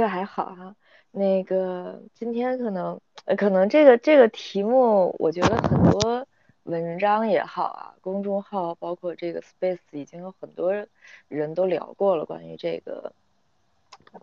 [0.00, 0.74] 这还好哈。
[1.10, 2.98] 那个今天可能
[3.36, 6.26] 可能这个这个题目，我觉得很多
[6.62, 10.86] 文章也好啊，公众号包括这个 Space 已经有很多
[11.28, 13.12] 人都聊过了关于这个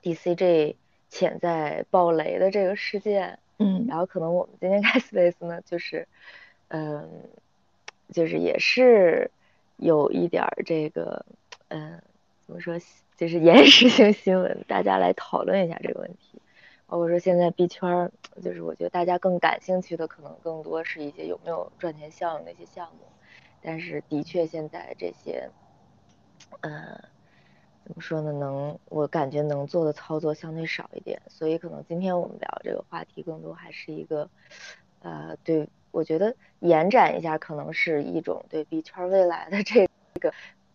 [0.01, 0.73] DCG
[1.09, 3.37] 潜在爆雷的这个事件。
[3.59, 3.85] 嗯。
[3.87, 6.07] 然后可能我们今天开 Space 呢，就是
[6.69, 7.07] 嗯，
[8.11, 9.29] 就是也是
[9.75, 11.23] 有一点这个
[11.67, 12.01] 嗯，
[12.47, 12.79] 怎么说，
[13.17, 16.41] 就是 延时性新闻，大家来讨论一下这个问题。
[16.85, 18.09] 包括说现在币圈，
[18.41, 22.99] 就是我觉得大家更感兴趣的可能更多是一些有没有赚钱效应的一些项目，
[23.61, 25.49] 但是的确现在这些，
[26.61, 26.97] 呃，
[27.83, 28.31] 怎么说呢？
[28.31, 34.29] 能我感觉能做的操作相对少一点，所以可能今天我们聊这个话题更多还是一个，
[35.01, 39.89] 呃，对我觉得延展一下，可能是一种对币圈未来的这
[40.21, 40.33] 个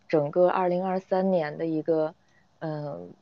[0.09, 2.15] 整个二零二三年的一个，
[2.63, 3.13] 嗯。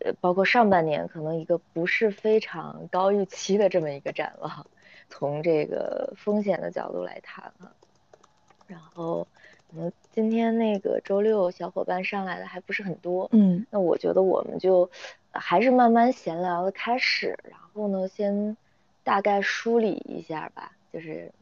[0.00, 4.64] 呃，包括上半年可能一个不是非常高预期的这么一个展望，
[5.08, 7.72] 从这个风险的角度来谈啊。
[8.68, 9.26] 然后，
[9.68, 14.88] 可能，今天那个周六小伙伴上来的还不是很多，嗯，那我觉得我们就
[15.32, 18.56] 还是慢慢闲聊的开始，然后呢，先
[19.02, 21.32] 大概梳理一下吧，就是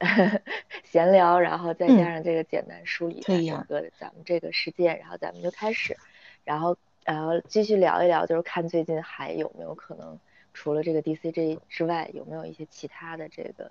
[0.84, 5.98] 闲聊，然后再加上这个简单梳理整个咱们这个事件，然后咱们就开始，
[6.44, 6.78] 然后。
[7.06, 10.18] 然后继续聊一聊，就是看最近还有没有可能，
[10.52, 13.70] 除了这个 DCG 之外，有没有一些其他的这个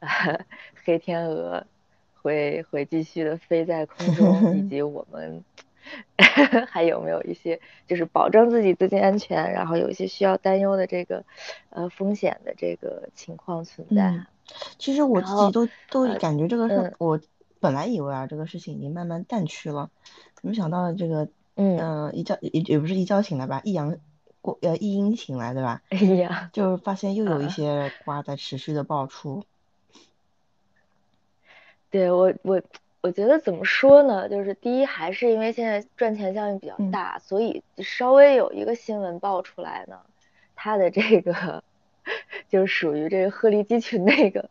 [0.82, 1.66] 黑天鹅
[2.22, 5.44] 会会继续的飞在空中，以 及我们
[6.66, 11.24] 还有没有一些就是保证自己资金安全，然后有一些需要担忧的这个
[11.68, 14.24] 呃风险的这个情况存在。
[14.78, 17.20] 其实我自己都都感觉这个事，我
[17.60, 19.90] 本来以为啊这个事情已经慢慢淡去了，
[20.40, 21.28] 没想到这个。
[21.56, 23.96] 嗯，一觉也也不是一觉醒来吧，一阳
[24.40, 25.82] 过呃一阴醒来对吧？
[25.88, 29.44] 哎呀，就发现又有一些瓜在持续的爆出。
[31.90, 32.62] 对我我
[33.00, 34.28] 我觉得怎么说呢？
[34.28, 40.00] 就是第一还是因为现在赚钱效应比较大，所以稍微有一个新闻爆出来呢，
[40.54, 41.64] 它的这个
[42.48, 44.50] 就是属于这个鹤立鸡群那个。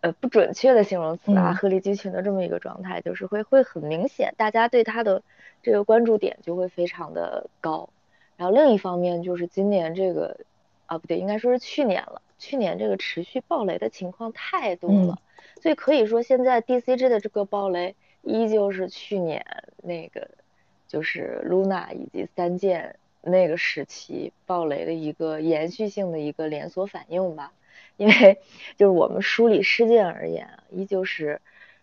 [0.00, 5.24] 呃，不准确的形容词啊，鹤立鸡群的这么一个状态，就是会会很明显，大家对它的
[5.62, 7.88] 这个关注点就会非常的高。
[8.36, 10.38] 然后另一方面就是今年这个
[10.86, 15.18] 啊，不对，应该说是去年了，去年这个持续暴雷的情况太多了，
[15.60, 19.44] 所以可以说现在 DCG 的这个暴雷依旧是去年
[19.82, 20.28] 那个
[20.86, 27.52] 就是 Luna 以及三剑那个时期暴雷的一个延续性的一个连锁反应吧。
[27.96, 28.38] 因为
[28.76, 31.40] 就是我们梳理事件而言啊，依旧是，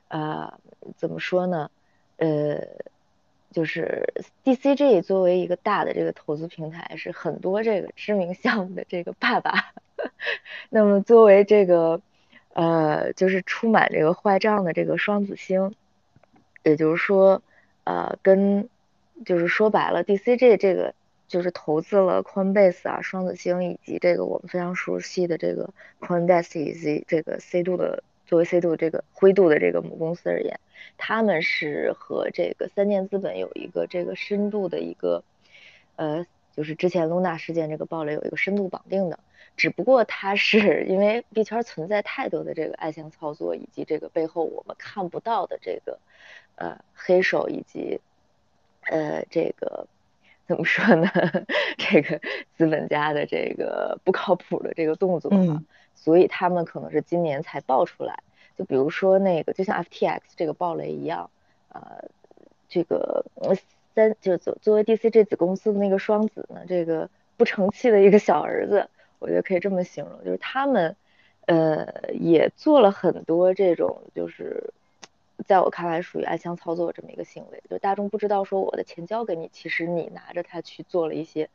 [0.07, 0.57] 呃，
[0.95, 1.69] 怎么说呢？
[2.15, 2.65] 呃，
[3.55, 9.71] 就是 DCG 作为一个大的这个投资平台，是很多这个知名项目的这个爸爸。
[10.69, 12.01] 那么作为这个，
[12.51, 15.73] 呃，就是出满这个坏账的这个双子星，
[16.63, 17.41] 也就是说，
[17.85, 18.67] 呃，跟
[19.25, 20.93] 就是说白了，DCG 这个。
[21.27, 30.59] 就是投资了 Coinbase 啊、双子星以及这个我们非常熟悉的这个 Coindesk 以及这个 C 度的作为 C 度这个灰度的这个母公司而言，
[30.97, 35.23] 他们是和这个三箭资本有一个这个深度的一个
[35.95, 36.25] 呃，
[36.55, 39.19] 就是之前 Luna 事件这个暴雷有一个深度绑定的，
[39.55, 45.99] 只不过它是 因为币圈存在太多的这个暗箱操作以及这个背后我们看不到的这个
[46.55, 47.99] 呃黑手以及
[48.83, 49.87] 呃这个。
[50.47, 51.09] 怎么说呢？
[51.75, 52.21] 这个
[52.55, 55.63] 资本家的这个不靠谱的这个动作啊，
[55.95, 58.19] 所以他们可能是今年才爆出来。
[58.57, 61.29] 就比如说那个，就像 FTX 这个暴雷一样，
[61.69, 62.05] 呃，
[62.69, 63.25] 这个
[63.95, 68.87] 三就作作为 DCG 子公司的那个双子呢，这个不成器的一个小儿子，
[69.19, 70.95] 我觉得可以这么形容，就是他们
[71.47, 74.73] 呃也做了很多这种就是。
[75.45, 81.49] 在我看来，属于暗箱操作这么一个行为，就大众不知道说我的钱交给你，其实你拿着它去做了一些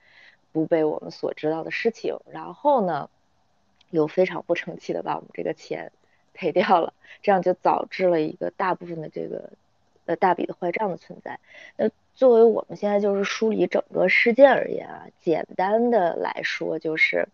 [0.53, 3.09] 不被我们所知道的事情，然后呢，
[3.91, 5.93] 有非常不成器的把我们这个钱
[6.33, 9.51] 赔掉了，这样就导致了一个大部分的这个
[10.07, 11.39] 呃大笔的坏账的存在。
[11.77, 17.29] 那作为我们现在就是梳理整个事件而言啊，简单的来说就是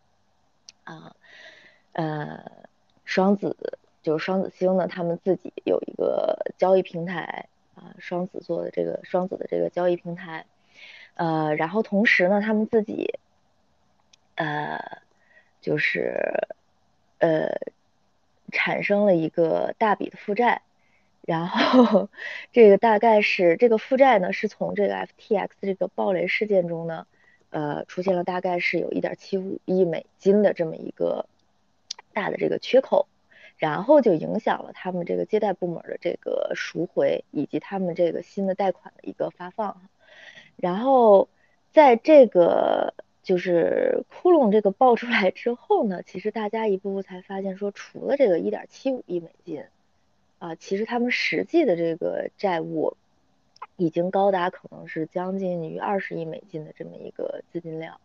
[0.85, 1.15] 啊
[1.93, 2.51] 呃
[3.05, 3.79] 双子。
[4.03, 10.47] 就是双子星呢，他们自己有一个交易平台啊，双子做的这个双子的这个交易平台，
[11.15, 13.19] 呃，然后同时呢，他们自己
[14.37, 14.79] 呃，
[15.67, 16.47] 就是
[17.19, 17.59] 呃，
[18.53, 20.63] 产生了一个大笔的负债，
[21.23, 22.09] 然后
[22.53, 27.09] 这个大概是这个负债呢，是从这个 FTX 这个暴雷事件中呢，
[27.51, 31.27] 呃出现了大概是有一点七五亿美金的这么一个
[32.13, 33.09] 大的这个缺口，
[33.57, 39.83] 然后就影响了他们这个借贷部门的这个赎回以及他们这个新的贷款的一个发放，
[40.55, 41.29] 然后
[41.73, 42.95] 在这个
[43.27, 49.65] 就是窟窿这个爆出来之后呢，其实大家一步步才发现说，除了这个一点七五亿美金。
[50.39, 52.99] 啊，其实他们实际的这个债务
[53.77, 57.99] 已经高达可能是将近于二十亿美金的这么一个资金量，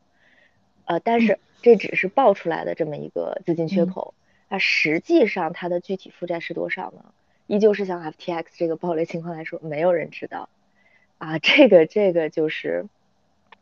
[0.85, 4.13] 呃，但是这只是爆出来的这么一个资金缺口，
[4.47, 7.03] 那实际上它的具体负债是多少呢？
[7.47, 10.47] 依旧是像 FTX 这个暴雷情况来说，没有人知道，
[11.17, 12.85] 啊，这个这个就是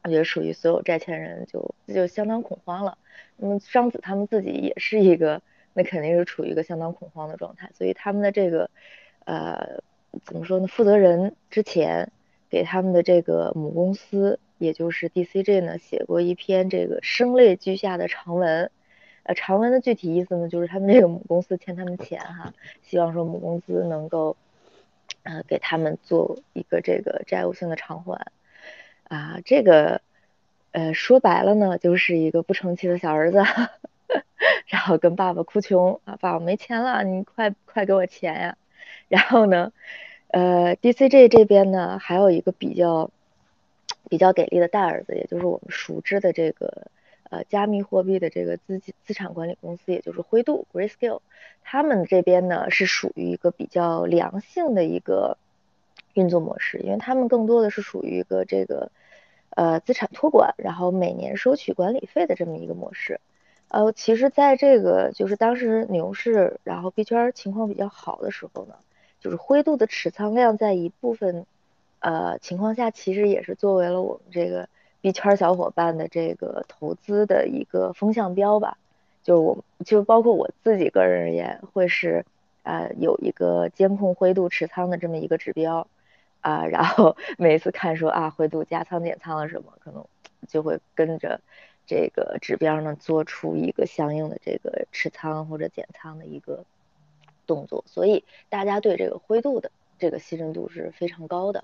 [0.04, 2.98] 我觉得属于所有债权人就就相当恐慌了，
[3.38, 5.42] 那么双子他们自己也是一个。
[5.74, 8.69] 那肯定是处于一个相当恐慌的状态，所以他们的这个，
[9.25, 9.81] 呃，
[10.25, 10.68] 怎么说呢？
[10.68, 12.12] 负责人之前
[12.50, 18.72] 给他们的这个母公司，也就是 DCG 呢，写过一篇这个声泪俱下的长文。
[19.24, 22.51] 呃，长文的具体意思呢，就是他们这个母公司欠他们钱哈，
[22.81, 24.36] 希望说母公司能够，
[25.22, 28.31] 呃，给他们做一个这个债务性的偿还。
[29.10, 30.02] 啊，这个，
[30.72, 33.44] 呃，说白了呢，就是一个不成器的小儿子。
[34.68, 38.58] 然后跟爸爸哭穷啊，爸爸没钱了，你快快给我钱呀！
[39.08, 39.72] 然后呢，
[40.30, 43.10] 呃，DCG 这边呢还有一个比较
[44.10, 46.88] 比较给力的大儿子，也就是我们熟知的这个
[47.30, 51.22] 呃加密货币的这个资金资产管理公司，也就是灰度 Grayscale，
[51.64, 55.38] 他们这边呢是属于一个比较良性的一个
[56.14, 58.92] 运作模式，因为他们更多的是属于一个这个
[59.51, 63.19] 呃资产托管，然后每年收取管理费的这么一个模式。
[63.69, 68.74] 呃，其实，在这个就是当时牛市，然后币圈情况比较好的时候呢，
[69.19, 71.46] 就是灰度的持仓量在一部分
[72.00, 74.68] 呃情况下，其实也是作为了我们这个
[75.01, 78.78] 币圈小伙伴的这个投资的一个风向标吧。
[79.22, 82.25] 就是我，就包括我自己个人而言，会是
[82.63, 85.86] 呃有一个监控灰度持仓的这么一个指标
[86.41, 90.06] 啊，然后 每一次看说啊灰度加仓减仓了什么，可能
[90.47, 91.39] 就会跟着。
[91.91, 96.63] 这个指标呢，做出一个相应的这个持仓或者减仓的一个
[97.47, 101.63] 动作，所以大家对这个灰度的这个信任度是非常高的。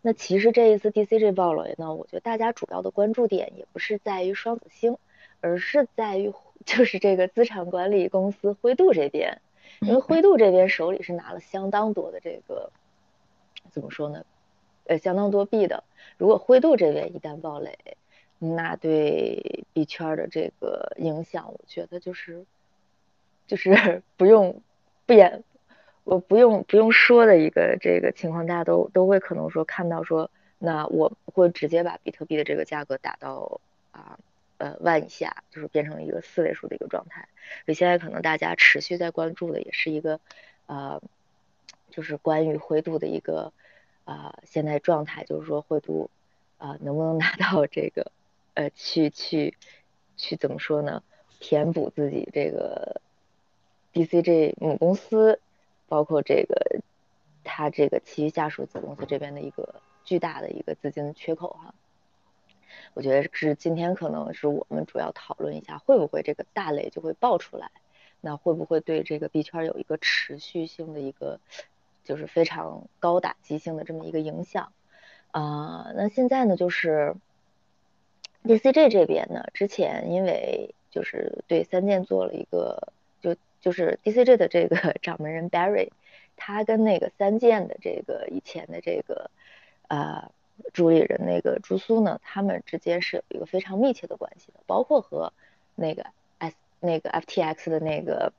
[0.00, 4.96] 那其实这一次 DCG 暴雷呢，我觉得大家主要的关注点也不是在于双子星，
[5.42, 6.32] 而是在于
[6.64, 9.42] 就是这个资产管理公司灰度这边，
[9.82, 12.70] 因为灰度这边手里是拿了相当多的这个
[13.70, 14.24] 怎么说呢？
[14.84, 15.82] 呃，相当多币的。
[16.16, 17.76] 如果灰度这边一旦暴雷，
[18.38, 22.46] 那对币圈的这个影响，我觉得就是
[23.46, 24.62] 就是 不用
[25.06, 25.42] 不言，
[26.04, 33.60] 我不用不用说的一个这个情况，大家都都会可能说看到说，那我会直接把比特币的这个价格打到
[33.90, 34.18] 啊
[34.58, 37.28] 呃万以下，就是变成一个四位数的一个状态。
[37.64, 40.20] 所以现在可能大家持续在关注的也是一个
[40.66, 41.00] 呃
[41.96, 43.54] 就是关于灰度的一个
[44.04, 46.10] 啊现在状态，就是说灰度
[46.58, 48.12] 啊能不能拿到这个。
[48.52, 49.56] 呃，去去
[50.18, 51.02] 去怎么说呢？
[51.40, 53.00] 填补自己这个
[53.94, 55.40] DCG 母公司，
[55.88, 56.80] 包括这个
[57.44, 61.74] 他这个其余下属子公司这边的一个巨大的一个资金缺口哈。
[62.92, 67.70] 我觉得是今天可能是我们主要讨论一下，会不会这个大雷就会爆出来？
[68.22, 71.38] 那会不会对这个币圈有一个持续性的一个
[72.06, 74.72] 就是非常高打击性的这么一个影响？
[75.32, 77.14] 啊，那现在呢就是。
[78.46, 85.90] DCG 这边呢，之前因为就是对三件做了一个，就就是 DCG 的这个 掌门人 Barry，
[86.36, 89.32] 他跟那个三件的这个以前的这个
[89.88, 90.30] 呃
[90.72, 95.32] 主理人那个朱苏呢，他们之间是有一个非常密切的关系的，包括和
[95.74, 96.06] 那个
[96.38, 98.32] S 那个 FTX 的那个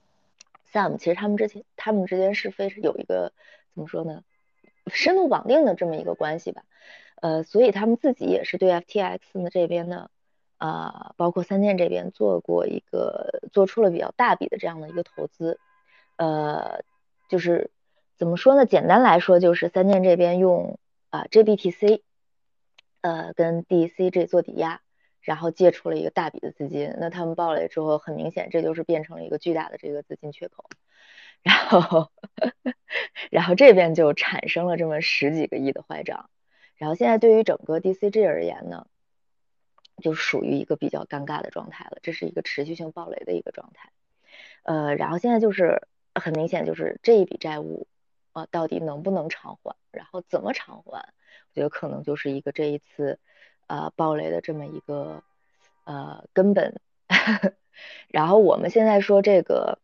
[0.71, 3.33] Sam，其实他们之前他们之间是非有一个
[3.73, 4.23] 怎么说呢，
[4.87, 6.63] 深度绑定的这么一个关系吧。
[7.21, 10.09] 呃，所以他们自己也是对 FTX 呢这边呢，
[10.57, 15.59] 啊，包括三箭这边做过一个，做出了比较大笔的这样的一个投资，
[16.17, 16.83] 呃，
[17.27, 17.71] 就是
[18.17, 18.65] 怎么说呢？
[18.65, 20.77] 简单来说，就是三箭这边用
[21.09, 22.01] 啊 JBTC，
[23.01, 24.81] 呃，跟 DCG 做抵押，
[25.27, 26.95] 然后借出了一个大笔的资金。
[27.01, 30.69] 那他们爆雷之后，很明显这就是变成了一个巨大的这个资金缺口，
[31.43, 32.09] 然后，
[33.29, 36.29] 然后这边就产生了这么十几个亿的坏账。
[36.77, 38.87] 然后现在对于整个 DCG 而言呢，
[40.01, 43.91] 就属于一个比较尴尬的状态了，这是一个持续性暴雷的一个状态。
[44.63, 47.85] 呃，然后现在就是很明显，就是这一笔债务
[48.31, 53.19] 啊，到底能不能偿还，然后怎么偿还，我觉得可能就是一个这一次
[53.67, 55.23] 呃暴雷的这么一个
[55.85, 56.79] 呃根本。
[58.07, 59.79] 然后我们现在说这个，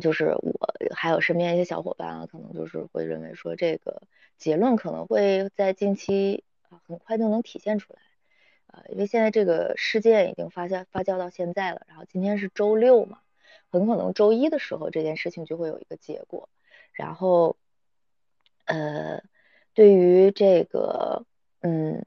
[0.00, 4.02] 就是我还有身边一些小伙伴啊，可能就是会认为说这个
[4.36, 8.00] 结论可能会在近期啊很快就能体现出来，
[8.66, 13.20] 呃，因为现在这个事件已经发酵发酵到现在了，然后今天是周六嘛，
[13.70, 16.48] 很可能周一的时候这件事情就会有一个结果，
[16.92, 17.56] 然后
[18.66, 19.22] 呃，
[19.72, 21.24] 对于这个
[21.60, 22.04] 嗯。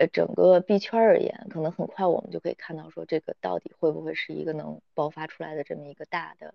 [0.00, 6.54] 呃，整个币圈而言，可能很快我们就可以看到，说这个到底会不会是一个能爆发出来的这么一个大的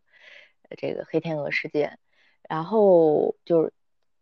[0.76, 2.00] 这个黑天鹅事件。
[2.50, 3.72] 然后就是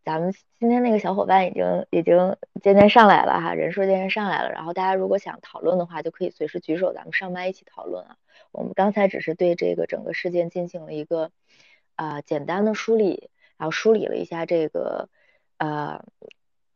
[0.04, 4.52] 咱们今天那个小伙伴已经已经渐渐上来了哈，人数渐渐上来了。
[4.52, 8.18] 然后大家如果想讨论的话，就可以随时举手，咱们上麦一起讨论啊。
[8.52, 11.32] 我们刚才只是对这个整个事件进行了一个
[11.96, 15.08] 啊简单的梳理，然后梳理了一下这个
[15.60, 16.04] 呃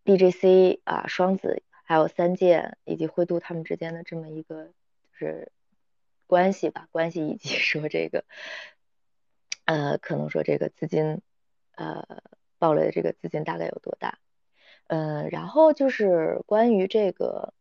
[0.06, 1.62] BGC 啊双子。
[1.88, 4.74] 还有三剑以及灰度他们之间的这么一个就
[5.14, 5.54] 是
[6.28, 8.26] 关系吧，关系以及 说这个
[9.64, 11.22] 呃，可能说这个资金
[11.76, 12.22] 呃
[12.58, 14.20] 爆雷的这个资金大概有多大？
[14.88, 17.54] 嗯，然后就是关于这个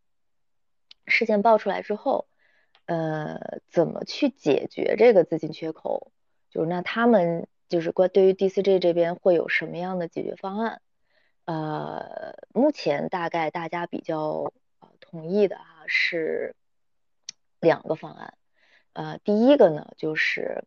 [1.07, 2.27] 事件爆出来之后，
[2.87, 6.11] 呃，怎么去解决这个资金缺口？
[6.51, 10.83] 就是那他们就是关对于 DCG 这边会有什么样的解决方案？
[11.47, 16.57] 呃，目前大概大家比较呃同意的哈是
[17.61, 18.35] 两个方案，
[18.95, 20.65] 呃，第一个呢就是，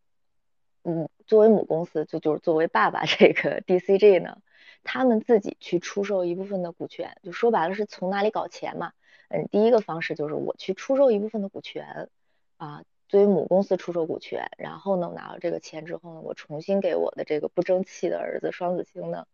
[0.83, 4.41] 嗯，作为母公司就就是作为爸爸这个 DCG 呢，
[4.85, 8.93] 他们自己去出售一部分的股权，就说白了是从哪里搞钱嘛，
[9.27, 12.09] 嗯，第一个方式就是我去出售一部分的股权，
[12.55, 19.27] 啊，作为母公司出售股权，然后呢拿到这个钱之后呢，我重新给我的这个不争气的儿子双子星呢。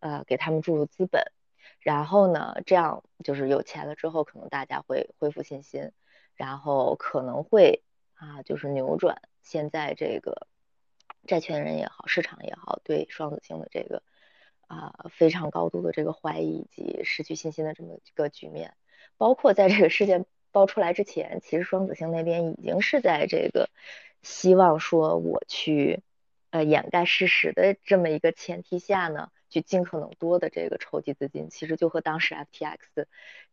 [0.00, 1.32] 呃，给他们注入资本，
[1.80, 5.92] 然后呢，这样就是有钱了之后，可能大家会恢复信心，
[6.34, 7.82] 然后可能会
[8.14, 10.46] 啊，就是扭转现在这个
[11.26, 14.02] 债权人也好，市场也好，对双子星的这个
[14.66, 18.74] 啊非常高度的这个怀疑以及失去信心的这么一个局面。
[19.16, 23.68] 包括在这个事件爆出来之前，其实双子星那边已经是在这个
[24.22, 26.02] 希望说我去
[26.50, 29.30] 呃掩盖事实的这么一个前提下呢。
[29.48, 33.06] 去尽可能多的这个筹集资金，其实就和当时 FTX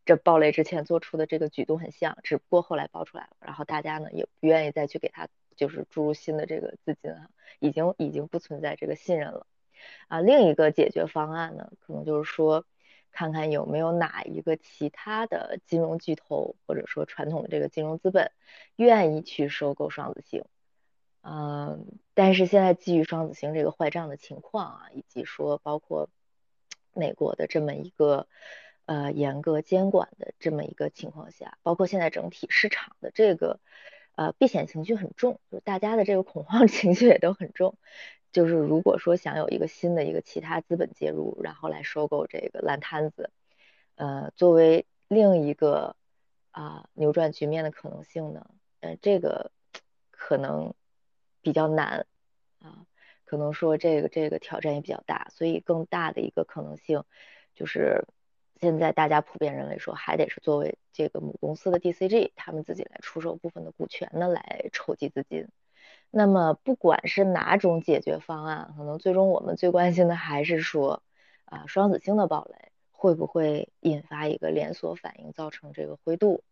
[0.06, 9.48] 这暴雷之前做出的这个举动很像，只不过后来爆出来了，然后大家呢也不愿意再去给他就是注入新的这个资金啊，已经已经不存在这个信任了
[10.08, 10.20] 啊。
[10.22, 12.66] 另一个解决方案呢，可能就是说
[13.12, 18.32] 看看有没有哪一个其他的金融巨头或者说传统的这个金融资本
[18.76, 20.44] 愿意去收购双子星。
[21.28, 26.08] 嗯，但是现在基于双子星这个坏账的情况啊，以及说包括
[26.94, 28.28] 美国的这么一个
[28.86, 33.60] 呃严格监管的这么一个情况下，包括现在整体市场的这个
[34.14, 37.76] 呃避险情绪很重，就是大家的这个恐慌 情绪也都很重。
[38.32, 43.32] 就是如果说想有一个新的一个其他资本介入，然后来收购这个烂摊子，
[43.96, 45.96] 呃，作为另一个
[46.52, 48.52] 啊扭转局面的可能性呢，
[48.82, 49.50] 呃，这个
[50.12, 50.76] 可能。
[51.46, 52.08] 比较难
[52.58, 52.88] 啊，
[53.24, 57.04] 可能说这个这个挑战也比较大，所以更大的一个可能性
[57.54, 58.08] 就是
[58.60, 65.48] 现在大家普遍认为说还得是作为这个母公司的 DCG 他们自己来出售部分的股权呢来筹集资金。
[66.10, 71.04] 那么不管是哪种解决方案，可能最终我们最关心的还是说
[71.46, 76.44] 啊双子星的暴雷会不会引发一个连锁反应，造成这个灰度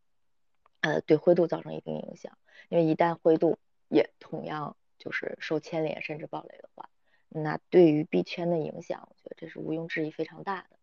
[0.81, 2.37] 呃对灰度造成一定影响，
[2.69, 3.57] 因为一旦灰度
[3.87, 4.77] 也同样。
[5.03, 6.87] 就是受牵连甚至暴雷的话，
[7.27, 10.77] 那对于币圈的影响，我觉得这是毋庸置疑非常大的。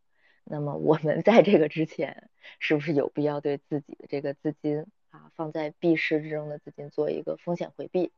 [0.44, 8.12] 那么我们在这个之前，是不是有必要对自己的这个资金啊，放在币市之中的资金做一个风险回避？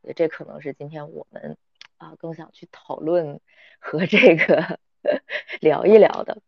[0.00, 1.56] 我觉得这可能是今天我们
[1.96, 3.40] 啊更想去讨论
[3.80, 4.78] 和这个
[5.60, 6.40] 聊一聊的。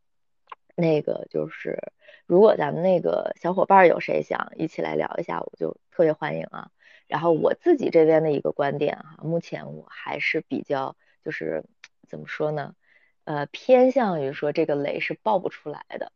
[0.76, 1.92] 那个就是，
[2.26, 6.70] 如果咱们那个小伙伴有谁想一起来聊一下，我就特别欢迎啊。
[7.10, 11.64] 然后我自己这边的一个观点哈，目前我还是比较就是
[12.06, 12.76] 怎么说呢，
[13.24, 16.12] 呃，偏向于说这个雷是爆不出来的，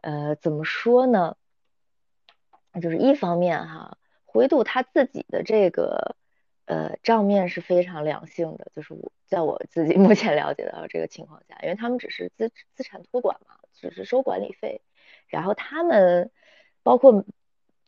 [0.00, 1.36] 呃，怎么说呢？
[2.80, 6.16] 就是一方面哈，灰度他自己的这个
[6.64, 14.80] 呃账面是非常良性的，就是我在我自己 目前了解到这个情况下，因为他们只是资资产托管嘛，只是收管理费，
[15.26, 16.30] 然后他们
[16.82, 17.26] 包括。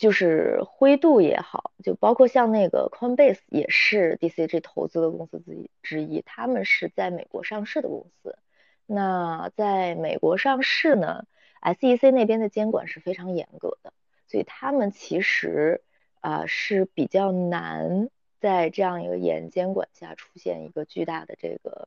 [0.02, 8.37] 就是灰度也好，就包括像那个 Coinbase 也是 DCG 投资的公司之一之一，他们是在美国上市的公司。
[8.85, 11.25] 那在美国上市呢
[11.61, 13.92] ，SEC 那边的监管是非常严格的，
[14.26, 15.85] 所以他们其实
[16.21, 21.87] 啊是比较难在这样一个严监管下出现一个巨大的这个，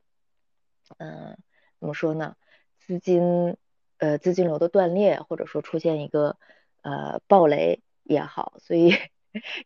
[1.00, 1.38] 嗯，
[1.81, 2.38] 怎么说呢？
[2.79, 3.57] 资金
[3.98, 6.38] 呃资金流的断裂，或者说出现一个
[6.81, 8.95] 呃暴雷也好，所以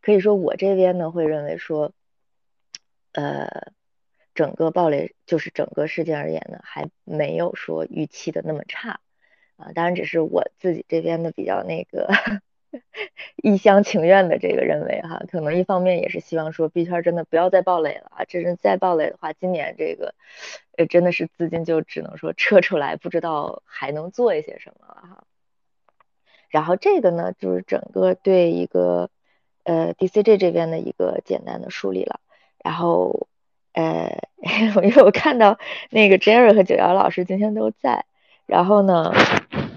[0.02, 1.94] 可以说我这边呢会认为说，
[3.14, 3.72] 呃。
[4.36, 9.02] 整个暴雷就是整个事件而言呢，还没有说预期的那么差
[9.58, 9.74] 啊。
[9.76, 12.08] 当然，只是我自己这边的比较那个
[13.36, 15.22] 一厢情愿的这个认为哈。
[15.30, 18.24] 可能一方面也是希望说币圈真的不要再暴雷了啊。
[18.24, 20.16] 真是再暴雷的话，今年这个
[20.78, 25.24] 呃真的是资金就只能说撤出来，不知道还能做一些什么了哈。
[26.50, 29.10] 然后这个呢，就是整个对一个
[29.64, 32.20] 呃 DCG 这边的一个简单的梳理了，
[32.64, 33.28] 然后。
[33.72, 35.58] 呃，因 为我看到
[35.92, 38.04] 那个 Jerry 和九幺老师今天都在，
[38.48, 39.14] 然后呢，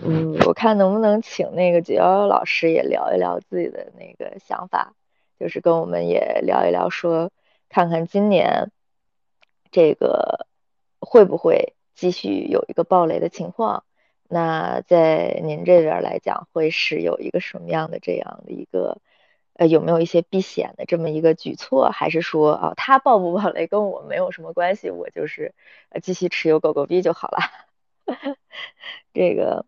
[0.03, 4.95] 嗯，我看能不能请那个九幺幺老师也聊一聊自己的那个想法，
[5.39, 7.31] 就是跟我们也聊一聊，说
[7.69, 8.71] 看看今年
[9.71, 10.47] 这个
[10.99, 13.85] 会不会继续有一个暴雷的情况，
[14.33, 18.99] 那在您这边来讲，会是有一个什么样的这样的一个？
[19.55, 25.53] 呃，有没有一些避险的这么一个举措，还是说啊，他爆不爆雷跟我没有什么关系，我就是
[25.91, 27.39] 呃继续持有狗狗币就好了。
[29.13, 29.67] 这个，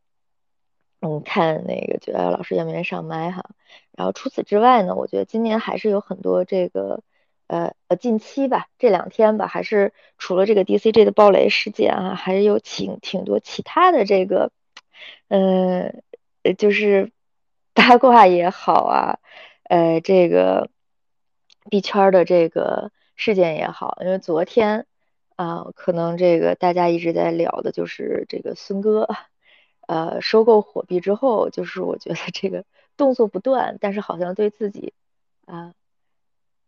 [1.03, 3.51] 嗯，看那个九幺幺老师愿不愿意上麦哈。
[3.93, 7.03] 然后除此之外呢，我觉得今年还是有很多这个
[7.47, 14.51] 呃呃近期吧，这两天吧，还是除了这个 DCG 的爆雷事件啊，还是有挺挺多其他的这个，
[15.29, 16.03] 嗯，
[16.59, 17.13] 就是
[17.75, 19.19] 八卦也好啊。
[19.65, 20.69] 呃，这个
[21.71, 24.87] 币圈的这个事件也好，因为昨天
[25.37, 29.09] 啊，可能这个大家一直在聊的就是这个孙哥，
[29.87, 32.65] 呃，收购火币之后，就是我觉得这个
[32.97, 34.93] 动作不断，但是好像对自己
[35.47, 35.73] 啊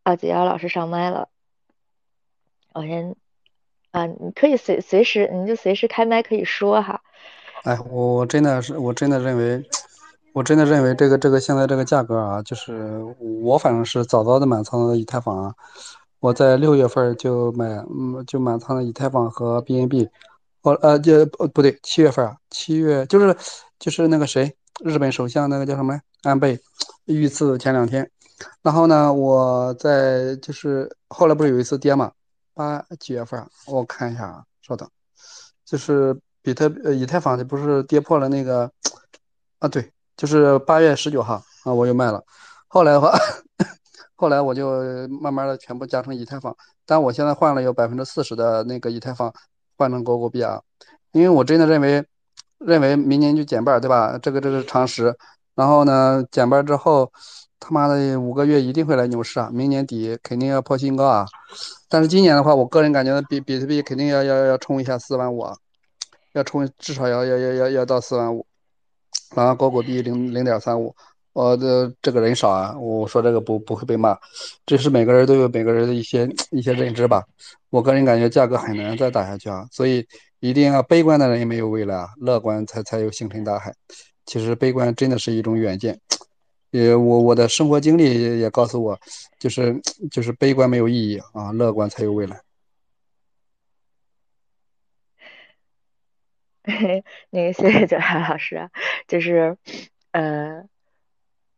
[0.06, 1.28] 啊，子瑶老师上麦了，
[2.75, 3.16] 我先
[3.90, 7.00] 啊，你可以随随时，你就随时开麦可以说哈。
[7.64, 9.69] 哎，我真的是，我真的认为。
[10.32, 13.02] 我真的认为这个这个现在这个价格啊，就是
[13.42, 15.54] 我反正是早早的满仓的以太坊啊，
[16.21, 20.10] 我在六月份就买，嗯，就满仓的以太坊和 BNB，
[20.60, 23.34] 我呃就不不对，七月份啊，七月就是
[23.78, 26.60] 就是那个谁，日本首相那个叫什么安倍
[27.06, 28.10] 遇刺前两天，
[28.62, 32.12] 然后呢，我在就是后来不是有一次跌嘛，
[32.54, 33.46] 八几月份？
[33.66, 34.88] 我看一下啊，稍等，
[35.64, 38.70] 就是比特呃以太坊不是跌破了那个
[39.58, 39.92] 啊对。
[40.16, 42.25] 就是八月十九号啊，我又卖了。
[42.68, 43.12] 后来的话，
[44.16, 46.56] 后来我就慢慢的全部加成以太坊。
[46.86, 49.30] 但我现在换了有百分之四十的那个以太坊
[49.76, 50.58] 换成狗狗币啊，
[51.12, 52.02] 因为我真的认为，
[52.56, 54.18] 认为明年就减半，对吧？
[54.22, 55.14] 这个这是常识。
[55.54, 57.12] 然后呢，减半之后，
[57.58, 59.50] 他妈的五个月一定会来牛市啊！
[59.52, 61.26] 明年底肯定要破新高啊。
[61.88, 65.56] 但是今年的话，我个人感觉比比特币肯定要要要冲一下四万五啊，
[66.32, 68.47] 要冲至少要要要要要到四万五。
[69.34, 70.95] 然后高股币零零点三五，
[71.32, 74.16] 我的这个人少啊，我说这个不不会被骂，
[74.64, 77.25] 这是每个人都有每个人的一些一些认知吧。
[77.71, 80.06] 我个人感觉价格很难再打下去啊，所以
[80.38, 83.75] 一定要悲观的人也没有未来啊，乐观才才有星辰大海。
[84.26, 85.99] 其实悲观真的是一种远见，
[86.71, 88.99] 也我我的生活经历也也告诉我，
[89.39, 92.41] 就是就是悲观没有意义啊，乐观才有未来。
[97.31, 98.69] 那个谢谢九海老师，
[99.07, 99.57] 就是，
[100.11, 100.65] 呃，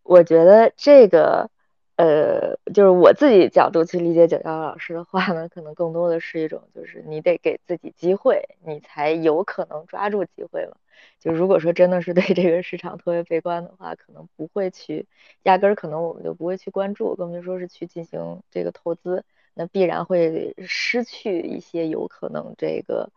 [0.02, 1.50] 我觉得这个，
[1.96, 10.76] 呃，就是我自己角度去理解九幺老师的话呢，可能更多的是一种，就是你得给自己机会，你才有可能抓住机会嘛。
[11.18, 15.06] 就如果说真的是对这个市场特别悲观的话，可能不会去，
[15.42, 23.10] 压根儿可能我们就不会去关注，更别说是去进行这个投资，那必然会失去一些有可能这个，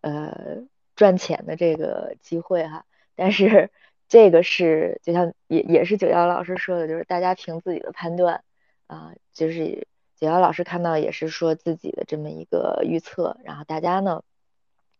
[0.00, 0.66] 呃。
[0.96, 3.72] 赚钱的这个机会哈，但是
[4.06, 8.44] 这个是就像也也是九幺老师说的，就是大家凭自己的判断
[8.86, 14.22] 啊，就是九幺老师看到也是说自己的这么一个预测，然后大家呢，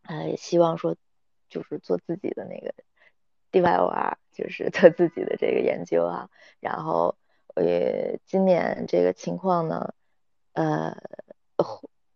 [0.03, 0.97] 呃，希望说
[1.55, 2.73] 就是做自己的那个
[3.53, 7.15] DYOR，就是做自己的这个研究啊，然后
[7.55, 9.93] 呃，今年这个情况呢，
[10.51, 10.97] 呃，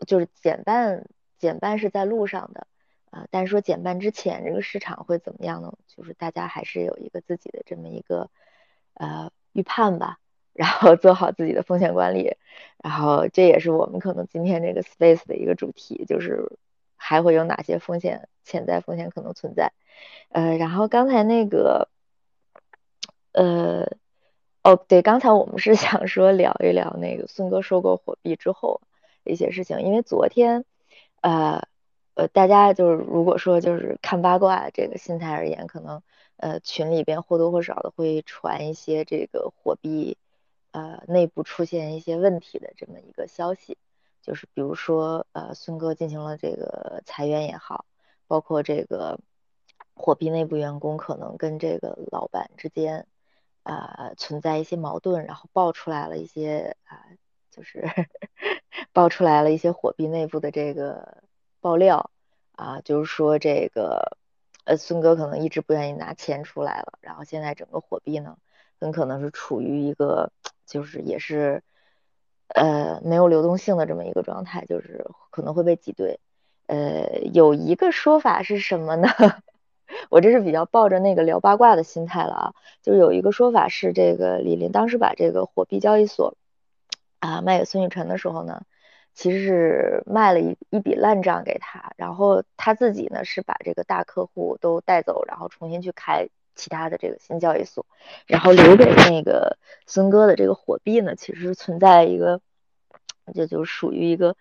[0.05, 2.67] 就是减半减半是在路上的。
[3.11, 5.73] 啊，但是说减半之前这个市场会怎么样呢？
[5.87, 8.29] 就是大家还是有一个自己的这么一个
[8.93, 10.19] 呃预判吧，
[10.53, 12.35] 然后做好自己的风险管理，
[12.83, 16.51] 然后这也是我们可能今天这个 space 的一个主题，就是
[17.09, 19.73] 还会有哪些风险潜在风险可能存在。
[20.29, 21.89] 呃，然后刚才那个
[23.31, 23.87] 呃
[24.61, 28.81] 哦，对，刚才我们是 想说聊一聊那个孙哥收购火币之后
[29.23, 30.65] 一些事情，因为昨天，
[31.21, 31.63] 呃
[32.13, 36.03] 呃，大家就是如果说就是看八卦这个心态而言，可能
[36.37, 40.15] 呃群里边或多或少的会传一些这个火币
[40.73, 43.79] 呃内部出现一些问题的这么一个消息，
[44.29, 47.85] 就是比如说呃孙哥进行了这个裁员也好，
[48.27, 49.19] 包括这个
[49.95, 53.07] 火币内部员工可能跟这个老板之间。
[53.63, 57.05] 呃，存在一些矛盾，然后爆出来了一些啊，
[57.51, 57.85] 就是
[58.93, 61.23] 爆出来了一些火币内部的这个
[61.59, 62.09] 爆料
[62.53, 64.17] 啊，就是说这个
[64.63, 68.37] 呃孙哥可能一直不愿意拿钱出来了，然后现在整个火币呢，
[68.79, 70.31] 很可能是处于一个
[70.65, 71.61] 就是也是
[72.55, 76.19] 呃没有流动性的这么一个状态，就是可能会被挤兑。
[76.67, 79.07] 呃，有一个说法是什么呢？
[80.11, 86.35] 我这是比较抱着那个聊八卦的心态了啊，就是有一个说法是，这个李林当时把这个火币交易所
[87.19, 88.61] 啊卖给孙雨辰的时候呢，
[89.15, 96.27] 其实是卖了一一笔烂账给他，然后他自己呢是把这个大客户都带走，然后重新去开
[96.59, 97.85] 其他的这个新交易所，
[98.27, 102.41] 然后留给那个孙哥的这个火币呢，其实存在一个，
[103.33, 104.35] 这就属于一个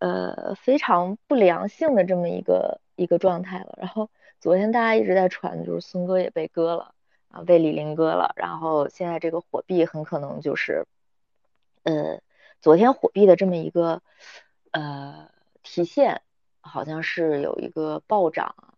[0.00, 4.10] 呃非常不良性的这么一个一个状态了，然后。
[4.42, 6.96] 昨天大家一直在传就是孙哥也被割了
[7.28, 10.84] 啊，被李林割了，然后现在这个火币很可能就是，
[11.84, 12.20] 呃，
[12.60, 14.02] 昨天火币的这么一个
[14.72, 15.28] 呃
[15.62, 16.22] 提现，
[16.60, 18.71] 好像是有一个暴涨，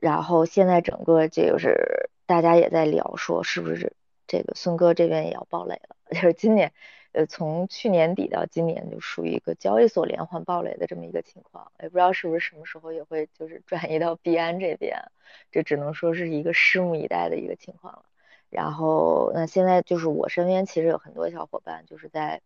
[0.00, 3.92] 然后现在整个就是大家也在聊说是不是
[4.26, 6.72] 这个孙哥这边也要暴雷了， 就是今年。
[7.12, 15.10] 呃，从去年底到今年，就属于一个交易所连环暴雷的这么一个情况，也不知道是不是什么时候也会就是转移到币安这边，
[15.50, 18.04] 这只能说是一个拭目以待的一个情况了。
[18.50, 22.42] 然后，那现在就是我身边其实有很多小伙伴就是在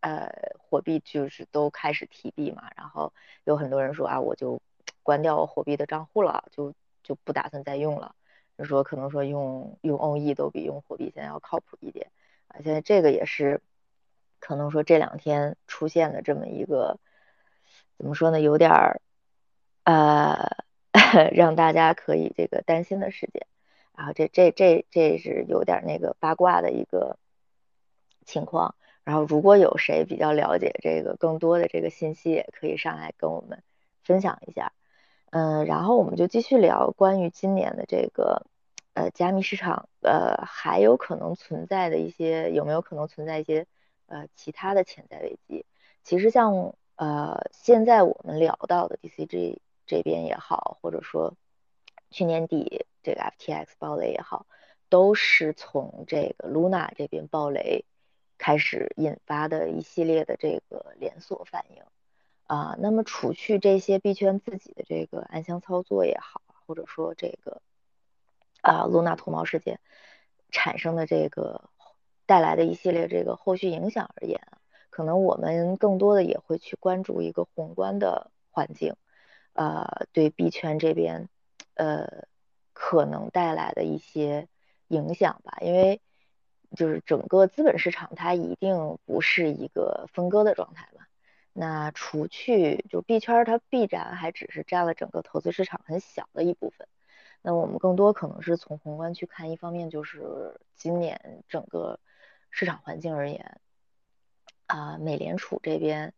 [0.00, 4.62] 呃货币就是都开始提币嘛，然后有很多人说啊，我就
[5.02, 6.74] 关掉我货币的账户了，就
[7.06, 8.14] 就不打算再用了，
[8.58, 12.10] 就说可能说用用 OE 都比用火币现在要靠谱一点
[12.48, 13.62] 啊，现在这个也是。
[14.38, 17.00] 可能说这两天出现的这么一个，
[17.96, 19.00] 怎么说呢，有点儿
[19.82, 20.50] 呃，
[21.32, 23.46] 让大家可以这个担心的事件。
[23.96, 27.18] 然后这这这这是有点那个八卦的一个
[28.26, 28.76] 情况。
[29.04, 33.62] 然后如果有谁比较了解这个更多的这个信息，也可以上来跟我们
[34.04, 34.72] 分享一下。
[35.36, 38.46] 嗯，然后我们就继续聊关于今年的这个
[38.94, 43.66] 呃加密市场呃还有可能存在的一些有没有可能存在一些。
[44.08, 45.66] 呃，其他的潜在危机，
[46.04, 51.34] 其实像呃，现在我们聊到的 DCG 这边也好，或者说
[52.10, 54.46] 去年底这个 FTX 暴雷也好，
[54.88, 57.84] 都是从这个 Luna 这边暴雷
[58.38, 61.82] 开始引发的一系列的这个连锁反应
[62.46, 62.76] 啊。
[62.78, 67.60] 那么，除去这些币圈自己的这个暗箱操作也好，或者说这个
[68.62, 69.80] 啊露娜脱毛事件
[70.50, 71.70] 产生的这个。
[72.28, 74.40] 带来的一系列这个后续影响而言，
[74.90, 78.96] 可能我们更多的也会去关注一个宏观的环境，
[79.52, 81.28] 呃，对币圈这边，
[81.74, 82.26] 呃，
[82.72, 84.48] 可能带来的一些
[84.88, 85.58] 影响吧。
[85.60, 86.00] 因为
[86.74, 91.05] 就是整个资本市场它一定不是一个分割的状态嘛。
[91.56, 96.86] 那除去就币圈它必然还只是占了整个投资市场很小的一部分。
[97.42, 101.98] 那我们更多可能是从宏观去看，一方面就是今年整个。
[102.48, 103.60] 市场环境而言，
[104.66, 106.14] 啊，美联储这边，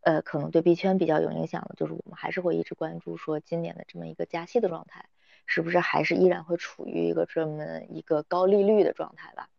[0.00, 5.04] 呃，可能对币圈比较有影响的，就是我们还是会一直关注说今年的这么一个加息的状态，
[5.44, 9.50] 是不是还是依然会处于一个这么一个高利率的状态吧？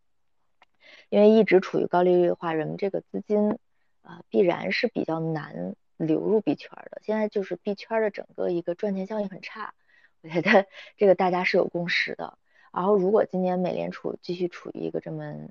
[1.08, 3.56] 因为一直处于高利率的话，人们这个资金
[4.04, 7.02] 啊，必然是比较难流入币圈的。
[7.02, 9.74] 现在就是币圈的整个一个赚钱效应很差，
[10.22, 12.38] 我觉得 这个大家是有共识的。
[12.72, 15.48] 然后如果今年美联储继续处于一个这么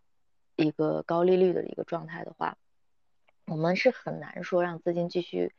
[0.55, 2.57] 一个高利率的一个状态的话，
[3.45, 5.51] 我们是很难说让资金继续，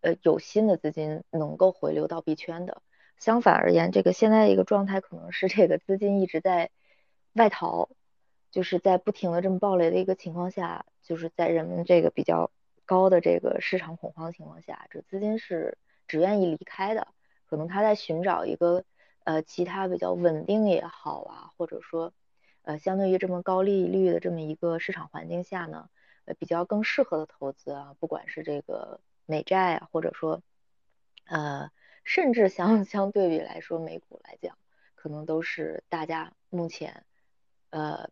[0.00, 2.82] 呃，有新的资金能够回流到币圈的。
[3.18, 6.70] 相反而言，这个现在一个状态可能是这个资金一直在
[7.32, 7.90] 外逃，
[8.50, 12.50] 就是在不停的这么暴雷的一个情况下，就是在人们这个比较
[12.84, 17.08] 高的这个市场恐慌情况下，这资金是只愿意离开的。
[17.46, 18.84] 可能他在寻找一个
[19.24, 22.12] 呃其他比较稳定也好啊，或者说。
[22.62, 25.88] 呃，相对于这么高利率的这么一个市场环境下呢，
[26.26, 30.42] 呃，比较更适合的投资啊，不管是这个美债啊，或者说，
[31.24, 31.70] 呃，
[32.04, 34.58] 甚至相 相对比来说，美股来讲，
[34.96, 37.06] 可能都是大家目前，
[37.70, 38.10] 呃，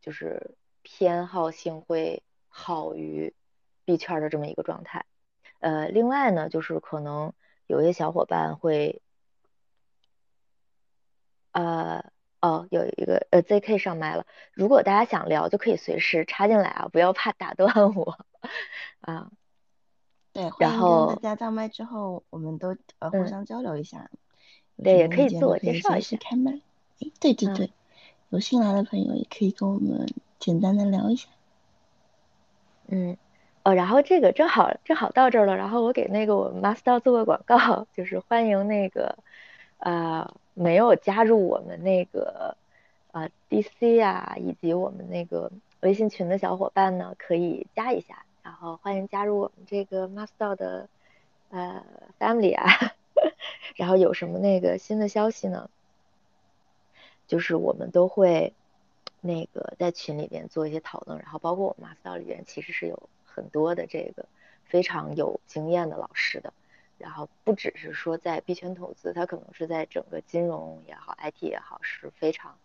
[0.00, 3.34] 就是偏好性会好于
[3.84, 5.04] 币圈的这么一个状态。
[5.58, 7.32] 呃，另外呢，就是可能
[7.66, 9.02] 有些小伙伴会，
[11.52, 12.10] 呃，
[12.40, 14.24] 哦，有一个呃，ZK 上麦了。
[14.54, 18.24] 如果大家想聊，就可以随时插进来啊，不要怕打断我
[19.00, 19.30] 啊。
[20.32, 24.10] 对，然后大家到麦之后，我们都呃互相交流一下。
[24.82, 26.16] 对，也可以自我介绍一下。
[26.18, 26.52] 开麦。
[27.00, 27.72] 哎，对对对，
[28.30, 30.06] 有新来的朋友也可以跟我们
[30.38, 31.28] 简单的聊一下。
[32.88, 33.16] 嗯。
[33.62, 39.18] 哦，然后这个正好正好到这儿了，然后我给那个我们 Master 做个广告，就是欢迎那个
[39.76, 42.56] 呃没有加入我们那个
[43.12, 50.88] 呃 DC 啊以及我们那个微信群的小伙伴呢，可以加一下，然后欢迎加入我们这个 Master 的
[51.50, 51.84] 呃
[52.18, 52.64] Family 啊，
[53.76, 55.68] 然后有什么那个新的消息呢，
[57.30, 58.52] 就是我们都会
[59.20, 63.08] 那个在群里边做一些讨论，然后包括我们 Master 里边其实是有。
[63.32, 64.26] 很多的这个
[64.64, 66.52] 非常有经验的老师的，
[66.98, 72.58] 然后不只是说在币圈投资，他可能是在整个金融也好，IT 也好，是非常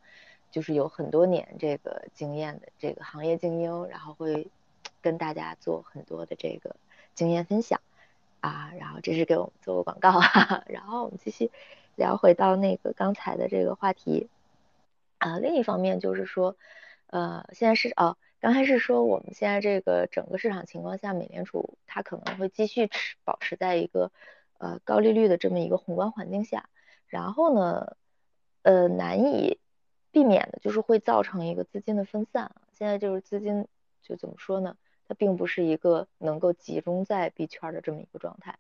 [0.50, 4.48] 就是有很多年这个经验的这个行业精英，然后会
[5.04, 6.76] 跟大家做很多的这个
[7.14, 7.80] 经验分享
[8.42, 10.20] 啊，然后这是给我们做个广告，
[10.66, 11.52] 然后我们继续
[11.96, 14.28] 聊回到那个刚才的这个话题
[15.26, 16.56] 啊，另一方面就是说，
[17.08, 18.16] 呃，现在是哦。
[18.40, 24.12] 刚才是说我们现在这个整个市场情况下，美联储它可能会继续持保持在一个
[24.60, 26.70] 呃高利率的这么一个宏观环境下，
[27.08, 27.98] 然后呢，
[28.62, 29.60] 呃难以
[30.12, 32.52] 避免的就是会造成一个资金的分散。
[32.74, 33.68] 现在就是资金
[34.04, 34.78] 就怎么说呢？
[35.08, 38.60] 它并不是一个能够集中在币圈的这么一个状态，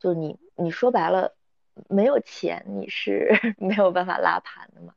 [0.00, 1.36] 就是你你说白了，
[1.88, 4.94] 没有钱你是 没有办法拉盘的嘛？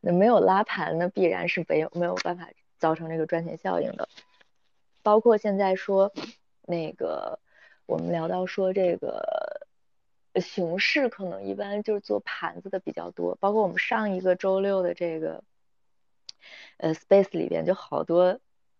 [0.00, 2.48] 那没有拉盘，那必然是没有没有办法。
[2.76, 4.10] 造成这个赚钱效应的，
[5.02, 6.12] 包括现在说
[6.66, 7.38] 那个
[7.86, 9.66] 我们聊到说这个
[10.34, 15.44] 熊市可能一般就是做盘子的比较多，包括我们上一个周六的这个
[16.76, 18.38] 呃 space 里边就好多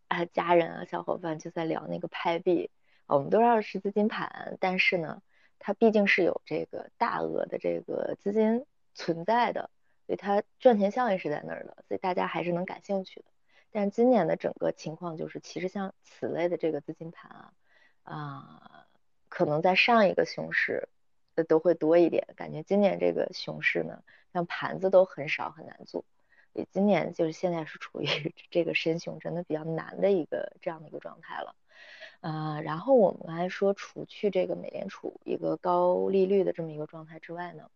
[0.09, 2.71] 啊家人啊小伙伴就在聊那个拍币，
[3.07, 5.23] 我们都知道是资金盘，但是呢
[5.59, 9.71] 它毕竟是有这个大额的这个资金存在的，
[10.07, 13.27] 所以它赚钱效应是在那儿的，所以大家还是能感兴趣的。
[13.73, 17.53] 但今年的整个情况就是，其实像此类的这个资金盘啊，
[18.03, 18.87] 啊，
[19.29, 20.89] 可能在上一个熊市
[21.49, 22.29] 都会多一点。
[22.37, 26.05] 感觉今年这个熊市呢，像盘子都很少，很难做。
[26.71, 28.07] 今年就是现在是处于
[28.49, 31.57] 这个深熊真的比较难的一个这样的一个状态了。
[32.25, 37.71] 啊，然后我们刚才说，除去这个美联储一个高利率的这么一个状态之外呢，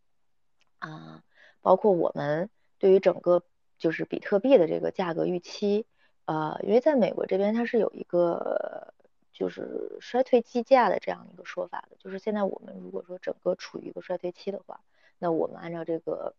[0.78, 1.22] 啊，
[1.61, 3.42] 包括我们对于整个。
[3.78, 5.87] 就是比特币的这个价格预期，
[6.24, 8.92] 呃，因为在美国这边它是有一个
[9.32, 14.80] 就是衰退计价的这样一个说法的，就是现在我们如果说整个处于一个衰退期的话，
[15.20, 16.34] 那我们按照这个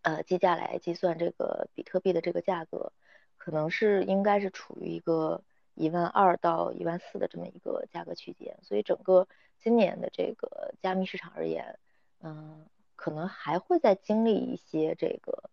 [0.00, 2.92] 呃计价来计算这个比特币的这个价格，
[3.36, 5.42] 可能是应该是处于一个
[5.78, 11.78] 一万二到一万四的这么一个价格区间，所以整个今年的这个加密市场而言，
[12.20, 15.50] 嗯，可能还会再经历一些这个。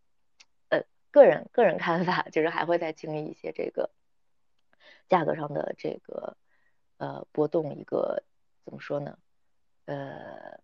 [0.70, 3.92] 呃个人个人看法就是还会再经历一些这个
[5.08, 6.36] 价格上的这个
[6.98, 8.24] 呃波动，一个
[8.66, 9.18] 怎么说呢？
[9.86, 10.60] 呃，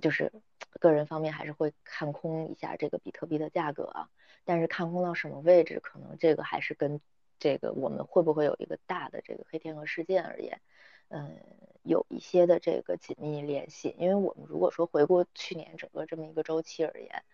[0.00, 0.32] 就是
[0.80, 4.08] 个人方面还是会看空一下这个比特币的价格啊。
[4.44, 7.00] 但是看空到什么位置，可能这个还是跟
[7.38, 10.60] 这个我们会不会有一个大的这个黑天鹅事件而言，
[11.08, 11.36] 嗯，
[11.82, 13.94] 有一些的这个紧密联系。
[13.98, 17.24] 因为我们如果说回顾去年整个这么一个周期而言，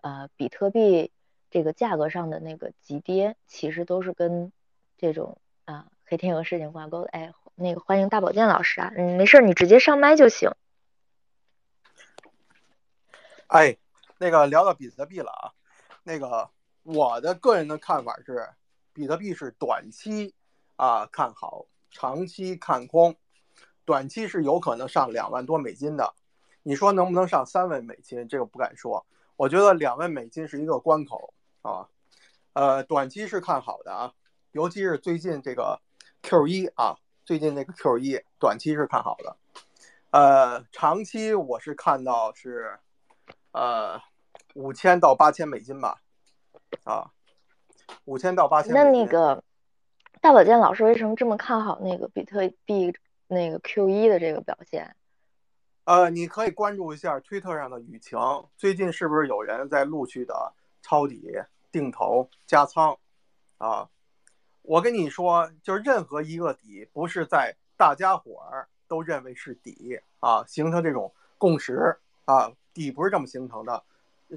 [0.00, 1.12] 呃，比特币。
[1.52, 4.52] 这个价格上的那个急跌，其实都是跟
[4.96, 7.08] 这种啊黑天鹅事件挂钩的。
[7.10, 10.52] 哎，那个欢迎大保健老师啊，嗯，没事儿，你直接上麦就行。
[13.48, 13.76] 哎，
[14.18, 15.50] 那个聊到比特币了啊，
[16.04, 16.48] 那个
[16.84, 18.48] 我的个人的看法是，
[18.92, 20.34] 比特币是短期
[20.76, 23.16] 啊看好，长期看空。
[23.84, 26.14] 短期是有可能上两万多美金的，
[26.62, 28.28] 你说能不能上三万美金？
[28.28, 29.04] 这个不敢说。
[29.36, 31.34] 我觉得两万美金是一个关口。
[31.62, 31.86] 啊，
[32.54, 34.14] 呃，短期是看好的啊，
[34.52, 35.78] 尤其是最近这个
[36.22, 39.36] Q 一啊，最近那个 Q 一，短期是看好的。
[40.10, 42.78] 呃，长期我是看到是
[43.52, 44.00] 呃
[44.54, 46.00] 五千到八千美金吧，
[46.84, 47.10] 啊，
[48.04, 48.72] 五千到八千。
[48.72, 49.42] 那那个
[50.20, 52.92] 大保健老师为什么这么看好那个比特币
[53.26, 54.94] 那个 Q 一的这个表现？
[55.84, 58.18] 呃，你可以关注一下推特上的雨晴，
[58.56, 60.52] 最近是不是有人在陆续的？
[60.82, 61.30] 抄底、
[61.70, 62.96] 定投、加仓，
[63.58, 63.86] 啊，
[64.62, 73.84] 我跟你说，就是任何一个底不是在大家伙儿都认为是底啊，形成这种共识啊，底不是这么形成的。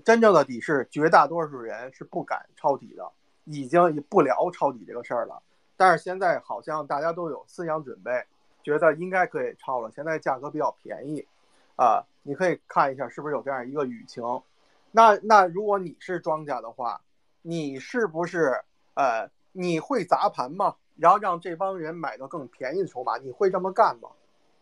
[0.04, 3.10] 真正的底是绝大多数人是不敢抄底的，
[3.46, 5.42] 已经不聊抄底这个事儿了。
[5.76, 8.26] 但是现在好像大家都有思想准备，
[8.64, 9.92] 觉得应该可以抄了。
[9.92, 11.28] 现在价格比较便宜，
[11.76, 14.24] 啊，你可以看一下是不是有这样一个舆情。
[14.92, 17.02] 那那如果你是庄家的话，
[17.42, 20.76] 你是不是呃你会砸盘吗？
[20.96, 24.10] 然后让这帮人买到更便宜的筹码，你会这么干吗？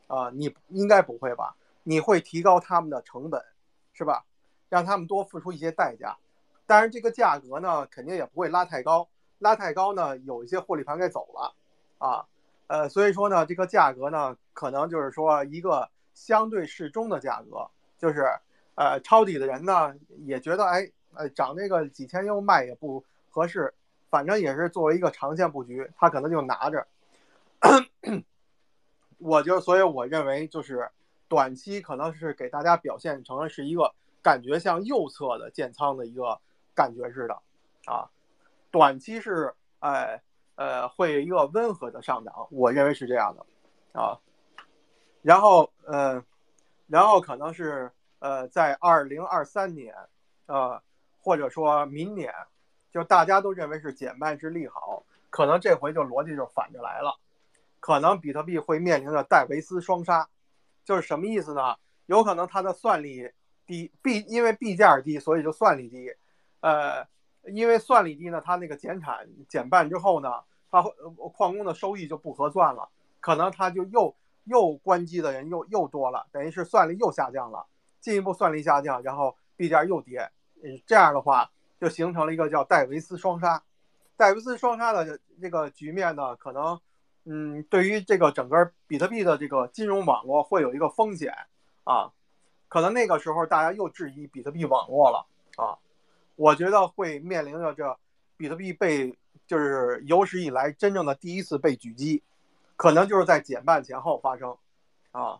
[0.07, 1.55] 啊，你应该不会吧？
[1.83, 3.43] 你会提高他们的成本，
[3.91, 4.23] 是吧？
[4.69, 6.17] 让他们多付出一些代价，
[6.71, 9.05] 当然这个价格呢，肯定也不会拉太高，
[9.39, 11.53] 拉太高呢，有一些获利盘给走了，
[11.97, 12.25] 啊，
[12.67, 18.25] 呃，所以说呢，这个价格呢，可能就是说一个相对适中的价格，就是
[18.75, 23.73] 呃，抄底的人呢也觉得，哎，呃，涨这个几千又卖也不合适，
[24.09, 26.87] 反正也是作为一个长线布局，他可能就拿着，
[29.17, 30.89] 我就所以我认为就是
[31.27, 33.93] 短期可能是给大家表现成是一个。
[34.23, 36.39] 感觉像右侧的建仓的一个
[36.73, 37.41] 感觉似的，
[37.85, 38.09] 啊，
[38.71, 40.21] 短期是哎
[40.55, 44.17] 呃会一个温和的上涨，我认为是这样的，啊，
[45.21, 46.23] 然后呃，
[46.87, 49.95] 然后可能是呃在二零二三年，
[50.45, 50.81] 呃
[51.19, 52.33] 或者说明年，
[52.91, 57.19] 就大家都认为是减半是利好，可能这回就逻辑就反着来了，
[57.79, 60.29] 可能比特币会面临着戴维斯双杀，
[60.83, 61.75] 就是什么意思呢？
[62.05, 63.31] 有可能它的算力。
[63.67, 66.13] 低币因为币价低，所以就算力低，
[66.61, 67.05] 呃，
[67.51, 70.81] 因为算力低呢，它那个减产减半之后呢，它
[71.33, 77.65] 矿工的收益就不合算了，可能它就又又关机的人又又多了，等于是算力又下降了，
[77.99, 80.31] 进一步算力下降，然后币价又跌，
[80.63, 83.61] 嗯，这样的话就形成了一个叫戴维斯双杀，
[84.15, 86.79] 戴维斯双杀的这个局面呢，可能
[87.25, 91.33] 嗯，对于这个整个比特币的这个金融网络会有一个风险
[91.83, 92.11] 啊。
[92.67, 95.77] 可能那个时候大家又质疑比特币网络了啊，
[96.41, 97.99] 我觉得会面临着这
[98.35, 102.23] 比特币被就是有史以来真正的第一次被狙击，
[102.75, 104.57] 可能就是在减半前后发生
[105.11, 105.39] 啊，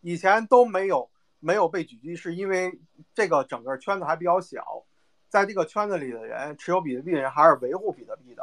[0.00, 2.76] 以前都没有没有被狙击，是因为
[3.14, 4.82] 这个整个圈子还比较小，
[5.28, 8.42] 在这个圈子里的人持有比特币的人还是维护比特币的，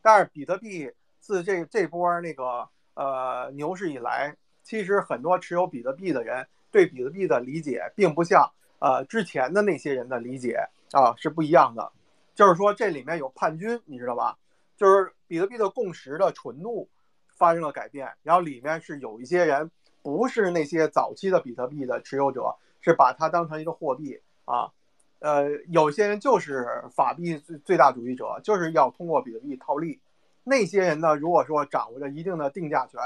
[0.00, 6.46] 但是比特币自这这波那个呃牛市以来，其实很多持有比特币的人。
[6.70, 10.60] 对比特币的理解并不像呃之前的那些人的理解
[10.92, 11.92] 啊是不一样的，
[12.34, 14.36] 就是说这里面有叛军，你知道吧？
[14.76, 16.88] 就是比特币的共识的纯度
[17.34, 19.70] 发生了改变，然后里面是有一些人
[20.02, 24.70] 不是那些早期的比特币的持有者，是把它当成一个货币啊，
[25.18, 29.98] 呃，有些人就是法币最最大主义者，就是要通过比特币套利。
[30.44, 33.00] 那些人呢，如果说掌握着一定的定价权，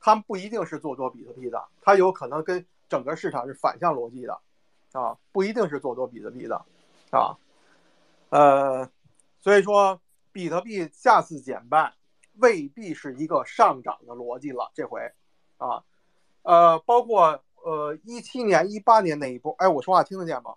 [0.00, 4.40] 他们不一定是做多比特币的，他有可能跟整个市场是反向逻辑的，
[4.92, 6.64] 啊，不一定是做多比特币的，
[7.10, 7.36] 啊，
[8.30, 8.90] 呃，
[9.40, 10.00] 所以说
[10.32, 11.94] 比特币下次减半
[12.38, 15.12] 未必是一个上涨的逻辑了，这回，
[15.58, 15.84] 啊，
[16.42, 20.54] 呃，包括呃一七年、一八年那一波，哎，我说话听得见吗？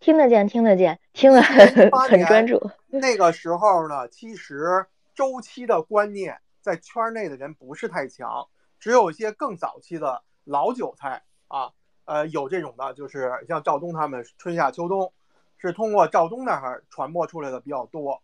[0.00, 2.70] 听得见，听得见，听得很很专注。
[2.88, 10.22] 那个时候呢，其实周期的观念在圈内的人不是太强，只有一些更早期的。
[10.48, 11.72] 老韭菜啊，
[12.06, 15.12] 呃，有这种的，就是像赵东他们春夏秋冬，
[15.58, 18.20] 是通过赵东那儿传播出来的比较多。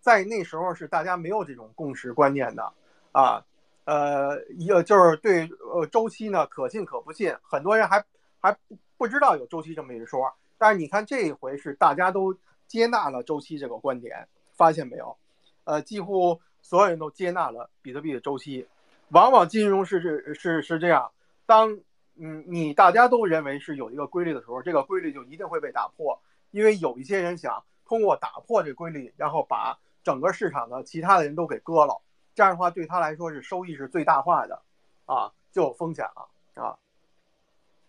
[0.00, 2.72] 在那时候是大家没有这种共识观念的
[3.12, 3.44] 啊，
[3.84, 8.04] 呃，一个就是对呃周期呢可信可不信，很多人还
[8.40, 10.32] 还不不知道有周期这么一说。
[10.58, 15.16] 但是你看这一回是大家都接纳了周期这个观点，发现没有？
[15.64, 18.66] 呃，几乎所有人都接纳了比特币的周期。
[19.08, 21.10] 往往金融是是是是这样。
[21.44, 21.78] 当
[22.22, 31.98] 嗯你大家都认为是有一个规律的时候，这个规律就一定会被打破，因为有一些人想通过打破这规律，然后把整个市场的其他的人都给割了，
[32.34, 34.60] 这样的话对他来说是收益是最大化的，
[35.06, 36.76] 啊就有风险了啊，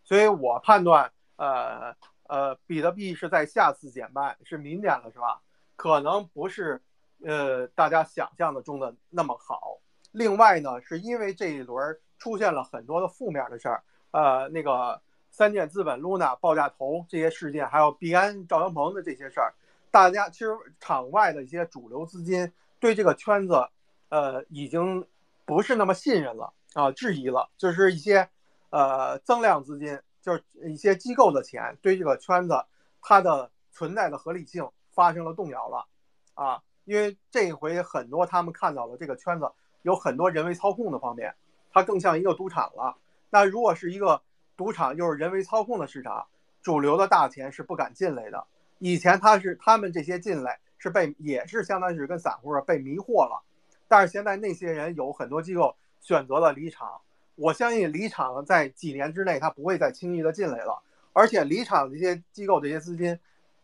[0.05, 1.93] 所以我判断呃
[2.27, 5.41] 呃比特币是在下次减半是明年了是吧？
[5.75, 6.82] 可能不是
[7.25, 9.77] 呃大家想象的中的那么好。
[10.13, 11.99] 另外呢，是因为这一轮。
[12.21, 19.53] 出现了很多的负面的事儿，呃，那个三箭资本、Luna 报价头这些事件，还有币安、赵阳鹏的这些事儿，
[19.89, 23.68] 大家其实场外的一些主流资金对这个圈子，
[24.09, 25.07] 呃，已经
[25.45, 28.30] 不是那么信任了啊，质疑了，就是一些
[28.70, 32.66] 呃增量资金，就是一些机构的钱对这个圈子
[33.01, 35.86] 它的存在的合理性发生了动摇了，
[36.34, 39.49] 啊，因为这一回很多他们看到了这个圈子
[39.84, 41.34] 有很多人为操控的方面，
[41.72, 42.97] 它更像一个赌场了。
[43.32, 44.21] 那如果是一个
[44.55, 46.27] 赌场又是人为操控的市场，
[46.61, 48.45] 主流的大钱是不敢进来的。
[48.77, 53.41] 以前他是他们这些进来是被也是相当于是跟散户被迷惑了，
[53.88, 56.99] 但是现在那些人有很多机构选择了离场，
[57.36, 60.82] 我相信离场在几年之内他不会再轻易的进来了。
[61.13, 63.17] 而且离场这些机构这些资金，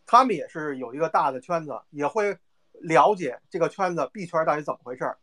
[0.06, 2.36] 他们也是有一个大的圈子，也会
[2.80, 5.18] 了解这个圈子币圈到底怎么回事儿。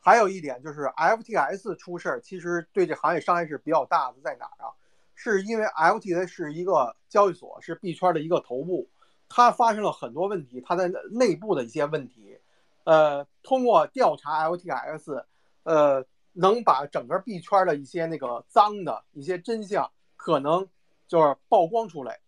[0.00, 4.72] 还有一点就是 FTS 出事儿，其实对这行业伤害是比较大的，在哪儿啊？
[5.14, 8.88] 是因为 FTS 是一个交易所，是币圈的一个头部。
[9.28, 12.36] 它发生了很多问题，它在内部的一些问题，
[12.84, 15.24] 呃，通过调查 LTS，
[15.62, 20.66] 呃，能把整个币圈的一些那个脏的一些真相可能
[21.06, 22.18] 就是曝光出来，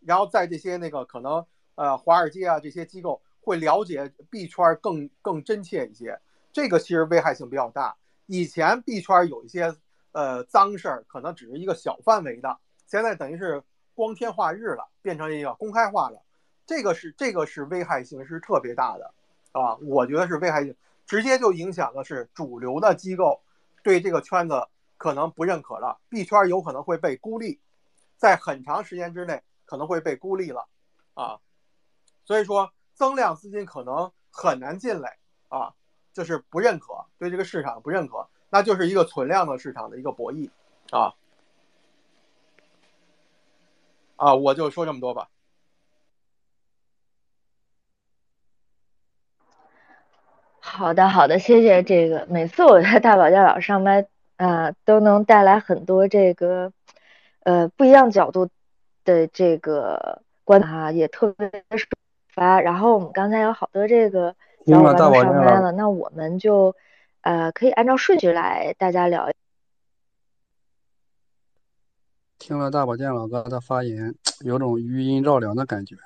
[0.00, 6.18] 然后在这些那个可能呃华尔街啊这些机构会了解币圈更更真切一些，
[6.56, 7.94] 这个其实危害性比较大。
[8.24, 9.76] 以前币圈有一些
[10.12, 16.22] 呃脏事儿，可能只是一个小范围的，现在等于是光天化日了，变成一个公开化了。
[16.64, 19.12] 这个是这个是危害性是特别大的，
[19.52, 20.74] 啊，我觉得是危害性，
[21.06, 23.42] 直接就影响的是主流的机构
[23.82, 27.60] 对这个圈子可能不认可了，币圈有可能会被孤立，
[28.16, 30.66] 在很长时间之内可能会被孤立了，
[31.12, 31.38] 啊，
[32.24, 35.74] 所以说增量资金可能很难进来，啊，
[36.16, 40.48] 就是不认可，对这个市场不认可，那就是一个存量的市场的一个博弈，
[40.90, 41.12] 啊，
[44.16, 45.28] 啊，我就说这么多吧。
[50.58, 52.26] 好的，好的，谢谢这个。
[52.30, 54.06] 每次我在大宝教老上麦
[54.36, 56.72] 啊，都能带来很多这个
[57.40, 58.48] 呃不一样角度
[59.04, 61.84] 的这个观察，也特别抒
[62.32, 62.62] 发。
[62.62, 64.34] 然后我们刚才有好多这个
[64.66, 66.74] 小伙伴都上麦了，那我们就
[67.20, 69.30] 呃可以按照顺序来大家聊。
[72.38, 75.96] 听了大宝剑老哥的发言，有种余音绕梁的感觉。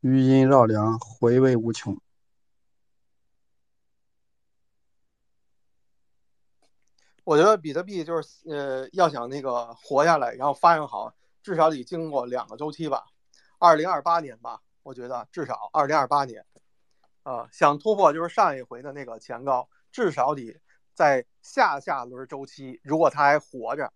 [0.00, 1.96] 余音绕梁，回味无穷。
[7.24, 13.04] 我觉得比特币就是呃，要想那个活下来，然后发展好，至少得经过两个周期吧。
[13.62, 16.44] 二零二八年吧，我觉得至少二零二八年，
[17.22, 20.60] 啊，想突破就是上一回的那个前高，至少得
[20.94, 23.92] 在下下轮周期，如果它还活着，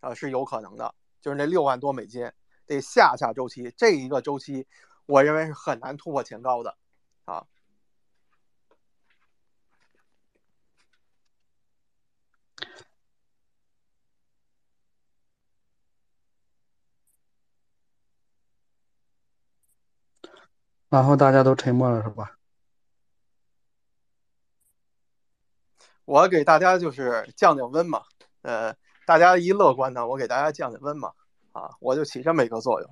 [0.00, 0.94] 啊，是有可能的。
[1.20, 2.30] 就是那六万多美金，
[2.64, 4.68] 得下下周期这一个周期。
[5.06, 6.76] 我认为是很难突破前高的，
[7.24, 7.44] 啊。
[20.88, 22.36] 然后大家都沉默了，是吧？
[26.04, 28.02] 我给大家就是降降温嘛，
[28.42, 28.74] 呃，
[29.06, 31.12] 大家一乐观呢，我给大家降降温嘛，
[31.52, 32.90] 啊，我就起这么一个作用，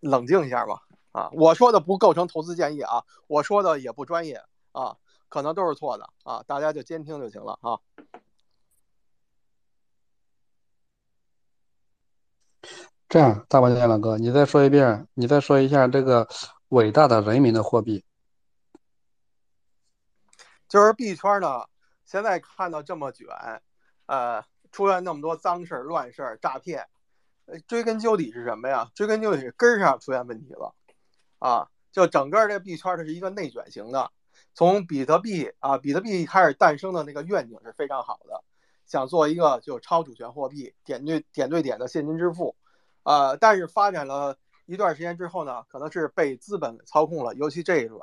[0.00, 0.78] 冷静一下嘛。
[1.10, 4.42] 啊，我说的不构成投资建议啊，我说的也不专业
[4.72, 4.94] 啊，
[5.30, 7.80] 可能都是错的啊，大家就监听就行了啊。
[13.08, 16.28] 这样，大宝剑老哥，你再说一遍，你再说一下这个
[16.68, 18.04] 伟大的人民的货币，
[20.68, 21.66] 就是币圈呢，
[22.04, 23.26] 现在看到这么卷，
[24.04, 26.86] 呃，出现那么多脏事儿、乱事儿、诈骗，
[27.46, 28.90] 呃，追根究底是什么呀？
[28.94, 30.74] 追根究底是根儿上出现问题了。
[31.38, 34.10] 啊，就整个这币圈它是一个内卷型的。
[34.52, 38.44] 从比特币啊，比特币开始诞生的那个愿景是非常好的，
[38.84, 42.56] 想做一个就超主权货币，点对点对点的现金支付。
[43.04, 44.36] 呃，但是发展了
[44.68, 48.02] 一段时间之后呢，可能是被资本操控了，尤其这一轮，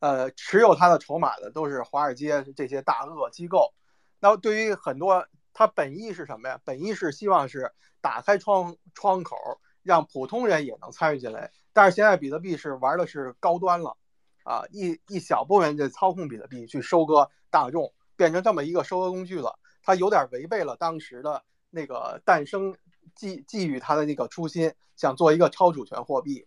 [0.00, 3.72] 呃，持有它的筹码的都是华尔街这些大鳄机构。
[4.20, 6.60] 那对于很多，它本意是什么呀？
[6.62, 9.34] 本意是希望是打开窗窗口，
[9.82, 11.50] 让普通人也能参与进来。
[11.72, 13.96] 但是现在比特币是玩的是高端了，
[14.42, 19.58] 啊，一一小部分人在操控比特币去收割大众，变成这么一个收割工具了。
[19.82, 22.76] 它有点违背了当时的那个诞生
[23.14, 26.46] 寄寄予他的那个初心，想做一个超主权货币。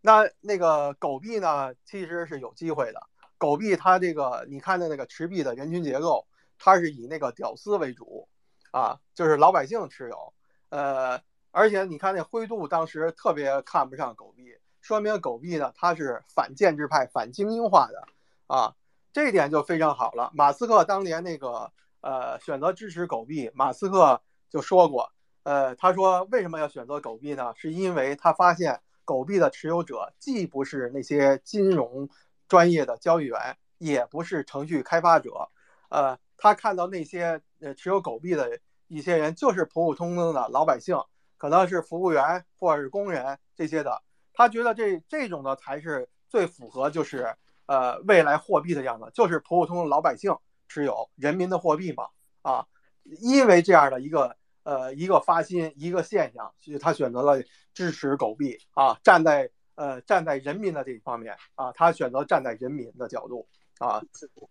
[0.00, 3.00] 那那个狗币呢，其实是有机会的。
[3.38, 6.26] 狗币它这个你看的那个持币的人群结构，
[6.58, 8.28] 它是以那个屌丝为主，
[8.70, 10.34] 啊，就是老百姓持有，
[10.68, 11.20] 呃。
[11.52, 18.06] 而且你看那灰度当时特别看不上狗币，说明狗币呢它是反建制派、反精英化的
[18.46, 18.76] 啊，
[19.12, 20.30] 这一点就非常好了。
[20.32, 21.72] 马斯克当年那个
[22.02, 25.10] 呃选择支持狗币，马斯克就说过，
[25.50, 27.52] 呃他说为什么要选择狗币呢？
[27.56, 32.08] 是因为他发现狗币的持有者既不是那些金融
[32.46, 35.48] 专业的交易员，也不是程序开发者，
[35.88, 40.96] 呃，他看到那些呃持有狗币的一些人，就是普普通通的老百姓，
[41.36, 44.00] 可能是服务员或者是工人这些的，
[44.32, 47.34] 他觉得这这种的才是最符合就是
[47.66, 50.32] 呃未来货币的样子，就是普普通通老百姓
[50.68, 52.06] 持有人民的货币嘛，
[52.42, 52.68] 啊，
[53.02, 54.36] 因为这样的一个。
[54.62, 57.42] 呃，一个发心，一个现象，所以他选择了
[57.72, 63.48] 支持狗币啊，站在呃站在人民的这一方面啊，他选择站在人民的角度
[63.78, 64.02] 啊，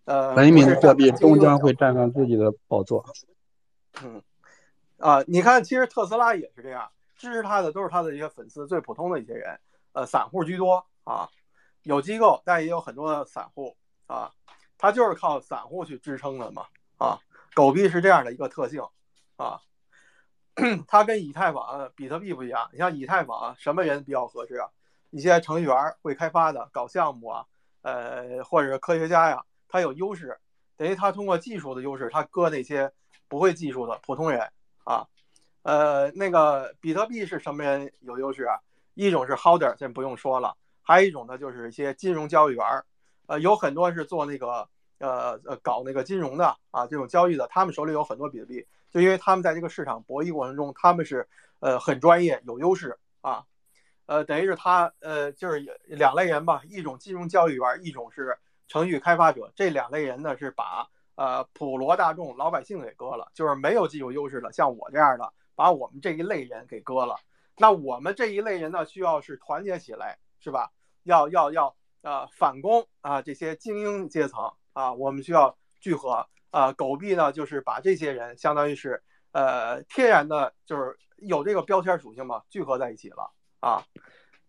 [0.06, 3.06] 呃，人民货币终将会站上自己的宝座。
[4.04, 4.22] 嗯，
[4.98, 9.60] 啊，你看，其实特斯拉也是这样，支持他的都是他的一些粉丝，最普通的一些人，
[9.94, 11.30] 呃，散户居多啊，
[11.84, 14.32] 有机构，但也有很多的散户啊，
[14.78, 16.66] 他就是靠散户去支撑的嘛
[16.98, 17.20] 啊，
[17.54, 18.82] 狗币是这样的一个特性
[19.36, 19.62] 啊。
[20.88, 22.70] 它跟以太坊、比特币不一样。
[22.72, 24.68] 你像以太坊，什么人比较合适啊？
[25.12, 27.46] 一些程序员会开发的、搞项目啊，
[27.82, 30.38] 呃，或者是科学家呀，他有优势，
[30.78, 32.92] 等于他通过技术的优势，他割那些
[33.28, 34.42] 不会技术的普通人
[34.84, 35.08] 啊。
[35.64, 38.60] 呃，那个比特币是什么人有优势啊？
[38.94, 42.64] 一种是 holder，这不用说了，还有一种呢，就是一些金融交易员，
[43.28, 44.68] 呃，有很多是做那个
[45.00, 48.66] 呃呃搞那个金融的啊，这种交易的，他们手里有很多比特币。
[48.92, 51.28] 就因为他们在这个市场博弈过程中，他们是
[51.60, 53.46] 呃很专业有优势啊，
[54.06, 58.38] 呃等于是他呃就是两类人吧，一种金融交易员，一种是
[58.68, 59.52] 程序开发者。
[59.56, 67.16] 这两类人呢是把呃普罗大众老百姓给割了，就是没有技术优势的，像我这样的，把我们这一类人给割了。
[67.58, 70.72] 那我们这一类人呢，需要是团结起来，是吧？
[71.04, 76.26] 要要要呃反攻啊这些精英阶层啊，我们需要聚合。
[76.52, 83.84] 啊，狗币呢，就是把这些人，相当于是，呃，天然的，就是有这个标签属性嘛，聚合在一起了啊，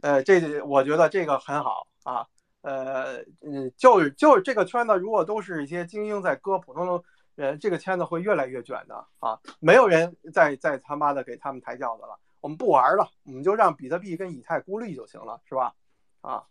[0.01, 2.26] 呃，这我觉得这个很好啊，
[2.62, 7.03] 呃，嗯，就是就是这个圈子，如果都是一些精英在割普通的
[7.34, 15.74] 人，这个圈子会越来越卷的啊，没有人再再他妈的给他们抬轿子了，我们不玩了，我们就让比特币跟以太孤立就行了，是吧？
[16.22, 16.44] 啊，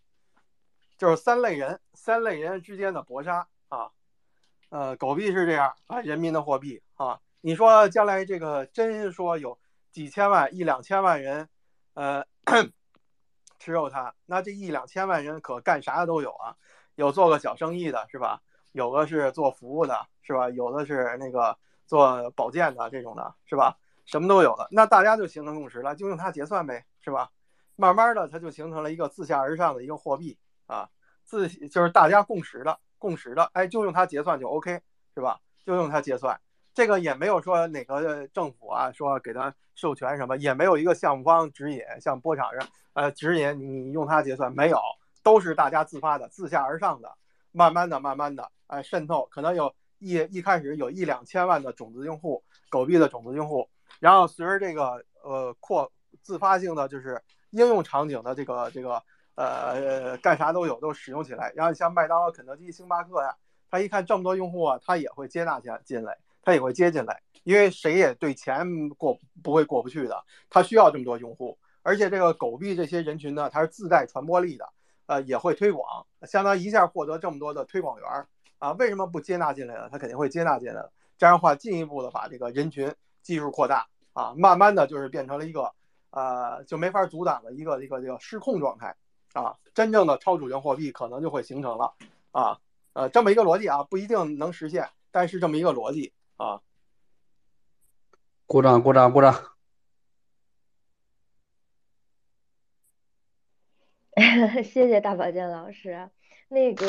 [0.98, 3.90] 就是三类人，三类人之间的搏杀啊。
[4.70, 7.20] 呃，狗币是这样啊，人民的货币啊。
[7.42, 9.58] 你说将来这个真说有
[9.92, 11.50] 几千万、一两千万人，
[11.94, 12.26] 呃，
[13.60, 16.56] 持有它，那这一两千万人可干啥的都有啊。
[16.96, 18.42] 有做个小生意的，是吧？
[18.74, 20.50] 有的是做服务的，是吧？
[20.50, 21.58] 有的是那个
[21.88, 23.78] 做保健的这种的，是吧？
[24.06, 27.32] 什么都有了，那大家就形成共识了，就用它结算呗，是吧？
[27.76, 30.90] 慢慢的，它就形成了一个自下而上的一个货币啊，
[31.24, 32.80] 自就是大家共识的。
[33.00, 34.80] 共识的，哎，就用它结算就 OK，
[35.16, 35.40] 是吧？
[35.66, 36.40] 就用它结算，
[36.74, 44.78] 这个也没有说哪个政府啊说给它授权什么，也没有一个项目方指引，像波场上，呃，指引你用它结算，没有，
[45.24, 47.12] 都是大家自发的，自下而上的，
[47.52, 53.70] 慢慢的、慢慢的，哎，渗透，可能有一一开始有一两千万的种子用户，狗币的种子用户，
[54.00, 55.92] 然后随着这个呃扩
[56.22, 57.22] 自发性的就是
[57.52, 59.02] 应用场景的这个这个。
[59.40, 61.50] 呃，干啥都有，都使用起来。
[61.56, 63.34] 然后像麦当劳、肯德基、星巴克呀，
[63.72, 71.58] 他一看这么多用户啊，他也会接纳进进来，他也会接进来，因为谁也对钱过不会过不去的，他需要这么多用户。
[71.84, 74.70] 而且这个狗币这些人群呢，它是自带传播力的，
[75.06, 78.28] 呃，也会推广，相当于一下获得这么多的推广员
[78.58, 78.74] 啊。
[78.74, 79.88] 为什么不接纳进来呢？
[79.90, 80.92] 他肯定会接纳进来的。
[81.18, 85.72] 这样的话，进一步的把这个人群基数扩大啊，慢慢的就是变成了一个
[86.10, 88.94] 呃，就没法阻挡的一个一个这个失控状态。
[89.34, 91.94] 啊，真正的超主权货币可能就会形成了，
[92.32, 92.60] 啊，
[92.94, 96.62] 呃，这么一个逻辑啊，不一定能实现，但是这么一个逻辑啊。
[98.46, 99.36] 鼓掌，鼓掌，鼓掌。
[104.64, 106.10] 谢谢大保健老师。
[106.48, 106.88] 那个，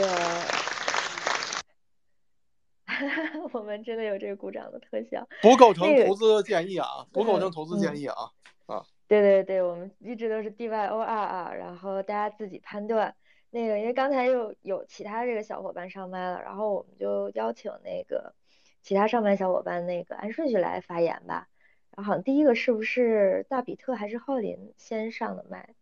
[3.52, 5.28] 我们真的有这个鼓掌的特效。
[5.42, 8.16] 不构成投资建议啊，不构成投资建议啊，
[8.64, 8.86] 啊。
[9.10, 13.16] 对对对，我们一直都是 D Y O R 啊，然后大家自己判断。
[13.50, 18.36] 那个，因为刚才又有其他这个小伙伴上麦了，然后我们就邀请那个
[18.82, 21.48] 其他上麦小伙伴那个按顺序来发言吧。
[21.90, 25.74] 然后好像第一个是不是大比特还是浩林先上的麦？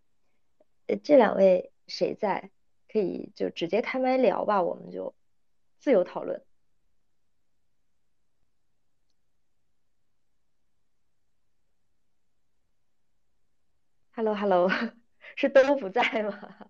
[0.86, 2.48] 呃，这两位谁在？
[2.90, 5.14] 可以就直接开麦聊吧，我们就
[5.78, 6.40] 自由讨论。
[14.18, 14.68] Hello，Hello，
[15.36, 16.66] 是都不在吗？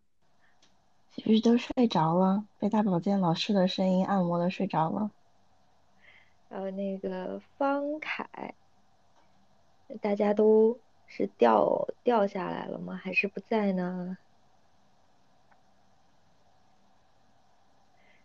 [1.09, 5.11] 其实都睡着了，被大保健老师的声音按摩的睡着了。
[6.51, 8.55] 呃，那个方凯，
[10.03, 12.97] 大家都是掉掉下来了吗？
[12.97, 14.19] 还是不在呢？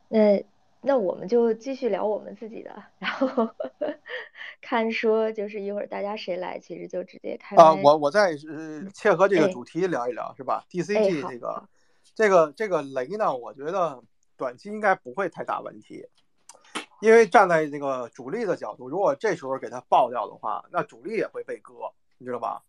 [0.10, 0.44] 那
[0.86, 3.50] 那我们就继续聊我们自己的， 然后
[4.62, 7.56] 看说就是一会儿大家谁来，其实就直接开。
[7.56, 11.68] 啊，我我再呃切合这个主题聊一聊，是吧？DCG 这个
[12.14, 14.04] 这个这个雷呢，我觉得
[14.36, 16.06] 短期应该不会太大问题。
[17.02, 21.74] 因为站在那个主力的角度，如果这时候给它爆掉的话，那主力也会被割，
[22.18, 22.62] 你知道吧？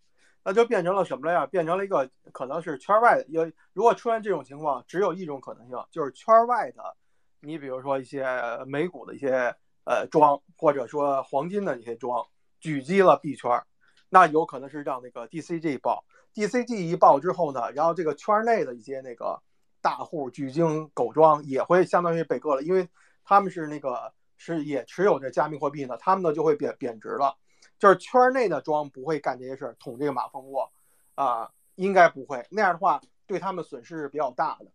[0.45, 1.47] 那就变成了什么了呀？
[1.47, 3.25] 变成了一个可能是圈外的。
[3.29, 6.97] 有如果出现这种情况，只有一种可能性，就是圈外的。
[7.45, 8.27] 你比如说一些
[8.67, 12.27] 美股的一些呃庄，或者说黄金的一些庄，
[12.61, 13.63] 狙击了币圈，
[14.09, 16.05] 那有可能是让那个 DCG 爆。
[16.35, 19.41] DCG 一爆之后呢，然后这个圈内的一些那个
[19.81, 22.89] 大户巨鲸狗庄也会相当于被割了，因为
[23.25, 24.13] 他们是那个。
[24.37, 27.39] 是也持有这加密货币呢，他们呢就会贬贬值了。
[27.79, 30.71] 就是圈内的庄不会干这些事儿，捅这个马蜂窝，
[31.15, 32.45] 啊，应该不会。
[32.51, 34.67] 那样的话，对他们损失是比较大的。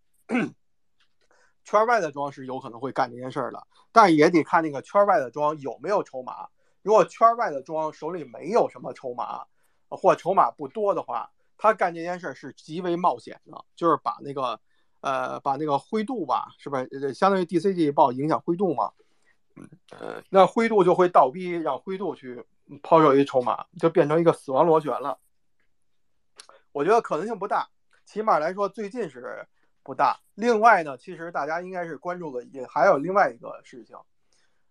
[1.70, 6.48] 圈外的庄是有可能会干这件事儿的，但也得看那个圈外的庄有没有筹码。
[6.82, 9.46] 如果圈外的庄手里没有什么筹码，
[9.88, 14.60] 或筹码不多的话，他干这件事儿是极为冒险的，就是把那个，
[15.02, 16.84] 呃，把那个灰度吧，是吧？
[17.14, 18.92] 相当于 DCG 报影响灰度嘛。
[19.92, 22.44] 呃，那灰度就会倒逼让灰度去
[22.82, 25.20] 抛售一筹码，就变成一个死亡螺旋了。
[26.72, 27.70] 我觉得可能性不大，
[28.06, 29.48] 起码来说最近是
[29.90, 30.20] 不大。
[30.36, 33.98] 另外呢，其实大家应该是关注的也还有另外一个事情，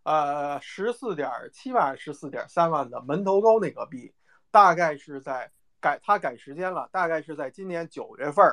[0.04, 4.14] 呃，十四点七万、十四点三万的门头沟那个币，
[4.52, 5.50] 大概是在
[5.80, 8.46] 改，他改时间了，大概是在今年九月份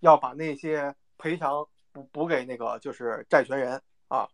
[0.00, 4.28] 要把那些赔偿补补给那个就是债权人啊。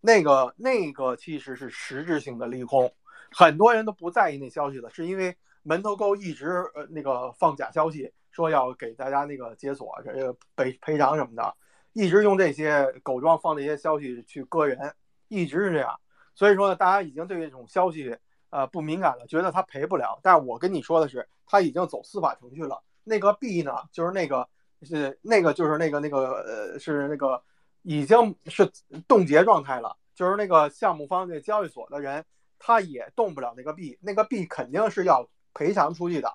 [0.00, 2.90] 那个那个其实是实质性的利空，
[3.30, 11.54] 很多人都不在意那消息了，是因为门头沟一直呃那个放假消息，说要给大家那个解锁这个赔赔偿什么的，
[11.92, 14.94] 一直用这些狗庄放这些消息去割人，
[15.28, 15.98] 一直是这样。
[16.34, 18.16] 所以说呢，大家已经对这种消息
[18.50, 20.18] 呃不敏感了，觉得他赔不了。
[20.22, 22.82] 但是我跟你说的是，他已经走司法程序了。
[23.04, 24.48] 那个币呢，就是那个
[24.82, 27.42] 是那个就是那个那个呃是那个。
[27.82, 28.70] 已经是
[29.08, 32.22] 冻结状态了，就是那个项目方那交易所的人，
[32.58, 36.30] 他也动不了那个币，那个币肯定是要赔偿出去的，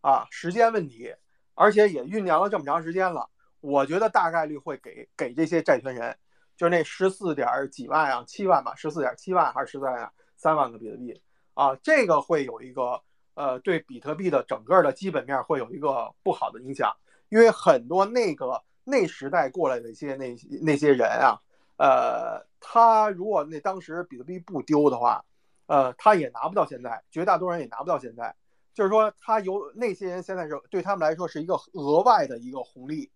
[0.00, 1.14] 啊，时间问题，
[1.56, 3.28] 而且也酝酿了这么长时间了，
[3.60, 6.16] 我觉得大概率会给给这些债权人，
[6.56, 11.20] 就是那十四点几万啊，七万吧，十四点七万还是十三三万个比特币
[11.54, 13.02] 啊，这个会有一个
[13.34, 16.94] 呃，对比特币的整个的基本面会有一个不好的影响，
[17.30, 18.62] 因为很多那个。
[18.88, 20.32] 那时代过来的一些那
[20.62, 21.34] 那些人啊，
[21.76, 25.24] 呃，他如果那当时比特币不丢的话，
[25.66, 28.32] 呃，他也拿不到现在，绝大多数人也拿不到现在。
[28.76, 33.10] 就是说，他有那些人现在是对他们来说是一个额外的一个红利，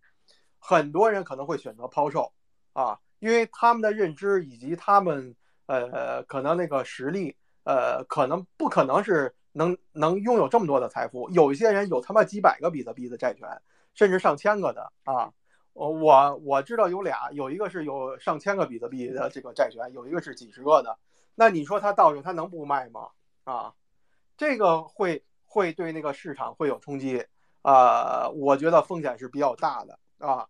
[0.57, 2.33] 很多人可能会选择抛售
[2.73, 5.35] 啊，因为他们的认知以及他们
[5.67, 11.29] 呃可能那个实力呃可能不可能是能能拥有这么多的财富。
[11.29, 13.47] 有一些人有他妈几百个比特币的债权，
[13.93, 15.31] 甚至上千个的啊。
[15.73, 20.97] 我我我知道有俩，有一个是有上千个比特币的这个债权，有一个是几十个的。
[21.35, 23.09] 那你说他到时候他能不卖吗？
[23.43, 23.75] 啊，
[24.35, 27.27] 这个会会对那个市场会有冲击
[27.61, 30.47] 啊，我觉得风险是比较大的啊。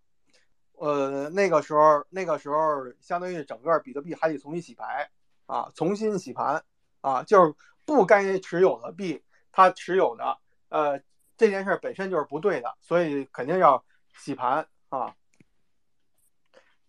[0.74, 5.10] 呃，那个时候那个时候相当于整个比特币还得重新洗牌
[5.48, 6.64] 啊，重新洗盘
[7.02, 7.52] 啊，就是
[7.84, 10.38] 不该持有的币他持有的，
[10.70, 11.02] 呃，
[11.36, 13.84] 这件事本身就是不对的，所以肯定要
[14.16, 14.68] 洗盘。
[14.90, 15.16] 啊，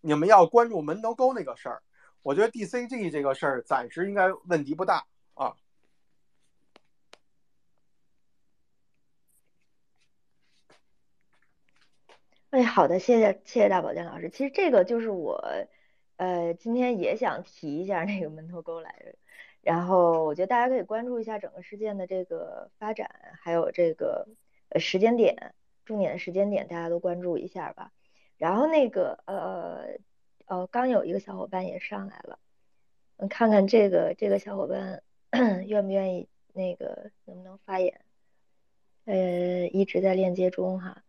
[0.02, 1.82] 你们要关注门头沟那个事儿，
[2.22, 5.54] 我觉得 DCG 这个事儿暂时应该问题不大啊。
[12.53, 14.28] 哎，好的，谢谢谢谢大宝剑老师。
[14.28, 15.42] 其实这个就是我，
[16.18, 19.14] 呃，今天也想提一下那个门头沟来着。
[19.62, 24.28] 然后我觉得大家可以关注一下整个事件的这个发展，还有这个
[24.68, 25.55] 呃时间点。
[25.86, 27.90] 重点的时间点，大家都关注一下吧。
[28.36, 29.96] 然后那个呃
[30.44, 32.38] 呃，刚有一个小伙伴也上来了，
[33.16, 35.03] 嗯，看看这个这个小伙伴
[35.66, 38.03] 愿不愿意那个能不能发言？
[39.07, 41.03] 呃，一直在链接中哈。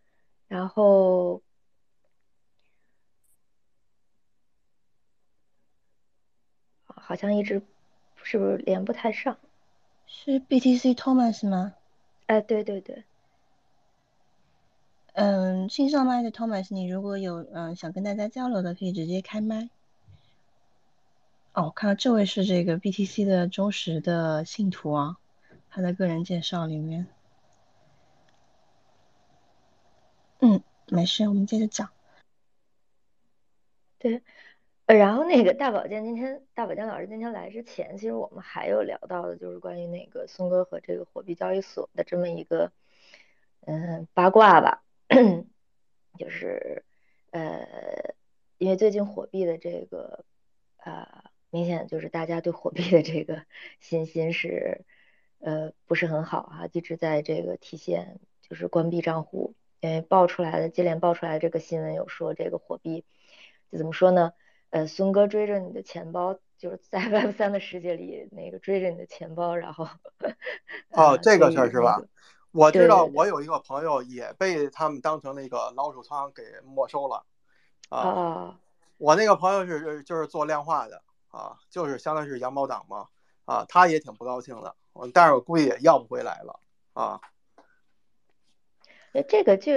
[0.47, 1.41] 然后
[6.85, 7.61] 好像一直
[8.23, 9.37] 是不是连不太上？
[10.05, 11.73] 是 BTC Thomas 吗？
[12.27, 13.03] 哎，对对对。
[15.13, 19.69] 嗯，新上麦的 Thomas，你如果有嗯想跟大家交流的，可以直接开麦。
[21.53, 25.17] 哦，我看到这位是这个 BTC 的忠实的信徒啊，
[25.69, 27.07] 他的个人介绍里面。
[30.87, 31.89] 没事，我们接着讲。
[33.97, 34.21] 对，
[34.85, 42.71] 呃，然后那个大保健今天大保健老师今天来之前，其实我们还有聊到的，就是关于那个松哥和这个货币交易所的这么一个
[43.61, 44.83] 嗯八卦吧，
[46.19, 46.83] 就是
[47.31, 48.13] 呃，
[48.57, 50.25] 因为最近货币的这个
[50.77, 53.45] 呃，明显就是大家对货币的这个
[53.79, 54.81] 信心是
[55.39, 63.03] 呃不是很好啊，一直在这个体现就是关闭账户，因为爆出来的接连爆出来的这个新闻有说这个火币。
[63.69, 64.31] 怎么说呢？
[64.69, 69.89] 呃，孙哥追着你的钱包，就是在 Web 三的世界里，那个追着你的钱包，然后
[70.91, 72.01] 哦，这个事儿是吧？
[72.51, 77.25] 我知道，我有一个朋友也被他们当成那个老鼠仓给没收了
[77.89, 78.57] 啊。
[78.97, 83.07] 我那个朋友是就是做量化的啊，就是相当于是羊毛党嘛
[83.43, 84.73] 啊，他也挺不高兴的，
[85.13, 86.61] 但是我估计也要不回来了
[86.93, 87.19] 啊。
[89.15, 89.71] 那这个就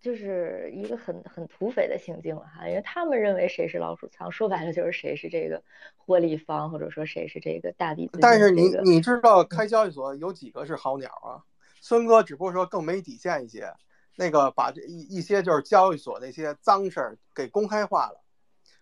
[0.00, 5.62] 就是一个很很土匪的行径了哈，因为他们认为谁是老鼠仓，说白了就是谁是这个
[5.96, 8.10] 获利方，或者说谁是这个大笔。
[8.20, 11.44] 但是你你知道开交易所有几个是好鸟啊？
[11.80, 13.72] 孙哥只不过说更没底线一些，
[14.16, 18.20] 那个把这一一些就是交易所那些脏事儿给公开化了，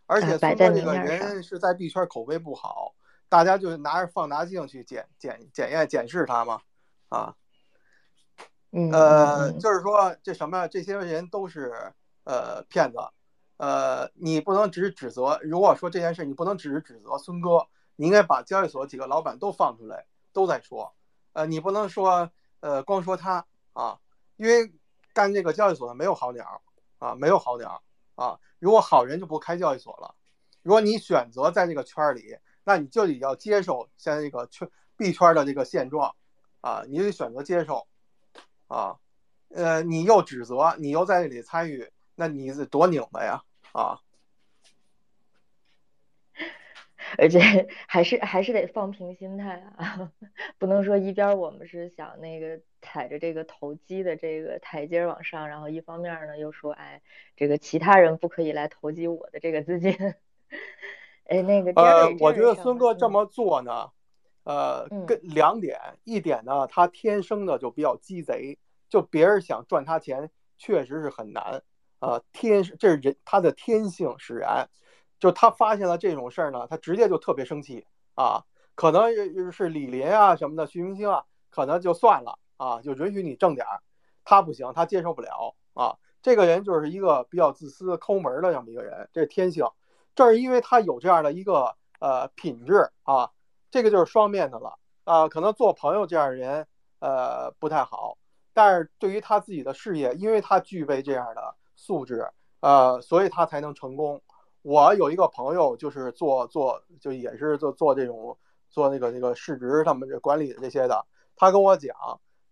[0.07, 2.95] 而且孙哥这个人是在币圈口碑不好，
[3.29, 6.63] 大家就拿着放大镜去检检检验检视他嘛，
[7.11, 7.35] 啊。
[8.71, 11.73] 呃，就是说这什么，这些人都是
[12.25, 12.99] 呃骗子，
[13.57, 15.41] 呃，你不能只指责。
[15.43, 17.67] 如果说这件事，你不能只是指责孙哥，
[17.97, 20.05] 你应该把交易所几个老板都放出来，
[20.35, 20.95] 都在说。
[21.33, 23.99] 呃，你不能说呃光说他啊，
[24.37, 24.71] 因为
[25.15, 26.61] 干这个交易所的没有好鸟
[26.99, 27.83] 啊，没有好鸟
[28.17, 28.39] 啊。
[28.59, 30.15] 如果好人就不开交易所了。
[30.63, 36.15] 如果你选择在这个圈里，那你就得要接受现在这个圈币圈的这个现状
[36.61, 37.87] 啊，你得选择接受。
[38.69, 38.97] 啊，
[39.55, 43.43] 呃，你又指责，你又在那里参与，那你是多拧巴呀！
[43.73, 44.01] 啊，
[47.17, 50.13] 而且还是还是得放平心态啊，
[50.59, 57.03] 不能说一边我们是想那个踩着这个投机的这个台阶往上，然后一方面呢又说，哎，
[57.37, 59.97] 这个其他人不可以来投机我的这个资金。
[61.25, 63.91] 哎，那个呃，我觉得孙哥这么做呢。
[64.49, 71.63] 呃，跟两点，一点呢，他天生的就比较鸡贼，就别人想赚他钱，确实是很难。
[71.99, 74.71] 呃，天，这是人他的天性使然。
[75.19, 77.85] 就他发现了这种事儿呢，他直接就特别生气
[78.15, 78.43] 啊。
[78.75, 79.13] 可能
[79.53, 83.83] 是李林啊什么的，徐明星啊，可能就算了啊，就允许你挣点儿。
[84.25, 85.99] 他不行，他接受不了啊。
[86.23, 89.67] 这个人就是一个比较自私、抠门的这么一个人，这是天性。
[90.15, 93.31] 正是因为他有这样的一个呃品质啊。
[93.71, 96.67] 这个就是双面的了啊，可能做朋友这样的人，
[97.01, 98.17] 呃，不太好。
[98.53, 102.29] 但是对于他自己的事业，因为他具备这样的素质，
[102.61, 104.21] 呃，所以他才能成功。
[104.63, 108.37] 我有一个朋友，就是做做，就也是做做这种
[108.69, 111.07] 做那个那个市值他们这管理的这些的。
[111.37, 111.95] 他跟我讲，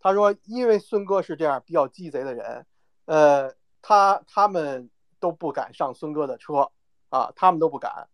[0.00, 2.64] 他说，因为孙哥是这样比较鸡贼的人，
[3.06, 3.52] 呃，
[3.82, 4.88] 他他们
[5.18, 6.70] 都不敢上孙哥的车
[7.08, 8.08] 啊，他们都不敢。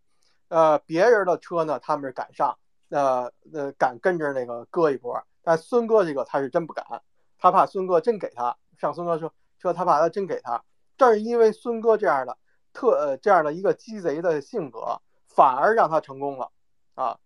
[0.48, 2.56] 呃，别人的车呢，他们是敢上。
[2.92, 6.84] 呃呃，敢跟着那个哥一波，但孙哥这个他是真不敢，
[7.38, 10.62] 他怕孙哥真给他上孙哥车车，他怕他真给他。
[10.96, 12.36] 正是因为孙哥这样的
[12.72, 16.52] 特呃这样的一个鸡贼的性格，反而让他成功了
[16.94, 17.18] 啊。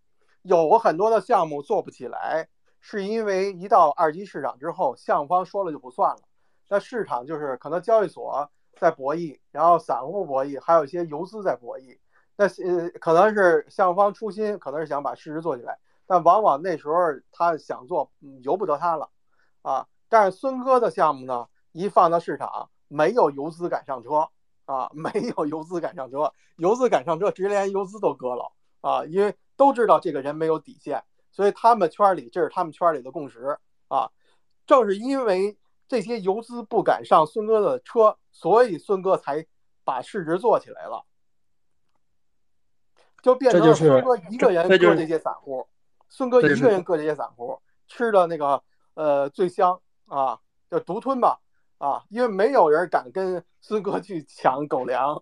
[0.43, 2.49] 有很多的项目做不起来，
[2.81, 6.23] 是因为一到二级市场之后，项目方说了就不算了。
[6.69, 11.99] 那市场就是可能交易所在博弈，然后散户博弈，还有一些游资在博弈。
[12.37, 16.95] 那呃，可能是项目方初心，可能是想把市值做起来，但往往那时候
[17.33, 18.11] 他想做，
[18.43, 19.09] 由不得他了，
[19.63, 19.89] 啊！
[20.09, 24.29] 但是孙哥的项目呢，一放到市场，没有游资敢上车，
[24.67, 33.59] 啊，没有游资敢上车，游资敢上车，直接连游资都割了，啊，因为都知道这个人没有底线，所以他们圈里这是他们圈里的共识，
[33.89, 34.11] 啊，
[34.67, 35.57] 正是因为
[35.89, 39.47] 这些游资不敢上孙哥的车，所以孙哥才
[39.85, 41.05] 把市值做起来了。
[43.27, 45.67] 就变成孙哥一个人割这些散户，
[46.09, 48.63] 孙哥一个人割这些散户，吃的那个
[48.95, 50.39] 呃最香啊，
[50.71, 51.41] 就独吞吧
[51.79, 55.21] 啊，因为没有人敢跟孙哥去抢狗粮。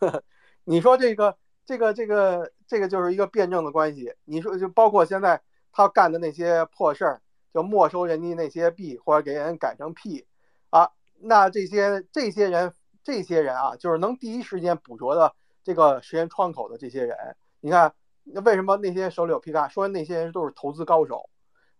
[0.66, 4.12] 你说这个这个这个这个就是一个辩证的关系。
[4.24, 5.40] 你说就包括现在
[5.70, 10.26] 他干的那些破事儿，就没收人家那些币或者给人改成 P
[10.70, 10.90] 啊，
[11.20, 12.74] 那这些这些人
[13.04, 15.32] 这些人啊，就是能第一时间捕捉的
[15.62, 17.16] 这个时间窗口的这些人。
[17.64, 17.94] 你看，
[18.24, 19.66] 那为什么那些手里有皮卡？
[19.68, 21.30] 说那些人都是投资高手，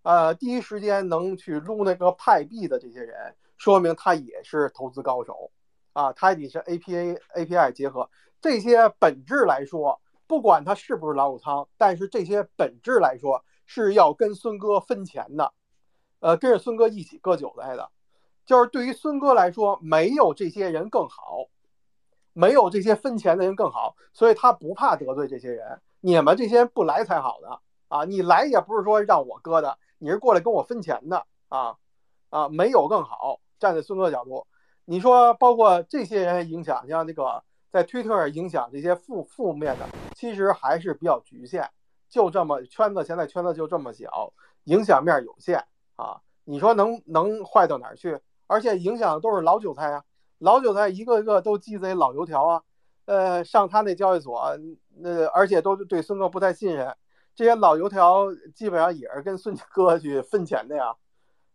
[0.00, 5.50] 呃，第一时间能去撸那个派币的这些人，说明他也是投资高手，
[5.92, 8.08] 啊，他也是 APA API 结合。
[8.40, 15.52] 这些本质来说，不管他是不是老虎仓，但是这些本质来说是要跟孙哥分钱的，
[16.20, 17.90] 呃，跟着孙哥一起割韭菜的。
[18.46, 21.44] 就是对于孙哥来说，没有这些人更好，
[22.34, 25.80] 没有这些分钱的人更好，所以他不怕得罪这些人。
[26.00, 27.56] 你们这些人不来才好呢
[27.88, 28.04] 啊！
[28.04, 31.76] 你来也不是说让我割的，你是过来跟我分钱的啊
[32.28, 32.48] 啊！
[32.50, 34.46] 没有更好，站在孙哥角度，
[34.84, 41.66] 你说包括这些人影响，像那个在推特影响这些负负面的，其实还是比较局限，
[42.10, 44.32] 就这么圈子，现在圈子就这么小，
[44.64, 45.64] 影响面有限
[45.96, 46.20] 啊！
[46.44, 48.20] 你说能能坏到哪儿去？
[48.46, 50.04] 而且影响的都是老韭菜啊，
[50.38, 52.62] 老韭菜一个一个都鸡贼老油条啊，
[53.06, 54.58] 呃，上他那交易所，
[54.96, 56.94] 那而且都对孙哥不太信任，
[57.34, 60.96] 这些老油条基本上也是跟孙哥去分钱的呀，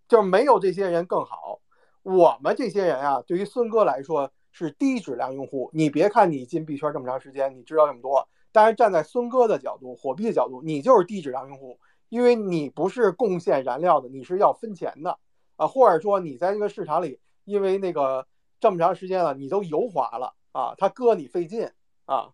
[0.08, 1.60] 就没有这些人更好。
[2.04, 5.70] 我们这些人啊，对于孙哥来说是低质量用户。
[5.74, 11.78] 你别看你进币圈这么长时间，你知道这么多，但是站在孙哥的角度，火币的角度，你就是低质量用户，
[12.08, 15.20] 因为你不是贡献燃料的，你是要分钱的。
[15.58, 18.26] 啊，或者说你在这个市场里，因为那个
[18.60, 21.70] 这么长时间了，你都油滑了啊，他割你费劲
[22.06, 22.34] 啊。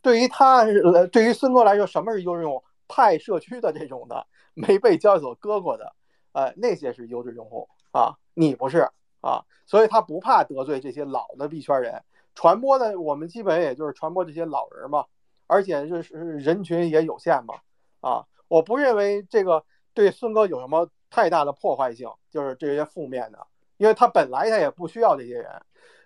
[0.00, 0.64] 对于他，
[1.10, 2.64] 对于孙哥来说，什么是优质用户？
[2.88, 5.94] 派社区的这种的，没被交易所割过的，
[6.32, 8.16] 呃，那些是优质用户啊。
[8.34, 8.88] 你不是
[9.20, 12.02] 啊，所以他不怕得罪这些老的币圈人。
[12.34, 15.06] 传播的，我们基本也就是传播这些老人嘛，
[15.46, 17.54] 而且就是人群也有限嘛。
[18.00, 19.64] 啊，我不认为这个
[19.94, 20.88] 对孙哥有什么。
[21.14, 23.46] 太大的破坏性就是这些负面的，
[23.82, 25.60] 因为他本来他也不需要这些人，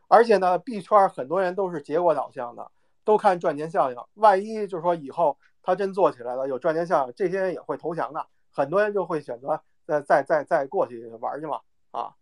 [0.08, 2.70] 而且呢，币圈很多人都是结果导向的，
[3.04, 3.98] 都看赚钱效应。
[4.14, 11.60] 万一就是说以后他真做起来了，有赚钱效应，这些人也会投降的，很多人就会选择再再再再过去玩去嘛。
[11.90, 12.14] 啊，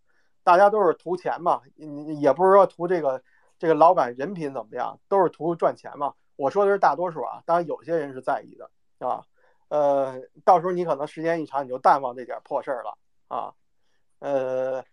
[0.42, 3.22] 大家都是图钱嘛，也不是说图这个
[3.56, 6.14] 这个老板人品怎么样，都是图赚钱嘛。
[6.34, 8.68] 我说的是大多数啊，当然有些人是在意的，
[9.06, 9.24] 啊。
[9.68, 12.98] 呃，到时候你可能时间一长，你就淡忘这点破事儿了
[13.28, 13.54] 啊。
[14.20, 14.84] 呃，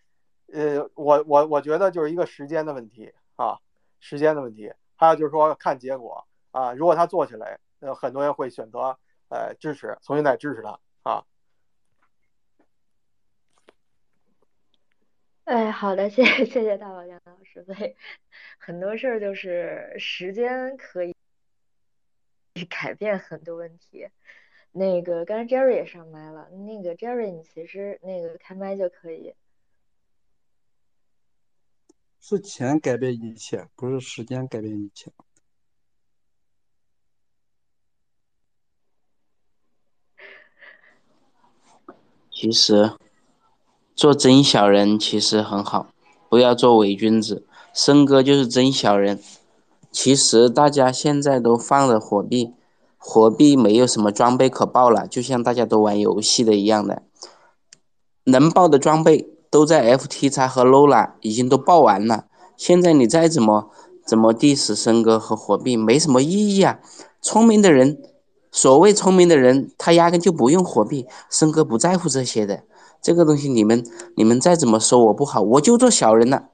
[0.54, 3.60] 呃，我我我觉得就是一个时间的问题啊，
[3.99, 4.74] 时间的问题。
[4.95, 8.97] 还有就是说看结果啊，如果他做起来，呃，很多人会选择
[9.30, 11.26] 呃支持，重新再支持他啊。
[15.45, 17.64] 哎，好的，谢谢谢谢大宝杨老师。
[17.64, 17.97] 对，
[18.60, 21.16] 很多事儿就是时间可以
[22.70, 24.08] 改变很多问题。
[24.72, 29.34] 那个刚才 Jerry 也上麦了，那个 Jerry 你其实那个开麦就可以。
[32.24, 35.11] 是钱改变一切，不是时间改变一切。
[42.32, 42.91] 其实
[43.95, 45.91] 做真小人其实很好，
[46.30, 47.45] 不要做伪君子。
[47.74, 49.19] 森哥就是真小人。
[49.91, 52.53] 其实大家现在都放了火币。
[52.97, 57.01] 火币没有什么装备可爆了，就像大家都玩游戏的一样的，
[58.26, 62.26] 能爆的装备都在 FTX 和 Lola 已经都爆完了。
[62.58, 63.70] 现在你再怎么
[64.06, 66.80] 怎么 diss 森哥和货币没什么意义啊！
[67.22, 68.02] 聪明的人，
[68.52, 71.06] 所谓聪明的人，他压根就不用货币。
[71.30, 72.64] 森哥不在乎这些的，
[73.02, 73.86] 这个东西你们
[74.16, 76.45] 你们再怎么说我不好，我就做小人了，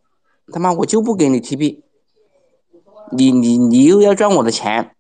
[0.52, 1.84] 他妈我就不给你 T 币
[3.12, 4.92] 你你你又要赚我的钱。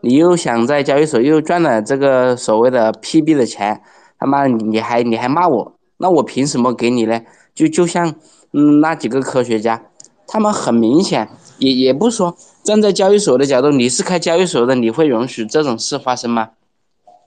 [0.00, 3.82] 你又想在交易所又赚了这个所谓的 PB 的钱，
[4.16, 7.20] 他妈你还你还骂我，那我凭什么给你呢？
[7.54, 8.14] 就就像
[8.52, 9.90] 嗯那几个科学家，
[10.26, 11.28] 他们很明显
[11.58, 16.50] 也也不说站在交易所的角度，你是开交易所的，你会允许这种事发生吗？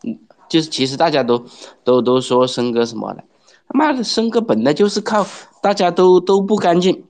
[0.05, 0.17] 嗯，
[0.49, 1.45] 就是其实大家都
[1.83, 3.23] 都都说申哥什么的，
[3.67, 5.27] 他妈的申哥本来就是靠
[5.61, 7.03] 大家都都不干净，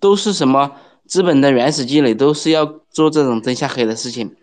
[0.00, 0.72] 都是什么
[1.06, 4.34] 资本的原始积累，都是要做这种灯下黑的事情。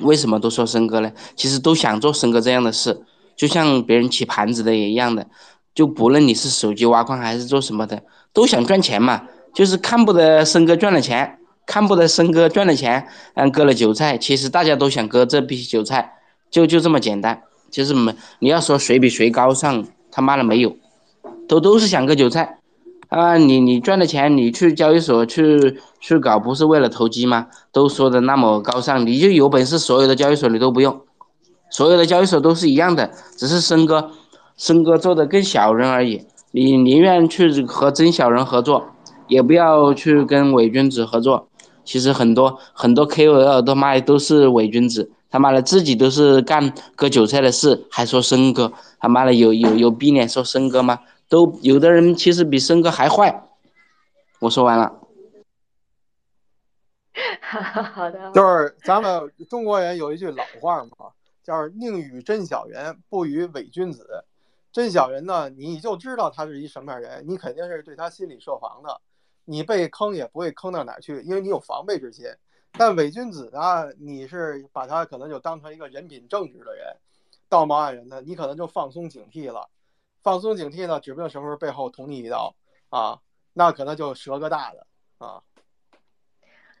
[0.00, 1.12] 为什么都说申哥呢？
[1.36, 3.04] 其实都想做申哥这样的事，
[3.36, 5.26] 就像别人起盘子的也一样的，
[5.74, 8.02] 就不论你是手机挖矿还是做什么的，
[8.32, 9.22] 都想赚钱嘛。
[9.52, 14.18] 就是看不得申哥赚了钱，看不得申哥赚了钱，嗯，割了韭菜。
[14.18, 16.14] 其实大家都想割这批韭菜，
[16.50, 17.42] 就就这么简单。
[17.70, 20.76] 就是没你要说谁比谁高尚，他妈的没有，
[21.48, 22.58] 都都是想割韭菜。
[23.08, 27.46] 啊，你你赚的钱，你去交易所去去搞，不是为了投机吗？
[27.70, 31.00] 都说的那么高尚，你就有本事，所有的交易所你都不用，
[31.70, 34.10] 所有的交易所都是一样的，只是森哥，
[34.56, 36.26] 森哥做的更小人而已。
[36.52, 38.90] 你宁愿去和真小人合作，
[39.26, 41.48] 也不要去跟伪君子合作。
[41.84, 51.00] 其实很多很多 KOL 他妈都是伪君子，他妈的自己都是干割韭菜的事，还说生哥，他妈的有有有逼脸说生哥吗？
[51.28, 53.48] 都有的人其实比生哥还坏。
[54.40, 55.00] 我说完了。
[57.42, 58.30] 好的。
[58.32, 61.08] 就是咱们中国人有一句老话嘛，
[61.42, 64.24] 叫“宁与真小人，不与伪君子”。
[64.74, 69.00] 真小人呢，你就知道他是一什么样人，你肯定是对他心理设防的，
[69.44, 72.26] 你被坑也不会坑到哪去，因为你有防备之心。
[72.72, 76.96] 但伪君子呢，你是把他可能就当成一个人品正直的人，
[77.48, 79.70] 道貌岸然的，你可能就放松警惕了。
[80.24, 82.56] 放松警惕呢，指不定什么时候背后捅你一刀
[82.88, 83.20] 啊，
[83.52, 84.86] 那可能就折个大的
[85.18, 85.40] 啊。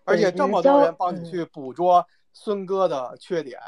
[0.02, 3.60] 而且这么多人帮你去捕捉孙哥的缺点，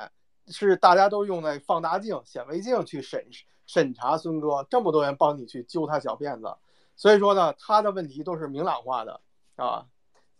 [0.48, 3.30] 是大家都用那放大镜、显微镜去审
[3.66, 6.56] 审查孙哥，这么多人帮你去揪他小辫子，
[6.94, 9.20] 所以说呢，他的问题都是明朗化的
[9.56, 9.86] 啊，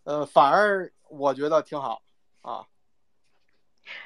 [0.03, 2.01] 呃，反而我觉得挺好
[2.41, 2.65] 啊。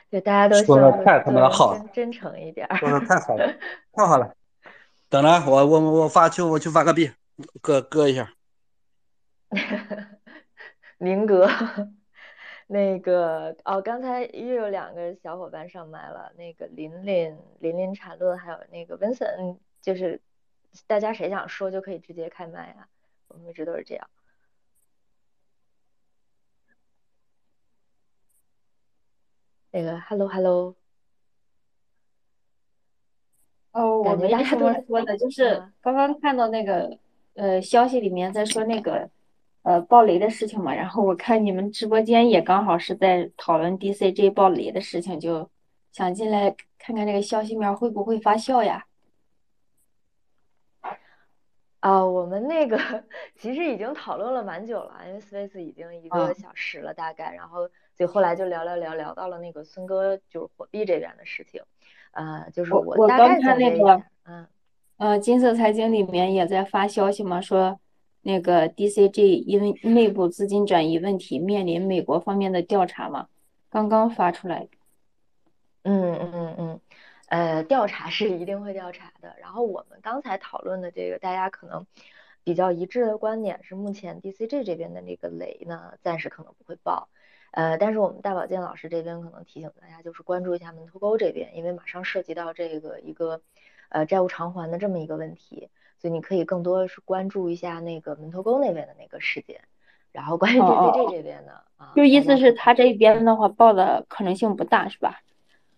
[0.10, 3.48] 对，大家都说的太他妈好了，真诚一点，说的太好了，
[3.94, 4.36] 太好了。
[5.10, 7.12] 等着，我我我发去，我去发个币，
[7.62, 8.32] 割割一下。
[11.00, 11.50] 林哥，
[12.72, 20.22] 那个哦，刚才又有两个小伙伴上麦了，那个琳琳、琳琳缠论，还有那个 Vincent，就是
[20.88, 22.88] 大家谁想说就可以直接开麦啊，
[23.28, 24.10] 我们一直都是这样。
[29.72, 30.76] 那个 Hello Hello，
[33.74, 36.98] 哦，我没什么说的，就是刚刚看到那个
[37.34, 39.10] 呃消息里面在说那个。
[39.64, 45.48] 呃，爆雷的事情嘛，然后我看你们直播间也刚好是在讨论 DCG 爆雷的事情，就
[45.92, 48.86] 想进来看看这个消息面会不会发酵呀？
[51.80, 52.78] 啊，我们那个
[53.38, 61.62] 其实已经讨论了蛮久了，因为 Space 已经一个小时了大概，然后所以后来就聊聊聊聊到了那个孙哥就是火币这边的事情，
[62.14, 64.48] 呃，就是我我刚看那个，嗯，
[64.98, 67.80] 呃，金色财经里面也在发消息嘛，说。
[68.22, 73.28] 那个 DCG 因为内部资金转移问题面临美国方面的调查嘛，
[73.70, 74.68] 刚刚发出来。
[75.84, 76.82] 嗯嗯嗯，
[77.30, 79.36] 呃，调查是一定会调查的。
[79.40, 81.88] 然后我们刚才讨论的这个，大家可能
[82.44, 87.10] 比较一致的观点是，目前 DCG 这边的那个雷呢，暂时可能不会爆。
[87.50, 93.42] 呃，但是我们大保健老师这边可能提醒大家，就是关注一下门头沟这边，因为马上涉及到这个一个
[93.90, 95.70] 呃债务偿还的这么一个问题。
[96.02, 99.62] 所以你可以更多的是关注一下那个门头沟那边的那个事件，
[100.12, 105.22] 然后关于 DCG 这边的啊，就意思是他这边的话报的可能性不大是吧？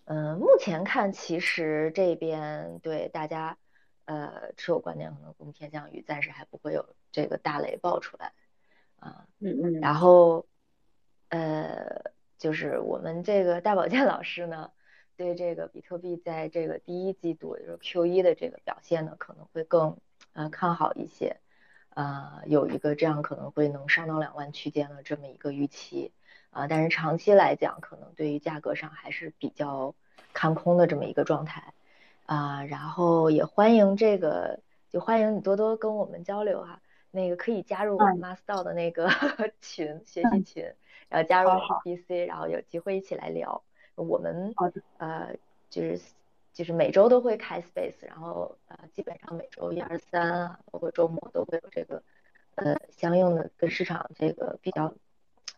[0.06, 3.58] 嗯，目前看其实这边对大家
[4.06, 8.32] 呃持有观点可能更偏向于暂时还不会有这个大雷爆出来
[8.98, 10.46] 啊，嗯嗯，然后
[11.28, 14.70] 呃就是我们这个大保健老师呢。
[15.16, 19.96] 对这个比特币在这个第一季度，就是 Q 一的这个表现呢，可能会更
[20.34, 21.38] 呃看好一些，
[21.94, 26.12] 呃，有一个这样可能会能上到两万区间的这么一个预期
[26.50, 29.94] 啊，但是长期来讲，可能对于价格上还是比较
[30.32, 31.72] 看空的这么一个状态
[32.26, 34.60] 啊，然后也欢迎这个，
[34.90, 36.80] 就欢迎你多多跟我们交流哈，
[37.10, 39.08] 那个可以加入我们 Master 的那个
[39.60, 40.74] 群学习群，
[41.08, 43.62] 然后加入我们 BC，然后有机会一起来聊。
[43.96, 44.52] 我们
[44.98, 45.36] 呃
[45.70, 46.00] 就是
[46.54, 52.02] 就是每周都会开 space，然后呃基本上每周一二三啊，包括周末都会有这个
[52.54, 54.94] 呃相应的跟市场这个比较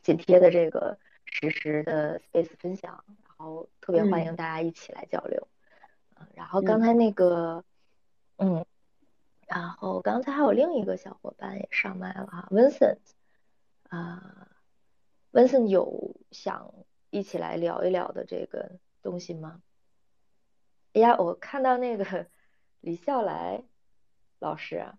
[0.03, 5.47] 紧贴的这个实时的 space 分享，然后特别欢迎大家一起来交流。
[6.19, 7.63] 嗯，然后刚才那个
[8.39, 8.67] 嗯，
[9.47, 12.99] 然后刚才还有另一个小伙伴也上麦了哈，Vincent
[13.91, 14.49] 啊
[15.31, 16.75] ，Vincent 有想。
[17.11, 19.63] 一起来聊一聊的这个东西吗？
[20.97, 22.05] 哎呀，我看到那个
[22.81, 23.63] 李笑来
[24.39, 24.95] 老师，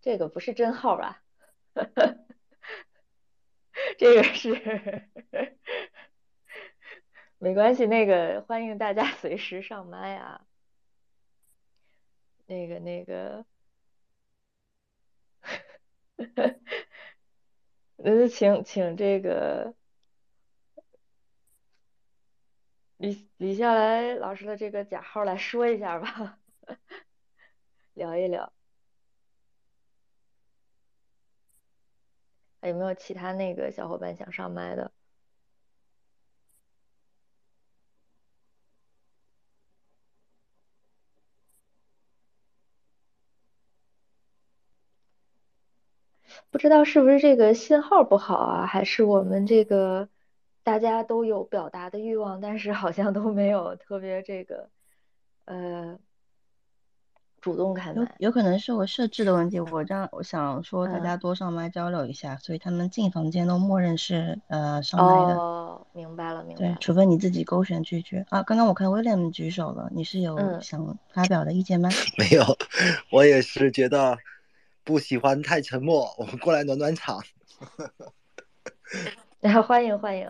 [0.00, 1.22] 这个不是真号吧？
[3.98, 4.52] 这个是
[7.36, 10.46] 没关系，那个欢迎大家随时上麦啊。
[12.46, 13.44] 那个那个，
[17.96, 19.74] 那就，请请这个。
[23.02, 26.38] 李李笑来老师的这个假号来说一下吧，
[27.94, 28.52] 聊一聊，
[32.62, 34.90] 还有没有其他那个小伙伴想上麦的？
[46.50, 50.08] 不知道是不是这个信号不好啊，还是我们这个？
[50.62, 54.68] 大家都有表达的欲望，但是好像都没有特别这个，
[55.44, 55.98] 呃，
[57.40, 58.02] 主动开麦。
[58.18, 65.38] 有有可能是我设置的问题，我这样我想说大家多上麦交流一下，所以他们进房间都默认是呃上麦的。
[65.38, 66.74] 哦，明白了，明白了。
[66.74, 68.44] 对，除非你自己勾选拒绝啊。
[68.44, 71.88] 刚刚我看 William 举手了，你是有想发表的意见吗？
[72.16, 72.44] 没有，
[73.10, 74.16] 我也是觉得
[74.84, 77.20] 不喜欢太沉默，我们过来暖暖场。
[79.42, 80.24] 然后欢迎欢迎。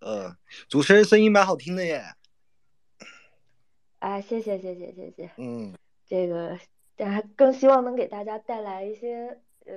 [0.00, 0.36] 呃，
[0.68, 2.02] 主持人声音蛮好听的耶。
[4.00, 5.30] 啊，谢谢谢谢谢谢。
[5.36, 5.72] 嗯，
[6.04, 6.58] 这个
[6.96, 9.72] 大家更希望能给大家带来一些呃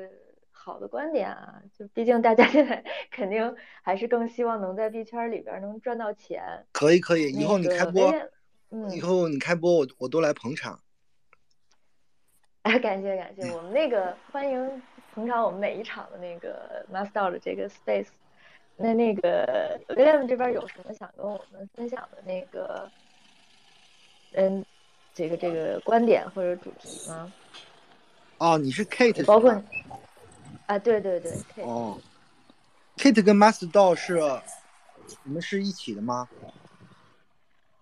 [0.49, 6.65] 好的观点啊，就毕竟大家 现在肯定还是更希望能在币圈里边能赚到钱。
[6.71, 8.11] 可以可以，以后你开播，
[8.71, 10.79] 嗯，以后你开播我我都来捧场。
[12.63, 14.81] 哎， 感谢感谢，我们那个欢迎
[15.13, 18.07] 捧场我们每一场的那个 Master 的这个 Space。
[18.75, 22.89] 那那个 William 这边有什么想跟我们分享的那个，
[24.33, 24.65] 嗯，
[25.13, 27.31] 这个这个观点或者主题吗？
[28.39, 29.51] 哦，你是 Kate，包括
[30.65, 31.65] 啊，对对对，Kate。
[31.65, 31.97] 哦
[32.97, 34.19] ，Kate 跟 Master 是
[35.23, 36.27] 你们是一起的吗？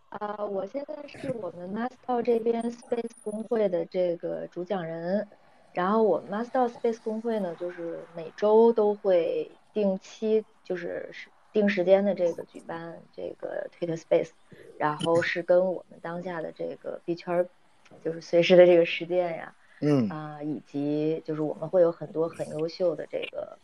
[0.10, 5.26] 啊，我现在是我们 Master 这边 Space 工会的这个主讲人，
[5.72, 10.46] 然后我们 Master Space 工会呢，就是每周都会定期。
[10.64, 14.30] 就是是定时间的这个举办这个 Twitter Space，
[14.78, 17.46] 然后是跟我们当下的这个币圈，
[18.02, 23.58] 就是随时的这个实践呀，嗯啊，以及就是我们会有很多很优秀的这个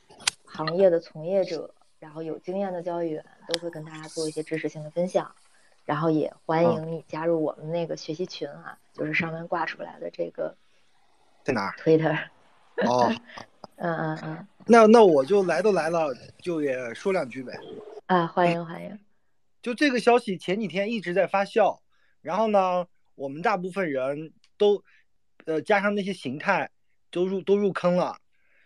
[0.43, 5.33] 行业的从业者，然后有经验的交易员都会跟大家做一些知识性的分享，
[5.85, 10.53] 然后也欢迎你加入我们那个学习群啊，就是上面挂出来的这个
[11.45, 12.27] 在哪？Twitter。
[12.85, 13.13] 哦。
[13.79, 16.11] 嗯嗯嗯，那那我就来都来了，
[16.41, 17.53] 就也说两句呗。
[18.07, 18.99] 啊，欢迎欢迎。
[19.61, 21.79] 就这个消息前几天一直在发酵，
[22.21, 24.83] 然后呢，我们大部分人都，
[25.45, 26.71] 呃，加上那些形态
[27.11, 28.17] 都入都入坑了，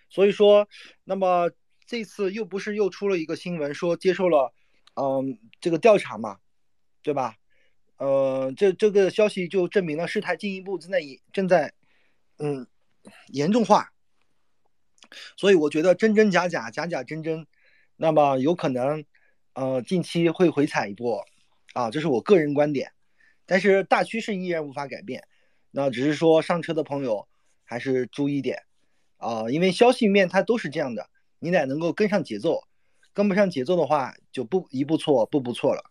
[0.10, 0.66] 所以说，
[1.04, 1.52] 那么
[1.86, 4.54] 这次又不是又出了一个新闻说接受了，
[4.96, 6.38] 嗯，这个调查嘛，
[7.04, 7.36] 对吧？
[7.98, 11.02] 呃，这这个消息就证明了事态进一步正在
[11.34, 11.74] 正在，
[12.38, 12.66] 嗯，
[13.28, 13.92] 严重化。
[15.38, 17.46] 所以我觉得真真假假，假假真真，
[17.98, 19.04] 那么有可能，
[19.54, 21.26] 呃，近期会回踩一波，
[21.74, 22.92] 啊，这是我个人观点，
[23.46, 25.24] 但是大趋势依然无法改变，
[25.72, 27.28] 那只是说上车的朋友
[27.64, 28.64] 还是注意点，
[29.18, 31.10] 啊，因为消息面它都是这样的，
[31.40, 32.64] 你得能够跟上节奏，
[33.14, 35.84] 跟不上节奏的话就不一步错步步错了，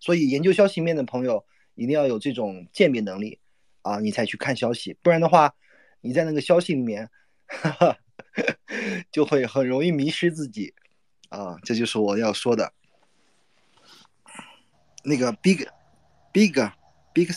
[0.00, 3.40] 所以研究消息面的朋友一定要有这种鉴别能力，
[3.82, 5.54] 啊，你才去看消息，不然的话，
[6.00, 7.10] 你在那个消息里面，
[7.46, 7.98] 哈哈。
[9.12, 10.74] 就会很容易迷失自己，
[11.28, 12.72] 啊，这就是我要说的。
[15.04, 17.28] 那个 big，big，big，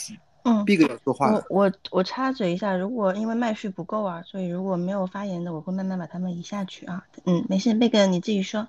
[0.44, 1.32] 嗯，big 要说话。
[1.32, 7.06] 我我我插嘴一下，如果因为麦序不够啊，所以如果没有发言的，我会慢慢把他们移下去啊。
[7.26, 8.68] 嗯，没事，big 你自己说。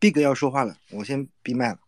[0.00, 1.78] big 要说话了，我先闭麦了。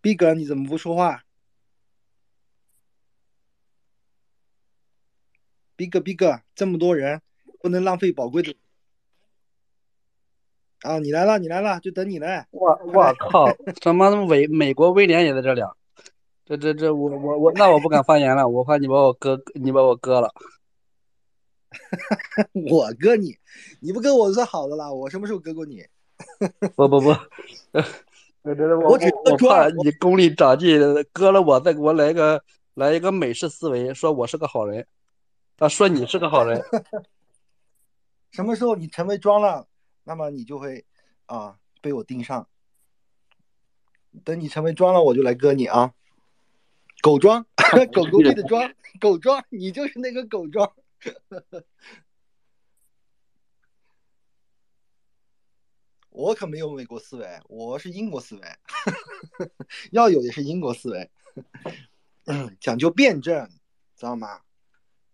[0.00, 1.22] big 你怎么不说话？
[5.76, 7.20] 逼哥，逼哥，这么多人，
[7.60, 8.54] 不能浪费宝贵的
[10.82, 10.98] 啊！
[10.98, 12.46] 你来了，你来了，就等你来。
[12.50, 13.46] 我我靠，
[13.80, 15.62] 他妈的美美国威廉也在这里，
[16.44, 20.32] 这这这，我我我，那我不敢发言了，我怕你把我割，你把我割了。
[22.70, 23.36] 我割你，
[23.80, 25.82] 你不割我算好的啦，我什么时候割过你？
[26.76, 27.08] 不不 不，
[28.42, 30.78] 我只我我怕你功力长进，
[31.12, 32.42] 割了我再给我来个
[32.74, 34.86] 来一个美式思维，说我是个好人。
[35.62, 36.60] 他说你是个好人，
[38.32, 39.68] 什么时候你成为装了，
[40.02, 40.84] 那么你就会
[41.26, 42.48] 啊被我盯上。
[44.24, 45.94] 等你成为装了，我就来割你啊！
[47.00, 47.46] 狗装，
[47.94, 50.74] 狗狗币的装， 狗装，你就是那个狗装。
[56.10, 58.42] 我可没有美国思维，我是英国思维，
[59.92, 61.08] 要有也是英国思维，
[62.58, 63.48] 讲究辩证，
[63.94, 64.40] 知道吗？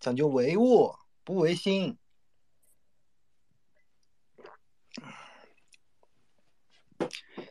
[0.00, 0.94] 讲究唯物
[1.24, 1.98] 不唯心，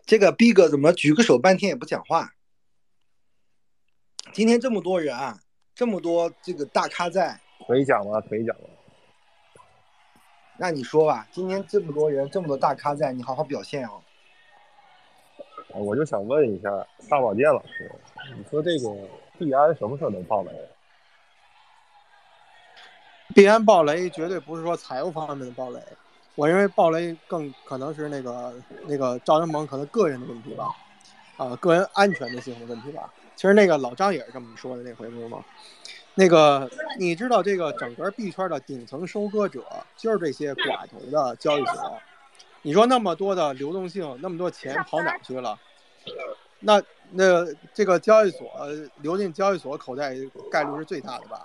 [0.05, 2.33] 这个 B 哥怎么举个手半天也不讲话？
[4.31, 5.39] 今天这么多人啊，
[5.75, 8.21] 这么多这个大咖在，可以讲吗？
[8.21, 8.69] 可以讲吗？
[10.57, 14.01] 那你说吧，今天这么多人，这么多大咖在，你好好表现哦。
[15.73, 16.69] 我就想问一下
[17.09, 17.91] 大保健老师，
[18.35, 18.89] 你说这个
[19.37, 20.51] 币安什么时候能爆雷？
[23.37, 25.79] 币安暴雷绝对不是说财务方面的暴雷，
[26.33, 28.51] 我认为暴雷更可能是那个
[28.87, 30.69] 那个赵云萌可能个人的问题吧。
[31.37, 33.13] 呃个人安全的性的问题吧。
[33.35, 35.45] 其实那个老张也是这么说的那回不是吗？
[36.15, 39.63] 那个你知道这个整个币圈的顶层收割者
[39.95, 41.95] 就是这些寡头的交易所。
[42.63, 45.55] 你说那么多的流动性，那么多钱跑哪去了？
[46.61, 46.81] 那
[47.11, 48.49] 那这个交易所
[49.03, 50.15] 流进交易所口袋
[50.51, 51.39] 概率是最大的吧？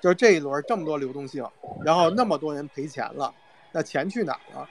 [0.00, 1.46] 就是这一轮这么多流动性，
[1.84, 3.34] 然后那么多人赔钱了，
[3.72, 4.68] 那钱去哪儿了？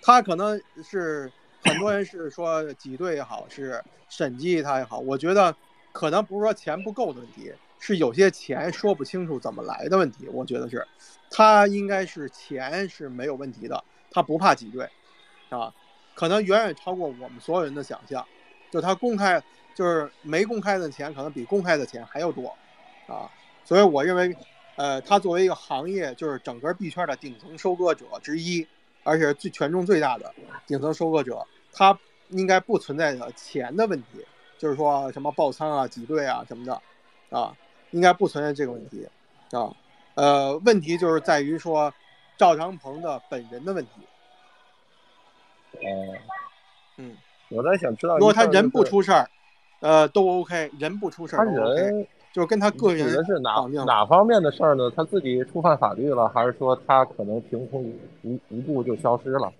[0.00, 1.30] 他可能是
[1.64, 5.54] 很多人是说挤兑也好，是审计他也好，我觉得
[5.92, 10.28] 可能不是说钱不够的问题，是有些钱说不清楚怎么来的问题。
[10.28, 10.86] 我觉得是，
[11.30, 14.88] 他应该是钱是没有问题的，他不怕挤兑，
[15.50, 15.72] 啊，
[16.14, 18.24] 可能远远超过我们所有人的想象。
[18.70, 19.42] 就他公开，
[19.74, 22.56] 就是没公开的钱可能比公开的钱还要多，
[23.06, 23.30] 啊，
[23.64, 24.36] 所以我认为。
[24.76, 28.66] 呃，他作为一个行业，就是整个币圈的顶层收割者之一，
[29.04, 30.34] 而且最权重最大的
[30.66, 31.98] 顶层收割者，他
[32.30, 34.24] 应该不存在的钱的问题，
[34.56, 36.80] 就是说什么爆仓啊、挤兑啊什么的，
[37.28, 37.54] 啊，
[37.90, 39.06] 应该不存在这个问题，
[39.50, 39.76] 啊，
[40.14, 41.92] 呃，问题就是在于说
[42.38, 43.90] 赵长鹏的本人的问题。
[45.74, 46.16] 哦，
[46.96, 47.14] 嗯，
[47.50, 49.28] 我在想知道，如果他人不出事儿，
[49.80, 52.06] 呃，都 OK，人不出事儿，他人。
[52.32, 54.90] 就是跟他个人的是哪哪方面的事儿呢？
[54.96, 57.82] 他自己触犯法律了，还是说他可能凭空
[58.22, 59.52] 无无故就消失了？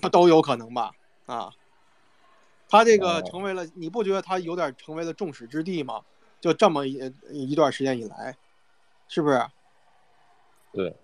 [0.00, 0.92] 他都有可能吧？
[1.26, 1.50] 啊，
[2.68, 6.00] 他这个成为了，你不觉得他有点成为了众矢之的吗？
[6.40, 8.36] 就这么一一段时间以来，
[9.08, 9.44] 是不是？
[10.72, 10.94] 对，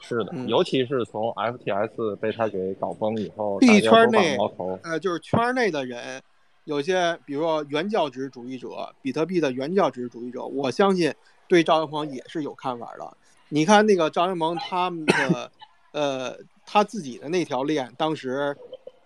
[0.00, 4.38] 是的，尤其是从 FTS 被他给搞崩以后，币圈内
[4.82, 6.22] 呃，就是圈内的人。
[6.68, 11.14] 有些，比如说原教旨主义者，比特币的原教旨主义者，我相信
[11.48, 13.16] 对赵云鹏也是有看法的。
[13.48, 15.50] 你看那个赵云鹏他们的，
[15.92, 18.54] 呃，他自己的那条链，当时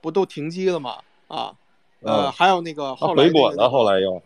[0.00, 0.98] 不都停机了吗？
[1.28, 1.54] 啊，
[2.00, 4.20] 呃，还有那个后来回滚了，后来又，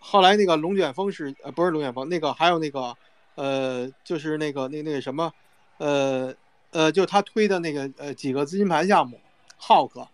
[0.00, 2.96] 后来那个龙卷风是，呃，不是龙卷风，那个还有那个，
[3.36, 5.32] 呃，就是那个那那个什么，
[5.78, 6.34] 呃
[6.72, 9.20] 呃，就他推的那个呃几个资金盘项目
[9.60, 10.08] ，Hawk，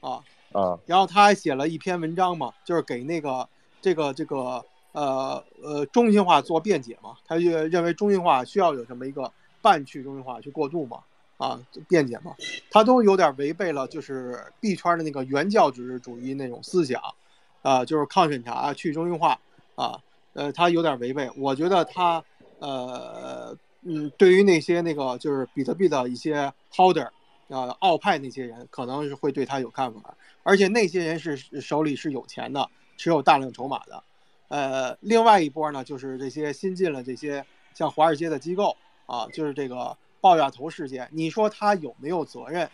[0.00, 0.20] 啊。
[0.52, 3.46] 啊，然后他还写了一篇文章嘛，就是给那个
[3.82, 9.30] 这个这个呃呃中心化做辩解嘛，他就认为中心化需要有这么一个
[9.60, 11.00] 半去中心化去过渡嘛，
[11.36, 12.34] 啊辩解嘛，
[12.70, 17.00] 他都有点违背了就是币圈的那个原教旨主义那种思想，
[17.60, 19.38] 啊就是抗审查去中心化
[19.74, 20.00] 啊，
[20.32, 22.24] 呃他有点违背，我觉得他
[22.58, 27.08] 呃嗯对于那些那个就是比特币的一些 holder
[27.48, 30.14] 啊澳派那些人可能是会对他有看法。
[30.48, 34.02] 而且那些人是手里是有钱的，持有大量筹码的，
[34.48, 37.44] 呃，另外一波呢，就是这些新进了这些
[37.74, 42.66] 像华尔街的机构啊，就是这个爆炸头事件，你说他有没有责任？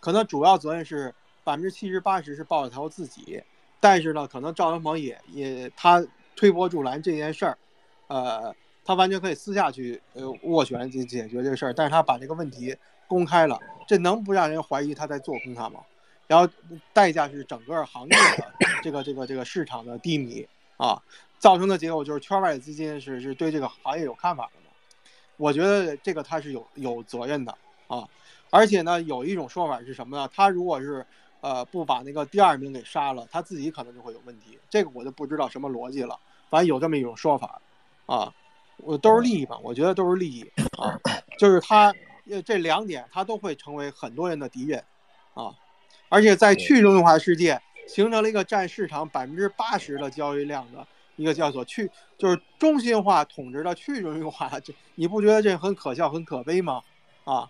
[0.00, 3.40] 可能主要责任是百分之七十八十是爆炸头自己，
[3.78, 6.04] 但是呢，可能赵文鹏也也他
[6.34, 7.56] 推波助澜这件事儿，
[8.08, 8.52] 呃，
[8.84, 12.76] 他完全可以私下去呃斡旋去解决这事儿，但是他把这个问题
[13.06, 15.78] 公开了，这能不让人怀疑他在做空他吗？
[16.30, 16.48] 然后
[16.92, 18.54] 代价是整个行业的
[18.84, 20.46] 这个这个这个市场的低迷
[20.76, 21.02] 啊，
[21.40, 24.70] 造成的结果就是圈外的资金是是对这个行业有看法的嘛？
[25.36, 27.52] 我觉得这个他是有有责任的
[27.88, 28.08] 啊，
[28.48, 30.30] 而且呢，有一种说法是什么呢？
[30.32, 31.04] 他如果是
[31.40, 34.56] 呃不把那个第二名给杀了，他自己可能就会有问题。
[34.70, 36.16] 这个我就不知道什么逻辑了，
[36.48, 37.60] 反正有这么一种说法
[38.06, 38.32] 啊，
[38.76, 40.48] 我都是利益嘛，我觉得都是利益
[40.78, 40.94] 啊，
[41.40, 41.92] 就是他
[42.46, 44.84] 这两点他都会成为很多人的敌人
[45.34, 45.52] 啊。
[46.10, 50.84] 而且在去中心化世界，形成了一个占市场百分之八十的交易量的
[51.14, 51.88] 一个叫做去，
[52.18, 56.82] 就是中心化统治的去中心化，这你不觉得这很可笑、很可悲吗？
[57.24, 57.48] 啊？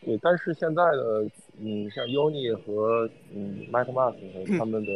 [0.00, 1.28] 对，但是现在的，
[1.60, 4.92] 嗯，像 Uni 和嗯 MetaMask 他们的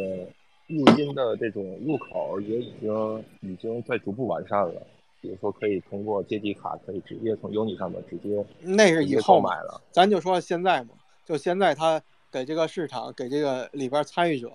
[0.65, 4.81] 入金的这种入口也已经已经在逐步完善了，
[5.21, 10.89] 比如说可以通过借记卡，可以直接从 Uni 上面直接那是以后买了，咱就说现在嘛，
[11.23, 12.01] 就现在它。
[12.31, 14.51] 给这个市场，给这个里边参与者，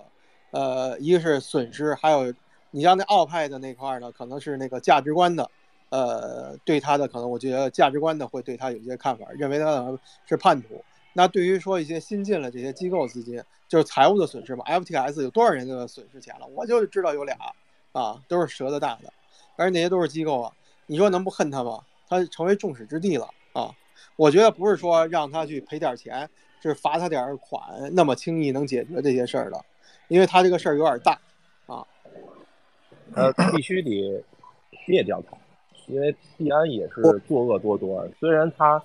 [0.51, 2.33] 呃，一个是损失，还有
[2.71, 5.49] 你像那奥派的那块呢，可能是那个价值观的，
[5.89, 10.83] 呃，对他的可能，我觉得价值观的会对他有一些看法，认为他是叛徒。
[11.13, 16.47] 那对于说一些新进了这些机构资金，就是财务的损失嘛，FTS 有多少人的损失钱了？
[16.47, 17.37] 我就知道有俩，
[17.91, 19.13] 啊，都是折的大的，
[19.55, 20.51] 而且那些都是机构啊，
[20.87, 21.83] 你说能不恨他吗？
[22.09, 23.71] 他成为众矢之的了啊！
[24.15, 26.29] 我觉得不是说让他去赔点钱。
[26.69, 27.61] 是罚他点款，
[27.93, 29.59] 那么轻易能解决这些事儿的，
[30.07, 31.19] 因为他这个事儿有点大，
[31.65, 31.85] 啊，
[33.13, 34.23] 呃，必须得
[34.87, 35.35] 灭掉他，
[35.87, 38.09] 因为币安也是作恶多端。
[38.19, 38.81] 虽然他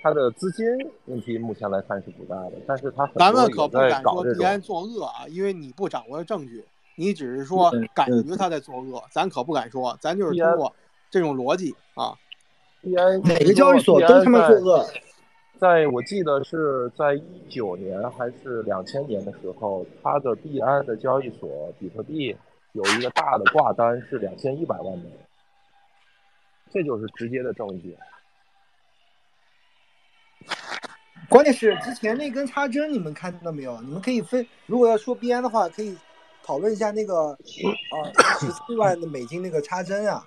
[0.00, 0.64] 他的资金
[1.06, 6.64] 问题目前来看是不大的，但是他咱们可不敢说币安作恶啊，因为你不掌握证据，
[6.96, 10.72] 你只是说感觉他在作恶，咱可不敢说，咱就是通过
[11.10, 12.14] 这种逻辑啊。
[12.80, 14.86] 币安哪个交易所都他妈作恶。
[15.60, 22.34] 在我记得是在一九年还是两千年的时候，它的币安的交易所比特币
[22.72, 25.18] 有一个大的挂单是两千一百万美元，
[26.70, 27.96] 这就是直接的证据。
[31.28, 33.80] 关键是之前那根插针，你们看到没有？
[33.80, 35.98] 你们可以分，如果要说币安的话，可以
[36.44, 37.96] 讨论一下那个啊
[38.38, 40.24] 十四万的美金那个插针啊。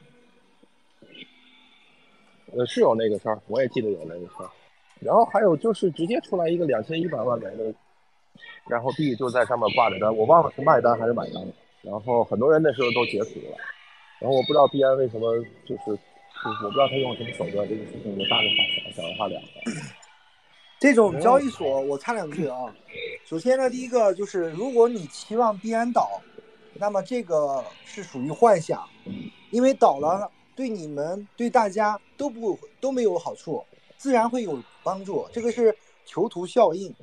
[2.53, 4.49] 呃，是有那个事儿，我也记得有那个事儿。
[5.01, 7.73] 然后还有就是直接出来一个两千一百万美的，
[8.69, 11.43] 然后币就在上面挂着单，我忘了是卖单还是买单。
[11.81, 13.57] 然后很多人那时候都截图了。
[14.19, 19.47] 然后我不知道币安为什么就是，就是我不知道他用什么手段，这个事情就大的化小，小的化两个。
[20.79, 22.57] 这种交易所，我插两句啊。
[23.25, 26.21] 首先呢，第一个就是，如果你期望币安倒，
[26.75, 28.87] 那么这个是属于幻想，
[29.49, 33.63] 因为倒了对你们对大家都不都没有好处，
[33.97, 35.27] 自然会有帮助。
[35.31, 35.75] 这个是
[36.05, 36.93] 囚徒效应。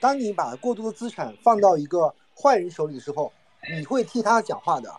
[0.00, 3.32] 当你把过多的资产放到一个坏人手里的时候，
[3.76, 4.92] 你会替他讲话的。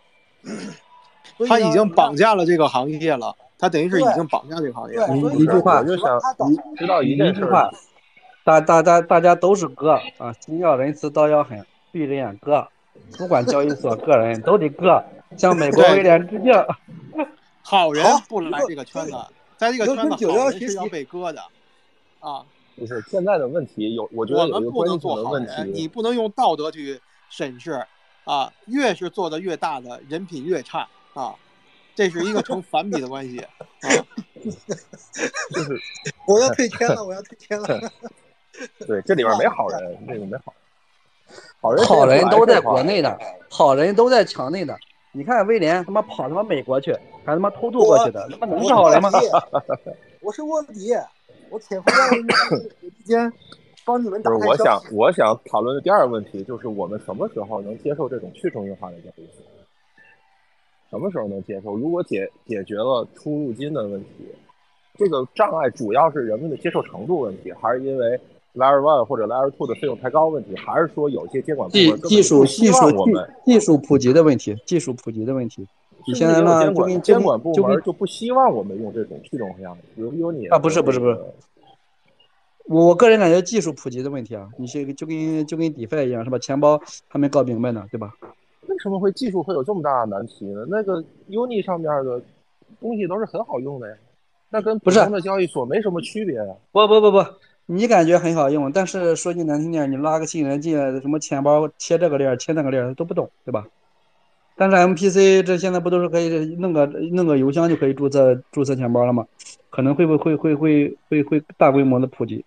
[1.47, 5.15] 他已经绑架了这个行业了，他等于是已经绑架这个行业了。
[5.35, 6.19] 一句话，我就想
[6.77, 7.69] 知道一句话。
[8.43, 12.65] 大大大大家都是哥啊，心要仁慈，刀要狠，闭着眼割，
[13.17, 15.03] 不管交易所个人都得割，
[15.37, 16.53] 向美国威廉致敬。
[17.61, 19.11] 好人不来这个圈子，
[19.57, 21.43] 在这个圈子好人是要被割的
[22.19, 22.45] 啊。
[22.75, 27.83] 不是现在的问题有，我觉得我们不能做好人，你不能用道德去审视
[28.23, 31.33] 啊，越是做的越大的人品越差啊，
[31.95, 33.49] 这是一个成反比的关系啊。
[35.51, 35.81] 就是
[36.27, 37.67] 我要退签了，我要退签了。
[38.85, 40.53] 对，这里边没好人，这个没好。
[41.59, 43.19] 好人好人都在国内的，
[43.49, 44.77] 好人都在墙内的。
[45.11, 46.93] 你看威廉他妈跑他妈美国去，
[47.25, 49.09] 还他妈偷渡过去的，他妈能是好人吗？
[50.21, 50.95] 我是卧底，
[51.49, 52.17] 我潜伏在
[52.81, 53.31] 之间
[53.85, 59.43] 帮你们打不是，我想我想讨论的第二个问题就是，我们什么时候能接受这种去中心化的交易所？
[60.89, 61.75] 什么时候能接受？
[61.75, 64.09] 如果解解决了出入金的问题，
[64.97, 68.19] 这个障碍主要是人们的接受程度问题，还是因为
[68.55, 74.55] ？Layer One 或者 Layer Two 的费用太高问题，还是说有些监管部门技术技术我们技术普及的问题？
[74.65, 75.67] 技术普及的问题。
[76.07, 76.63] 你现在呢？
[76.63, 81.19] 监管监管部门就不希望我们用这种去中心化的，比如有你啊，不是不是不是。
[82.65, 86.39] 我个人感觉技术普及的问题啊，你是就跟就跟 DeFi 一样是吧？
[86.39, 88.13] 钱包还没搞明白呢，对吧？
[88.67, 90.65] 为什么会技术会有这么大的难题呢？
[90.69, 92.21] 那个 Uni 上面的
[92.79, 93.95] 东西都是很好用的呀，
[94.49, 96.45] 那跟普通的交易所没什么区别呀。
[96.71, 97.25] 不不不不。
[97.65, 103.67] 你感觉很好用，但是说句难听点，你拉个新人进来，什么钱包切这个链切那个链都不懂，对吧？
[104.57, 109.27] 但是 MPC 这现在不都是可以弄个弄个邮箱就可以注册注册钱包了吗？
[109.69, 112.43] 可能会不会会会会会大规模的普及？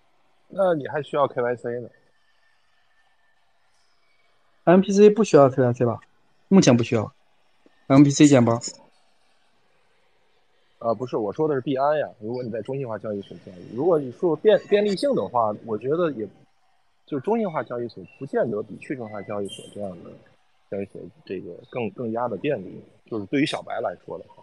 [0.49, 1.89] 那你还需要 KYC 呢
[4.65, 6.01] ？MPC 不需要 KYC 吧？
[6.49, 7.13] 目前不需要
[7.87, 8.59] MPC 钱包。
[10.79, 12.09] 啊，不是，我说的是币安呀。
[12.19, 16.27] 如果你在中心化交易所交易，如果你说便便利性的话，我觉得也，
[17.05, 20.11] 就是中心化交易所不见得比去中心化交易所这样的
[20.71, 22.81] 交易所这个更更加的便利。
[23.05, 24.41] 就是对于小白来说的话，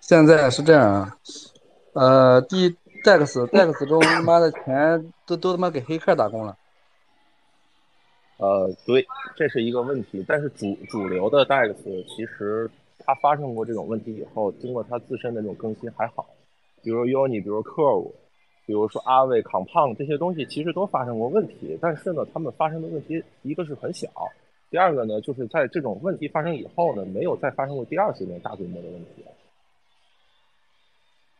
[0.00, 1.16] 现在是这样啊，
[1.94, 2.68] 呃，第
[3.02, 6.56] DEX DEX 中他妈的钱都都他妈给黑客打工了。
[8.36, 10.24] 呃，对，这是一个问题。
[10.28, 11.74] 但是主主流的 DEX
[12.14, 12.70] 其实。
[13.04, 16.24] 它发生过这种问题以后，经过它自身的这种更新还好，
[16.84, 18.12] 比如 Uni，比如 Curve，
[18.64, 21.76] 比如说阿伟、康胖这些东西，其实都发生过问题。
[21.80, 24.08] 但是呢，他们发生的问题一个是很小，
[24.70, 29.24] 第二个呢，就是在这种问题发生以后呢，没有再发生过第二次那大规模的问题。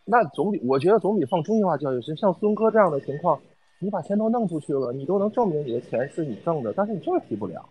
[0.05, 3.41] 那总比我觉得总比放中心化交易所，像孙哥这样的情况，
[3.79, 7.65] 你把钱都弄出去了，你都能证明你的钱是你挣的，但是你就是提不了。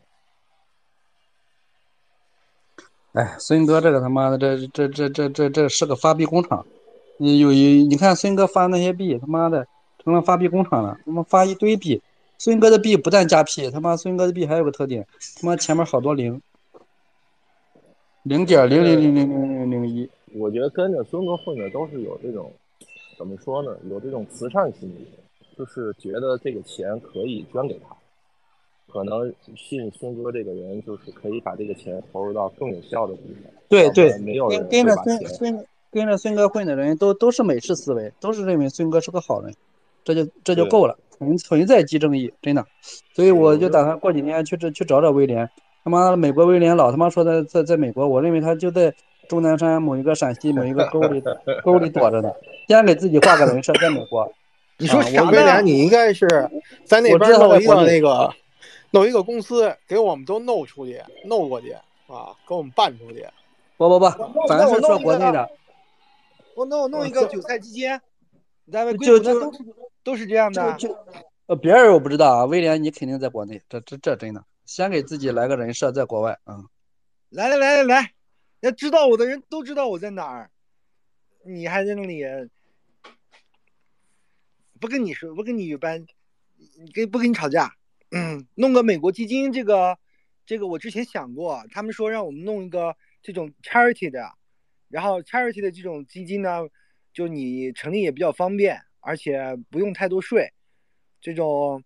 [3.12, 6.66] 哎，孙哥这个他妈的，这这这这这这是个发币工厂。
[7.22, 9.68] 你有一，你看孙哥发那些币，他妈的
[10.04, 10.98] 成了发币工厂了。
[11.06, 12.02] 他妈发一堆币，
[12.40, 15.06] 孙哥的币不但加 P，他妈孙哥的币还有个特点，
[15.40, 16.42] 他妈前面好多零，
[18.24, 20.10] 零点零零零零零零零一。
[20.34, 22.52] 我觉得跟着孙哥混的都是有这种，
[23.20, 23.78] 怎么说呢？
[23.88, 25.08] 有这种慈善心理，
[25.56, 27.96] 就是觉得这个钱可以捐给他。
[28.92, 33.54] 可能信孙哥这个人，就是可以把这个钱投入到更有效的地方。
[33.70, 39.54] 对对，没有人跟着孙孙跟着孙哥混的人都都是美式思维，都是认为孙哥是个好人，
[40.04, 42.66] 这就这就够了，存存在即正义，真的。
[43.14, 45.50] 所以我就打算过几天去这去找找威廉。
[45.84, 48.94] 他妈的，美国威廉老他妈说在在在美国，我认为他就在
[49.28, 51.22] 终南山某一个陕西某一个沟里
[51.64, 52.32] 沟里躲着呢，
[52.68, 54.32] 先给自己画个人设，在美国。
[54.78, 55.24] 你说啥？
[55.30, 56.28] 威廉，你应该是
[56.86, 58.32] 在那边弄一个那个
[58.92, 61.72] 弄一个公司，给我们都弄出去，弄过去
[62.08, 63.26] 啊，给我们办出去。
[63.78, 64.08] 不不不，
[64.48, 65.50] 咱是说国内的。
[66.62, 67.90] 我弄弄一个韭菜基金，
[68.72, 69.60] 咱们就就都是
[70.04, 70.78] 都是这样的。
[71.48, 74.46] 呃，别人我不知道啊，威廉你肯定在国内，这这这真的。
[74.64, 76.64] 先给自己来个人设，在国外啊！
[77.30, 78.14] 来来来来来，
[78.62, 80.52] 要知道我的人都知道我在哪儿，
[81.44, 82.24] 你还在那里
[84.80, 86.06] 不跟你说，不跟你一般，
[86.94, 87.76] 跟不跟你吵架。
[88.12, 89.98] 嗯，弄个美国基金，这个
[90.46, 94.32] 这个我之前想过，他们说让我们弄一个这种 charity 的，
[94.92, 96.68] 然后 charity 的这种基金呢，
[97.14, 100.52] 就你成立也比较方便，而且不用太多税。
[101.20, 101.84] 这种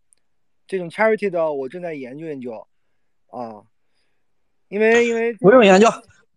[0.68, 2.68] 这种 charity 的，我正在研究研究。
[3.28, 3.64] 啊，
[4.70, 5.88] 因为因为不用研究，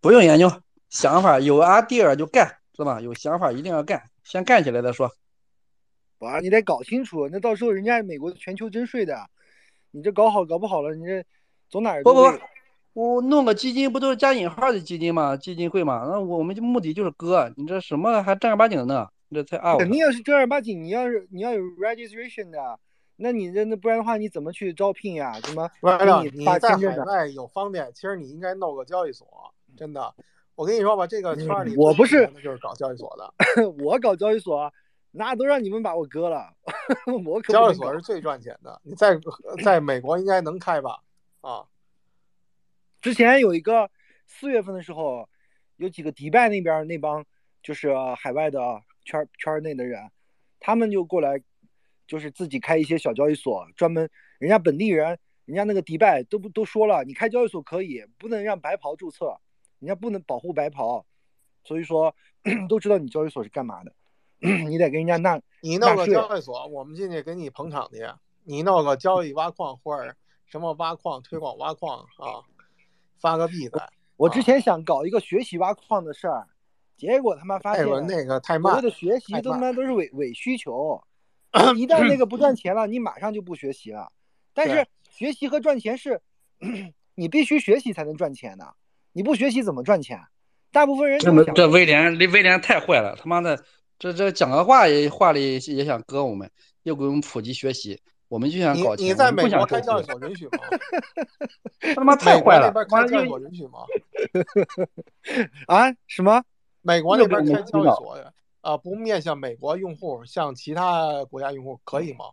[0.01, 0.51] 不用研究，
[0.91, 3.01] 想法有 idea 就干，是吧？
[3.01, 5.11] 有想法一定要干，先干起来再说。
[6.19, 9.31] 啊，你得搞清楚，那到时候人家美国全球征税的，
[9.93, 11.25] 你这搞好搞不好了，你这
[11.71, 12.03] 走哪儿？
[12.03, 12.23] 不不，
[12.93, 15.37] 我弄个基金不都是加引号的基金吗？
[15.37, 16.07] 基金会吗？
[16.11, 19.09] 那我们就目的就是割，你这什么还正儿八经的呢？
[19.29, 19.77] 你这才二！
[19.77, 22.79] 肯定要是正儿八经，你要是你要有 registration 的。
[23.21, 25.39] 那你这那不然的话，你怎么去招聘呀？
[25.43, 25.69] 怎么？
[25.81, 29.27] 完了，你在海外有方便，其实你应该弄个交易所。
[29.77, 30.15] 真的，
[30.55, 33.35] 我跟你说吧，这个圈里我不是就是搞交易所的。
[33.85, 34.73] 我搞交易所，
[35.11, 36.53] 那都让你们把我割了。
[37.27, 39.19] 我交易所是最赚钱的，你在
[39.65, 41.01] 在美国应该能开吧？
[41.41, 41.65] 啊，
[43.09, 43.91] 之前有一个
[44.27, 45.27] 四月份的时候，
[45.77, 47.25] 有几个迪拜那边那帮
[47.63, 50.11] 就是海外的圈圈内的人，
[50.61, 51.43] 他们就过来。
[52.07, 54.09] 就是自己开一些小交易所，专门
[54.39, 59.39] 人家本地人，人家那个迪拜都不都说了，你开交易所可以，不能让白袍注册，
[59.79, 61.05] 人家不能保护白袍，
[61.65, 62.17] 所以说
[62.67, 63.93] 都知道你交易所是干嘛的，
[64.41, 68.03] 你得跟人家纳你弄个交易所，我们进去给你捧场去，
[68.45, 70.17] 你弄个交易挖矿或者
[70.47, 72.41] 什么挖矿推广挖矿啊，
[73.21, 73.91] 发个币的。
[74.17, 76.47] 我之前想搞一个学习挖矿的事儿，
[76.97, 81.01] 结果他妈发现那个太慢，所谓的学习都他妈都是伪伪需求。
[81.77, 84.11] 一旦那个不赚 钱了，你马上就不学习了。
[84.53, 86.21] 但是学习和赚钱是，
[87.15, 88.75] 你必须学习才能赚钱的。
[89.13, 90.21] 你不学习怎么赚钱？
[90.71, 93.65] 大部分人这这威廉，威廉太坏了，他妈的，
[93.99, 96.51] 这这讲个话也话里也想割我们，
[96.83, 97.99] 又给我们普及学习，
[98.29, 99.07] 我们就想搞钱。
[99.07, 100.59] 你在 美国开交易所允许吗？
[101.95, 102.73] 他妈太坏了！
[102.73, 103.81] 开交易所允许吗？
[105.67, 105.91] 啊？
[106.07, 106.43] 什么？
[106.83, 108.33] 美国那边开交易所呀？
[108.61, 112.27] 啊，不面向美国用户，向其他国家用户可以吗？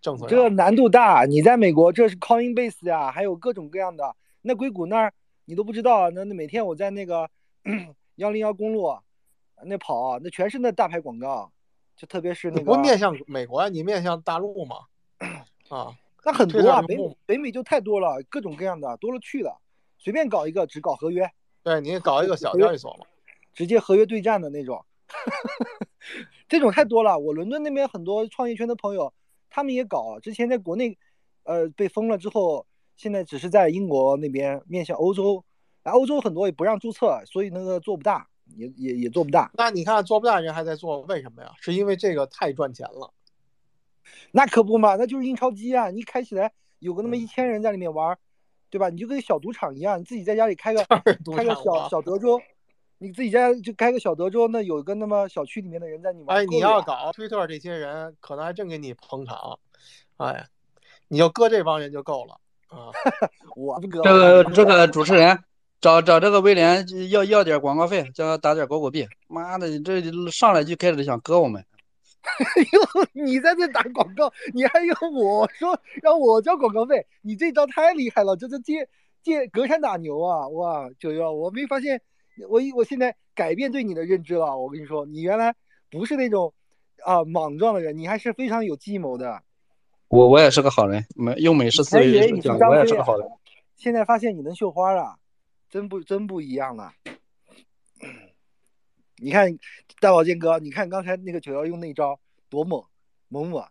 [0.00, 1.24] 政策这难度大。
[1.24, 4.14] 你在美国，这是 Coinbase 呀，还有各种各样的。
[4.42, 5.12] 那硅谷那儿
[5.44, 6.10] 你都不知道。
[6.10, 7.30] 那那每天我在那个
[8.16, 8.98] 幺零幺公路
[9.64, 11.50] 那跑，那全是那大牌广告。
[11.94, 12.64] 就特别是那个。
[12.64, 14.76] 不面向美国，你面向大陆吗？
[15.68, 16.96] 啊，那很多啊，北
[17.26, 19.60] 北美就太多了，各种各样的多了去了。
[19.98, 21.30] 随便搞一个，只搞合约。
[21.62, 23.06] 对你搞一个小交易所嘛，
[23.54, 24.84] 直接合约对战的那种。
[26.48, 29.12] 这种太多了，我伦敦那边很多创业圈的朋友，
[29.48, 30.18] 他们也搞。
[30.20, 30.98] 之前在国内，
[31.44, 32.66] 呃，被封了之后，
[32.96, 35.44] 现在只是在英国那边面向欧洲，
[35.82, 38.26] 然后欧洲很多也不让注册，所以那个做不大，
[38.56, 39.50] 也也也做不大。
[39.54, 41.52] 那你看做不大人还在做，为什么呀？
[41.60, 43.12] 是因为这个太赚钱了？
[44.30, 45.90] 那可不嘛，那就是印钞机啊！
[45.90, 48.16] 你开起来有个那么一千人在里面玩，
[48.70, 48.88] 对吧？
[48.88, 50.84] 你就跟小赌场一样，你自己在家里开个
[51.36, 52.40] 开个小小德州。
[52.98, 56.36] 你自己家就开个小德州，那有个那么小区里面的人在你玩。
[56.36, 59.58] 哎，你要搞推特这些人，可能还真给你捧场。
[60.18, 60.46] 哎，
[61.08, 62.34] 你就搁这帮人就够了
[62.68, 62.94] 啊！
[63.56, 64.02] 我不搁。
[64.02, 65.36] 这个这个主持人
[65.80, 69.04] 找找这个威廉要要点广告费，叫他打点狗狗币。
[69.26, 70.00] 妈的，这
[70.30, 71.64] 上来就开始想割我们。
[72.22, 78.88] 哎呦，你在这打广告，你还用我说让我交广告费，你这招太厉害了，这是借
[79.22, 80.48] 借隔山打牛啊！
[80.48, 82.00] 哇，九幺，我没发现。
[82.48, 85.54] 我我现在改变对你的认知了，我跟你说，你原来
[85.90, 86.52] 不是那种
[87.04, 89.42] 啊莽撞的人，你还是非常有计谋的。
[90.08, 93.28] 我我也是个好人，美用美式思维讲，我也是个好人。
[93.76, 95.16] 现在发现你能绣花了，
[95.68, 96.92] 真不真不一样了。
[99.22, 99.56] 你看
[100.00, 102.18] 大宝剑哥，你看刚才那个九幺用那招
[102.48, 102.84] 多猛
[103.28, 103.64] 猛猛，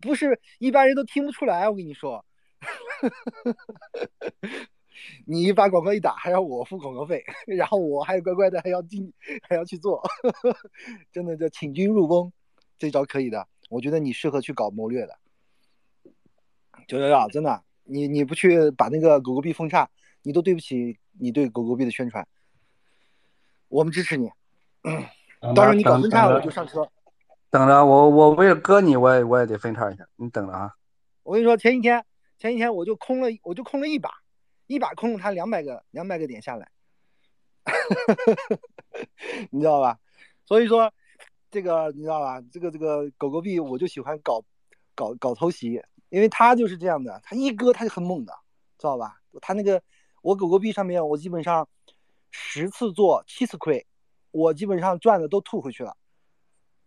[0.00, 1.68] 不是一般人都听不出来。
[1.68, 2.24] 我跟你说。
[5.26, 9.12] 你把广告一打，还让我付广告费，然后我还乖乖的还要进，
[9.42, 10.00] 还要去做，
[11.10, 12.32] 真的叫请君入瓮，
[12.78, 13.48] 这招可以的。
[13.68, 15.18] 我觉得你适合去搞谋略的。
[16.86, 19.90] 九幺幺，真的，你你不去把那个狗狗币封杀，
[20.22, 22.24] 你都对不起你对狗狗币的宣传。
[23.66, 24.30] 我们支持你，
[25.54, 26.86] 到时候你搞分叉我就上车。
[27.50, 30.72] 等着，我我为了割你，我也我也得分叉一下，你等着啊。
[31.22, 32.04] 我跟你说，前几天
[32.38, 34.10] 前几天我就空了，我就空了一把，
[34.66, 36.68] 一把空了他两百个两百个点下来，
[39.50, 39.98] 你知道吧？
[40.44, 40.92] 所以说
[41.50, 42.42] 这个你知道吧？
[42.52, 44.42] 这个这个狗狗币我就喜欢搞
[44.94, 45.82] 搞搞偷袭。
[46.08, 48.34] 因为他就是这样的，他一割他就很猛的，
[48.76, 49.16] 知道吧？
[49.40, 49.82] 他那个
[50.20, 51.66] 我狗狗币上面，我基本上
[52.30, 53.86] 十次做七次亏，
[54.32, 55.96] 我基本上赚的都吐回去了。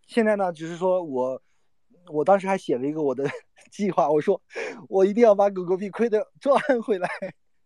[0.06, 1.40] 现在呢，只是说我
[2.12, 3.24] 我当时还写了一个我的
[3.72, 4.38] 计划，我说
[4.88, 7.08] 我一定要把狗狗币亏的 赚回来。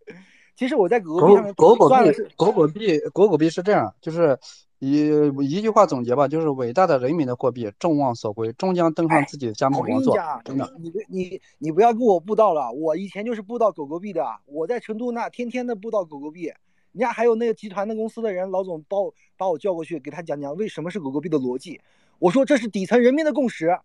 [0.55, 1.95] 其实我在狗狗币上面狗狗币
[2.37, 4.39] 狗狗币狗狗币是这样，就是。
[4.83, 5.11] 一
[5.43, 10.17] 一句话总结吧，就是伟大的人民的货币，众望所归，终将登上自己的加盟王座。
[10.43, 16.51] 真的，你你你不要跟我布道了，我以前就是布道狗狗币的，我在成都那天天的布道狗狗币，
[16.93, 21.81] 人家还有那个集团的公司的人，老总把我把我叫过去给他讲讲为什么是狗狗币的逻辑。
[22.19, 23.79] 我说这是底层人民的共识。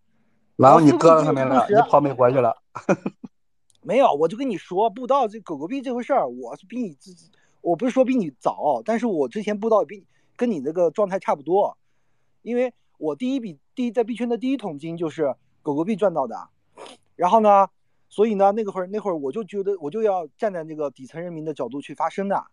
[0.56, 2.56] 然后你割了他们了，你跑美国去了。
[3.82, 7.30] 没有，我就跟你说布道这狗狗币这回事儿，我是比你自己，
[7.62, 10.06] 我不是说比你早，但是我之前布道比你。
[10.38, 11.78] 跟你那个状态差不多，
[12.42, 16.50] 因为我第一笔第一在币圈的第一桶金就是狗狗币赚到的，
[17.16, 17.70] 然后呢，
[18.10, 22.46] 所以呢那个会儿那会儿我就觉得我就要站在那个底层人民的角度去发声的，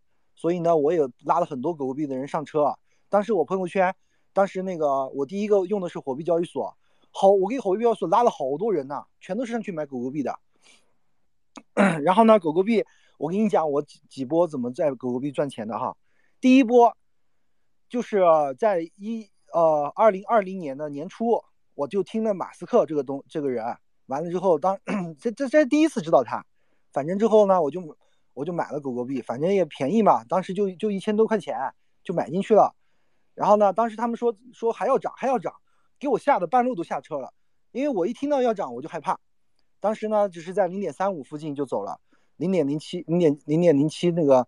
[0.43, 2.77] 所以呢我也拉了很多狗狗币的人上车。
[3.09, 3.95] 当时我朋友圈，
[4.33, 6.77] 当时那个我第一个用的是火币交易所，
[7.13, 10.37] 好，我给火币交易所拉了好多人呢，全都是上去买狗狗币的。
[12.03, 12.85] 然后呢，狗狗币，
[13.19, 15.97] 我跟你讲我几几波怎么在狗狗币赚钱的哈，
[16.41, 16.93] 第一波。
[17.89, 18.23] 就是
[18.59, 21.45] 在一呃二零二零年的年初，
[21.75, 23.63] 我就听了马斯克这个东这个人，
[24.07, 24.81] 完了之后，当
[25.21, 26.43] 这这这第一次知道他，
[26.91, 27.83] 反正之后呢，我就
[28.35, 31.57] 我就买了狗狗币，反正也便宜嘛，当时就就一千多块钱
[32.03, 32.75] 就买进去了，
[33.35, 35.55] 然后呢，当时他们说说还要涨还要涨，
[35.99, 37.33] 给我吓得半路都下车了，
[37.73, 39.19] 因为我一听到要涨我就害怕，
[39.81, 42.01] 当时呢只是在零点三五附近就走了，
[42.37, 44.47] 零点零七零点零点零七那个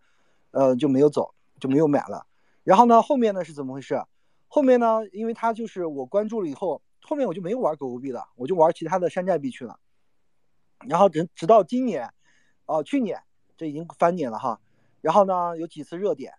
[0.51, 2.27] 呃就没有走就没有买了。
[2.63, 4.03] 然后呢，后面呢是怎么回事？
[4.49, 9.79] 后面呢，因为他就是我关注了以后，后面我就没有玩狗狗币了，我就玩其他的山寨币去了。
[10.87, 12.09] 然后直直到今年，
[12.67, 13.21] 呃，去年
[13.57, 14.61] 这已经翻年了哈。
[15.01, 16.33] 然后呢，有几次热点，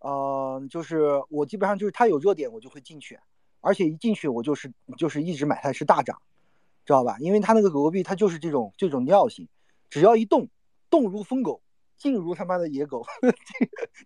[0.00, 3.18] 呃，就是我基本上就是它有热点我就会进去，
[3.60, 6.20] 而且一进去我就是就是一直买它是大涨，
[6.84, 7.16] 知道吧？
[7.20, 9.48] 因为它那个狗狗币它就是这种这种尿性，
[9.88, 10.48] 只要一动，
[10.88, 11.60] 动如疯狗。
[11.96, 13.04] 静如他妈的野狗，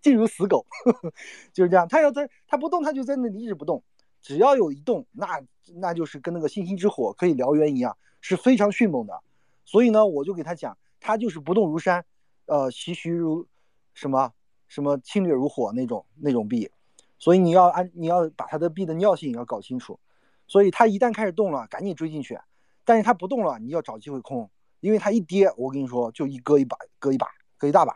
[0.01, 0.65] 静如死狗，
[1.53, 1.87] 就是这样。
[1.87, 3.81] 他要在，他不动，他就在那里一直不动。
[4.21, 5.41] 只要有一动，那
[5.75, 9.23] 那就是跟那个星星之火可以燎原一样，是非常迅猛的。
[9.63, 12.03] 所以呢，我就给他讲，他就是不动如山，
[12.45, 13.47] 呃，徐徐如
[13.93, 14.33] 什么
[14.67, 16.71] 什么侵略如火那种那种币。
[17.17, 19.99] 所以你要按你要把它的币的尿性要搞清楚。
[20.47, 22.39] 所以它一旦开始动了，赶紧追进去。
[22.83, 24.49] 但是它不动了，你要找机会空，
[24.79, 27.27] 因为它一跌，我跟你说就一割一把，割一把。
[27.57, 27.95] 割一大把，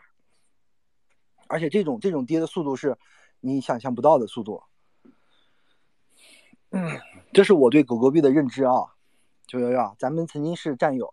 [1.46, 2.96] 而且这种这种跌的速度是
[3.40, 4.62] 你想象不到的速度。
[6.70, 6.98] 嗯，
[7.34, 8.94] 这是我对狗狗币的认知啊，
[9.46, 11.12] 九幺幺，咱们曾经是战友。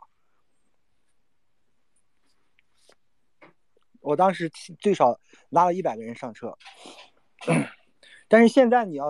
[4.08, 5.20] 我当时最少
[5.50, 6.58] 拉了一百个人上车，
[8.30, 9.08] 但是现在你要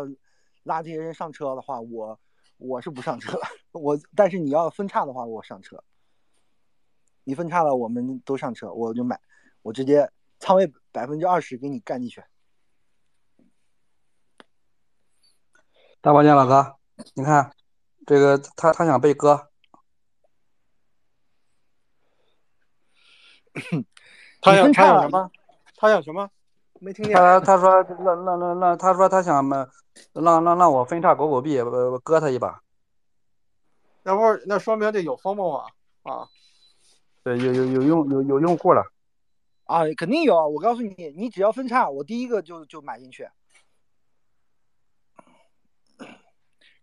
[0.64, 2.19] 拉这些人上车的话，我
[2.57, 3.40] 我是不上车。
[3.74, 5.84] 我但是你要分叉的话，我上车。
[7.26, 9.22] 你分叉了，我们都上车，我就买，
[9.61, 12.24] 我直接仓位百分之二十给你干进去。
[16.02, 16.76] 大保健老哥，
[17.14, 17.52] 你看
[18.07, 19.49] 这个他他想被割，
[24.42, 25.32] 他想他想什么？
[25.76, 26.30] 他想什么？
[26.80, 27.16] 没听见。
[27.16, 29.48] 他他说让让让让他说他想
[30.14, 31.60] 让让让我分叉狗狗币，
[32.04, 32.62] 割他一把。
[34.04, 35.68] 那不那说明这有风暴啊
[36.04, 36.30] 啊！
[37.24, 38.82] 对，有有有用有有用户了，
[39.66, 40.48] 啊，肯定有。
[40.48, 43.28] 我告诉你，你只要分叉，我第一个就就买进去，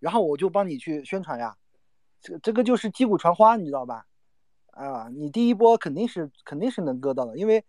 [0.00, 1.56] 然后我就帮你去宣传呀。
[2.20, 4.04] 这这个就是击鼓传花，你知道吧？
[4.74, 7.64] 啊，你第一波肯定是肯定是能割到的，因为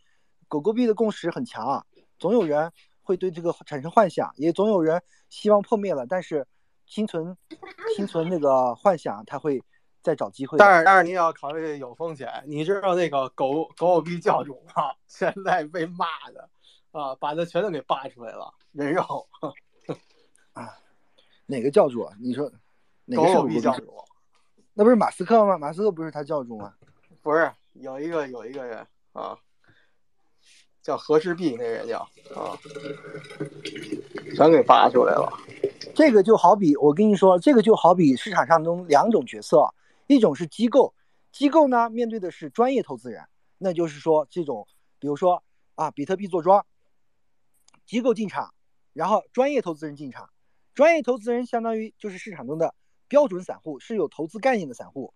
[0.47, 1.85] 狗狗币的共识很强啊，
[2.17, 2.71] 总有人
[3.01, 6.45] 会对这个产生幻想，也总有人希望破灭了，但是
[6.85, 7.37] 心存
[7.95, 9.63] 心存那个幻想，他会。
[10.05, 10.59] 再找机会。
[10.59, 14.93] 但是但是你要考虑有风险，你知道那个狗狗狗币教主吗？
[15.07, 16.47] 现在被骂的
[16.91, 19.27] 啊，把他全都给扒出来了，人肉
[20.53, 20.77] 啊，
[21.47, 22.07] 哪个教主？
[22.21, 22.51] 你说
[23.05, 23.95] 哪个狗币教主？
[24.75, 25.57] 那不是马斯克吗？
[25.57, 26.71] 马斯克不是他教主吗？
[27.25, 29.35] 不是，有一个有一个人啊，
[30.83, 31.97] 叫何世璧，那人叫
[32.35, 32.53] 啊，
[34.35, 35.33] 全给扒出来了。
[35.95, 39.73] 这个就好比我跟你说，这个就好比市场上中两种角色，
[40.05, 40.93] 一种是机构，
[41.31, 43.23] 机构呢面对的是专业投资人，
[43.57, 44.67] 那就是说这种，
[44.99, 45.41] 比如说
[45.73, 46.63] 啊，比特币坐庄，
[47.87, 48.53] 机构进场，
[48.93, 50.29] 然后专业投资人进场，
[50.75, 52.75] 专业投资人相当于就是市场中的
[53.07, 55.11] 标准散户，是有投资概念的散户。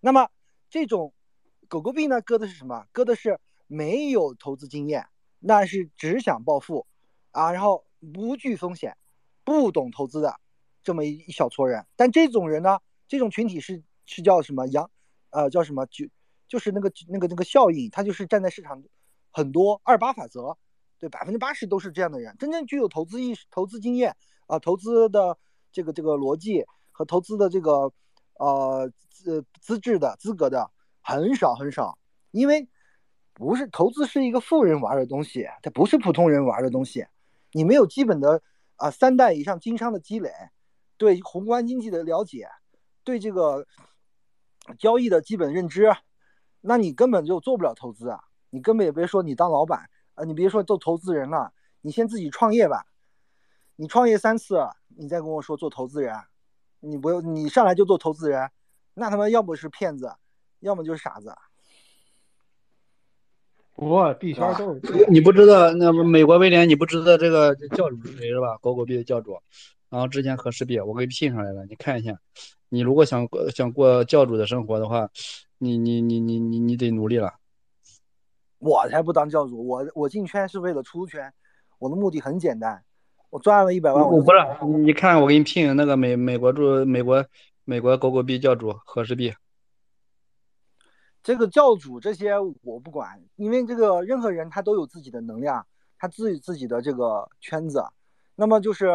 [0.00, 0.28] 那么
[0.68, 1.14] 这种
[1.68, 2.86] 狗狗币呢，割的是什么？
[2.92, 5.06] 割的是没有投资经验，
[5.38, 6.86] 那是只想暴富
[7.30, 8.96] 啊，然后不惧风险。
[9.46, 10.40] 不懂投资的
[10.82, 14.66] 这么一一小撮人，但这种人呢，这种群体是是叫什么？
[14.68, 14.90] 羊，
[15.28, 15.84] 呃，叫什么？
[15.84, 16.06] 就
[16.48, 18.82] 就是那个那个那个效应，他就是站在市场
[19.30, 20.56] 很多二八法则，
[20.98, 22.34] 对，百分之八十都是这样的人。
[22.38, 24.16] 真正具有投资意识、投资经验
[24.46, 25.36] 啊，投资的
[25.70, 27.92] 这个这个逻辑和投资的这个
[28.38, 30.70] 呃资资质的资格的
[31.04, 31.96] 很少很少，
[32.32, 32.68] 因为
[33.32, 37.06] 不是投资是一个富人玩的东西，它不是普通人玩的东西，
[37.52, 38.42] 你没有基本的。
[38.76, 40.32] 啊，三代以上经商的积累，
[40.96, 42.48] 对宏观经济的了解，
[43.04, 43.64] 对这个
[44.80, 45.94] 交易的基本认知，
[46.60, 48.20] 那你根本就做不了投资啊！
[48.50, 51.52] 你根本也别说你当老板啊，你别说做投资人了，
[51.82, 52.84] 你先自己创业吧。
[53.76, 54.58] 你创业三次，
[54.88, 56.12] 你再跟我说做投资人，
[56.80, 58.50] 你不用你上来就做投资人，
[58.94, 60.12] 那他妈要么是骗子，
[60.64, 61.32] 要么就是傻子。
[63.74, 64.80] 不，币圈都是。
[65.10, 66.66] 你不知道那美国威廉？
[66.68, 68.56] 你不知道这个教主是谁是吧？
[68.62, 69.38] 狗狗币的教主。
[69.90, 72.18] 然后之前和氏币，我给你聘上来了，你看一下。
[72.70, 75.10] 你如果想过想过教主的生活的话，
[75.58, 77.34] 你你你你你你得努力了。
[78.58, 81.32] 我才不当教主，我我进圈是为了出圈，
[81.78, 82.82] 我的目的很简单，
[83.28, 84.02] 我赚了一百万。
[84.02, 84.38] 我不是，
[84.78, 87.24] 你看我给你聘那个美美国驻美国
[87.64, 89.34] 美国狗狗币教主和氏币。
[91.24, 95.66] 这个教主这些我不管，因为这个任何人他都有自己的能量，
[95.98, 97.82] 他自己自己的这个圈子。
[98.34, 98.88] 那么就是，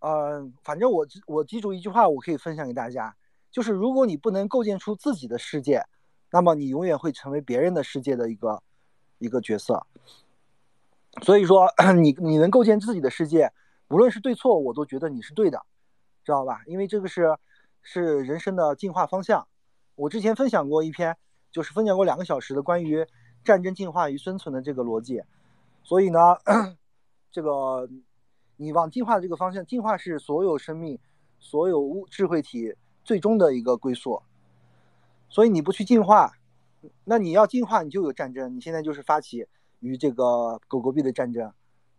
[0.00, 3.16] 呃，反正我我记住一句话，我可以分享给大家，
[3.50, 5.82] 就是如果你不能构建出自己的世界，
[6.30, 8.62] 那么你永远会成为别人的世界的一个
[9.16, 9.86] 一个角色。
[11.22, 13.50] 所以说， 你你能构建自己的世界，
[13.88, 15.62] 无论是对错，我都觉得你是对的，
[16.22, 16.60] 知道吧？
[16.66, 17.34] 因为这个是
[17.80, 19.48] 是人生的进化方向。
[19.94, 21.16] 我之前分享过一篇。
[21.50, 23.06] 就是分享过两个小时的关于
[23.44, 25.22] 战争进化与生存的这个逻辑，
[25.82, 26.18] 所以呢，
[27.30, 27.88] 这个
[28.56, 30.98] 你往进化的这个方向，进化是所有生命、
[31.38, 32.74] 所有物智慧体
[33.04, 34.20] 最终的一个归宿。
[35.28, 36.32] 所以你不去进化，
[37.04, 38.54] 那你要进化，你就有战争。
[38.56, 39.46] 你现在就是发起
[39.80, 41.52] 与这个狗狗币的战争，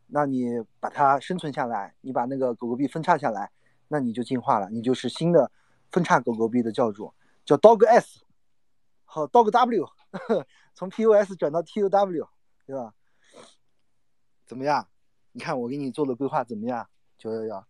[0.08, 3.52] 那你把它生存下来，你把那个狗狗币分叉下来，
[3.88, 5.52] 那你就进化了，你就是新的
[5.92, 7.14] 分叉狗狗币的教主，
[7.46, 8.20] 叫 Dog S。
[9.10, 9.90] 好，Dog W，
[10.76, 12.28] 从 POS 转到 TOW，
[12.68, 12.94] 对吧？
[14.46, 14.88] 怎么样？
[15.32, 16.88] 你看我给你做的规划怎么样？
[17.18, 17.68] 九幺幺，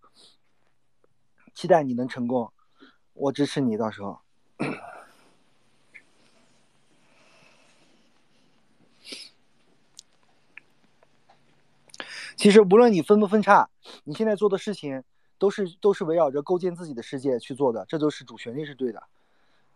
[1.53, 2.51] 期待你能成功，
[3.13, 4.19] 我支持你，到时候。
[12.35, 13.69] 其实无论你分不分叉，
[14.03, 15.03] 你现在做的事情
[15.37, 19.03] 都是都是围绕着构建自己的世界去做的，这都是主旋律是对的。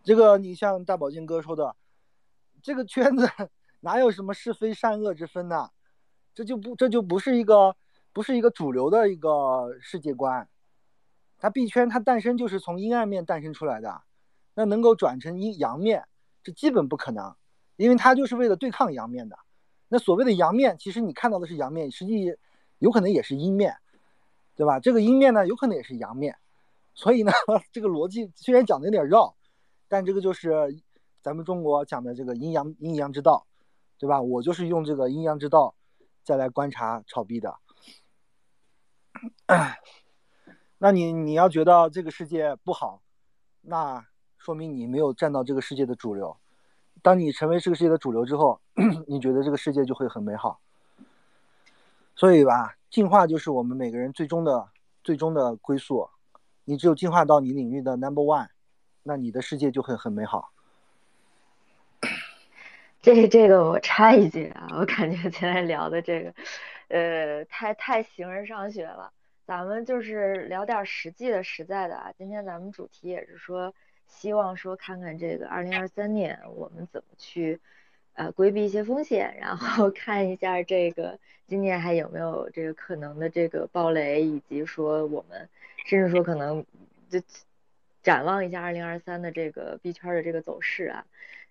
[0.03, 1.75] 这个你像大宝剑哥说的，
[2.61, 3.29] 这个圈子
[3.81, 5.69] 哪有什么是非善恶之分呢？
[6.33, 7.75] 这就不这就不是一个
[8.13, 10.47] 不是一个主流的一个世界观。
[11.37, 14.01] 它币圈它诞生就是从阴暗面诞生出来的，
[14.53, 16.05] 那能够转成阴阳面，
[16.43, 17.35] 这基本不可能，
[17.75, 19.37] 因为它就是为了对抗阳面的。
[19.87, 22.35] 那所谓的阳面，其实你看到的是阳面，实际
[22.77, 23.75] 有可能也是阴面，
[24.55, 24.79] 对吧？
[24.79, 26.37] 这个阴面呢，有可能也是阳面。
[26.93, 27.31] 所以呢，
[27.71, 29.35] 这个逻辑虽然讲的有点绕。
[29.91, 30.79] 但这个就是
[31.21, 33.45] 咱们中国讲的这个阴阳阴阳之道，
[33.99, 34.21] 对吧？
[34.21, 35.75] 我就是用这个阴阳之道
[36.23, 37.57] 再来观察炒币的。
[40.77, 43.01] 那你你要觉得这个世界不好，
[43.59, 44.07] 那
[44.37, 46.37] 说明你没有站到这个世界的主流。
[47.01, 48.61] 当你成为这个世界的主流之后，
[49.07, 50.61] 你觉得这个世界就会很美好。
[52.15, 54.69] 所以吧，进化就是我们每个人最终的
[55.03, 56.09] 最终的归宿。
[56.63, 58.47] 你只有进化到你领域的 number one。
[59.03, 60.51] 那你的世界就会很美好。
[63.01, 66.33] 这这个我插一句啊，我感觉今天聊的这个，
[66.89, 69.11] 呃，太太形而上学了。
[69.47, 72.13] 咱们就是聊点实际的、实在的啊。
[72.17, 73.73] 今天咱们主题也是说
[74.07, 77.59] 希望说看看这个二零二三年我们怎么去
[78.13, 85.49] 呃规避一些风险，然后 看一下这个今年还有没有这个可能的这个暴雷，以及说我们
[85.85, 86.63] 甚至说可能
[87.09, 87.19] 就
[88.01, 91.05] 展望一下二零二三的这个币圈的这个走势啊。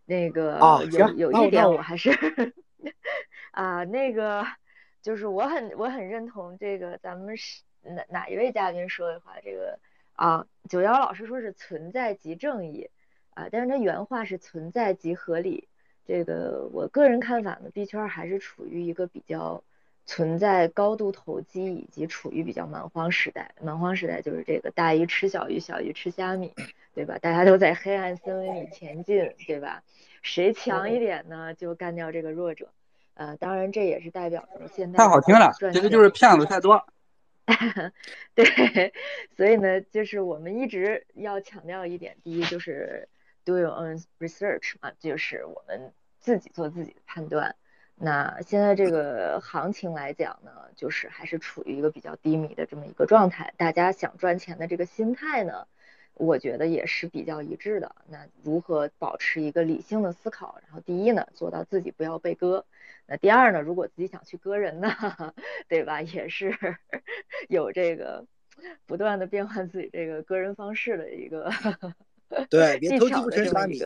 [0.04, 0.58] 那个
[0.90, 2.10] 有有一点我还是
[3.52, 4.44] 啊那个
[5.02, 9.78] 就是我很我很认同这个咱们是哪哪一位嘉宾说的话，这个。
[10.14, 12.90] 啊，九幺老师说是存在即正义，
[13.32, 15.66] 啊，但是他原话是存在即合理。
[16.04, 19.64] 这个我个人看法呢，币圈还是处于一个比较
[20.10, 23.54] 存在高度投机以及处于比较蛮荒时代。
[23.62, 26.52] 蛮荒时代就是这个大鱼吃小鱼，小鱼吃虾米，
[26.92, 27.16] 对吧？
[27.18, 29.84] 大家都在黑暗森林里前进，对吧？
[30.20, 32.72] 谁强一点呢，就干掉这个弱者。
[33.14, 36.84] 呃，当然这也是代表着现在太好听了，其实就是骗子太多。
[38.34, 38.92] 对，
[39.36, 43.08] 所以呢，就是我们一直要强调一点，第一就是
[43.44, 47.54] do your own research 嘛，就是我们自己做自己的判断。
[48.02, 55.66] 那现在这个行情来讲呢，就是还是处于一个比较低迷的这么一个状态，大家想赚钱的这个心态呢。
[56.14, 57.94] 我觉得也是比较一致的。
[58.06, 60.60] 那如何保持一个理性的思考？
[60.66, 62.66] 然后第一呢，做到自己不要被割。
[63.06, 64.90] 那第二呢，如果自己想去割人呢，
[65.66, 66.02] 对吧？
[66.02, 66.54] 也是
[67.48, 68.26] 有这个
[68.84, 71.50] 不断的变换自己这个割人方式的一个
[72.50, 73.78] 对技巧的这么一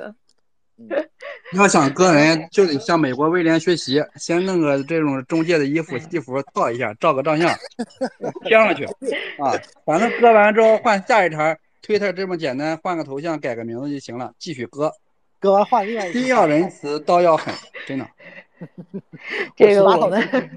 [0.88, 1.08] 个。
[1.56, 7.48] 要想 割人，就得向美国威廉学习，先弄个这种中介的衣服西服套一下，照个照相
[8.44, 9.52] 贴上去啊。
[9.84, 11.56] 反正割完之后换下一茬。
[11.86, 14.90] 推特这么简单，换个头像，改个名字就行了，继续割，
[15.38, 16.18] 割完换另外一个。
[16.18, 17.52] 心要仁慈，刀要狠，
[17.86, 18.08] 真的。
[19.54, 20.50] 这个我们，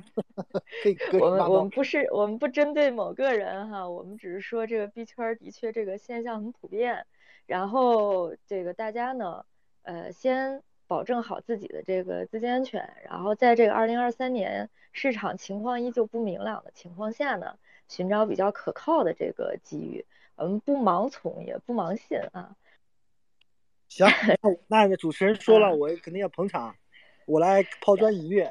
[1.20, 7.06] 我们我们不是我们不针对某个人哈，我们只是说这个币圈的确这个现象很普遍，
[7.46, 9.44] 然后这个大家呢，
[9.88, 17.58] 呃，先保证好自己的这个资金安全，然后在这个二零二三年市场情况依旧不明朗的情况下呢，
[17.88, 20.06] 寻找比较可靠的这个机遇。
[20.36, 22.52] 我们不盲从，也不盲信啊。
[23.88, 24.06] 行，
[24.68, 26.76] 那主持人说了，我肯定要捧场。
[27.26, 28.46] 我来抛砖引玉，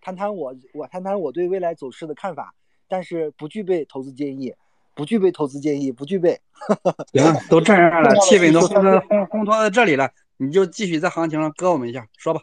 [0.00, 2.54] 谈谈我我谈谈我对未来走势的看法，
[2.88, 4.54] 但是不具备投资建议，
[4.94, 6.40] 不具备投资建议，不具备。
[7.12, 12.42] 行，都这样了， 气氛都烘烘烘托到这里了，你就继续在行情上割我们一下，说吧。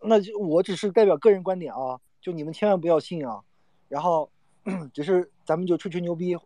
[0.00, 3.42] 那就我只是代表个人观点啊，就你们千万不要信啊。
[3.88, 4.30] 然后，
[4.94, 6.36] 只是咱们就吹吹牛逼。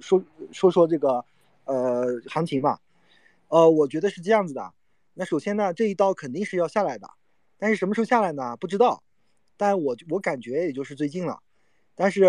[0.00, 0.22] 说
[0.52, 1.24] 说说这个，
[1.64, 2.80] 呃，行情吧，
[3.48, 4.72] 呃，我觉得是这样子的。
[5.14, 7.10] 那首先呢，这一刀肯定是要下来的，
[7.58, 8.56] 但是什么时候下来呢？
[8.56, 9.02] 不知道。
[9.56, 11.40] 但我我感觉也就是最近了。
[11.94, 12.24] 但是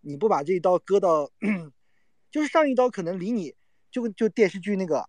[0.00, 1.30] 你不把这一刀割到，
[2.30, 3.54] 就是上一刀可能离你
[3.90, 5.08] 就就电视剧那个，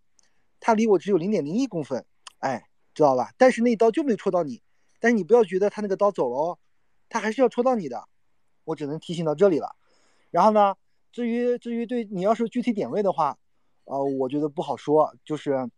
[0.65, 2.05] 它离我只有零点零一公分，
[2.39, 3.33] 哎，知道吧？
[3.37, 4.63] 但是那一刀就没戳到你。
[5.01, 6.59] 但是你不要觉得他那个刀走了哦，
[7.09, 8.07] 他还是要戳到你的。
[8.63, 9.75] 我只能提醒到这里了。
[10.31, 10.75] 然后呢？
[11.11, 13.37] 至于至于对你要是具体点位的话，
[13.83, 15.69] 呃，我觉得不好说，就是，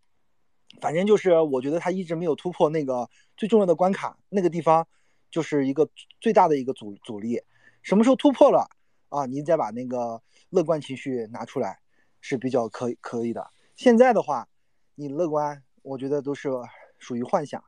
[0.80, 4.88] 反正就是我觉得他一直没有突破那个最重要的关卡，那个地方
[5.30, 5.86] 就是一个
[6.20, 7.42] 最大的一个阻阻力。
[7.82, 8.66] 什么时候突破了
[9.10, 9.26] 啊？
[9.26, 11.80] 你再把那个乐观情绪拿出来
[12.22, 13.50] 是比较可可以的。
[13.74, 14.48] 现在的话，
[14.96, 16.50] 你乐观，我觉得都是
[16.98, 17.62] 属于幻想，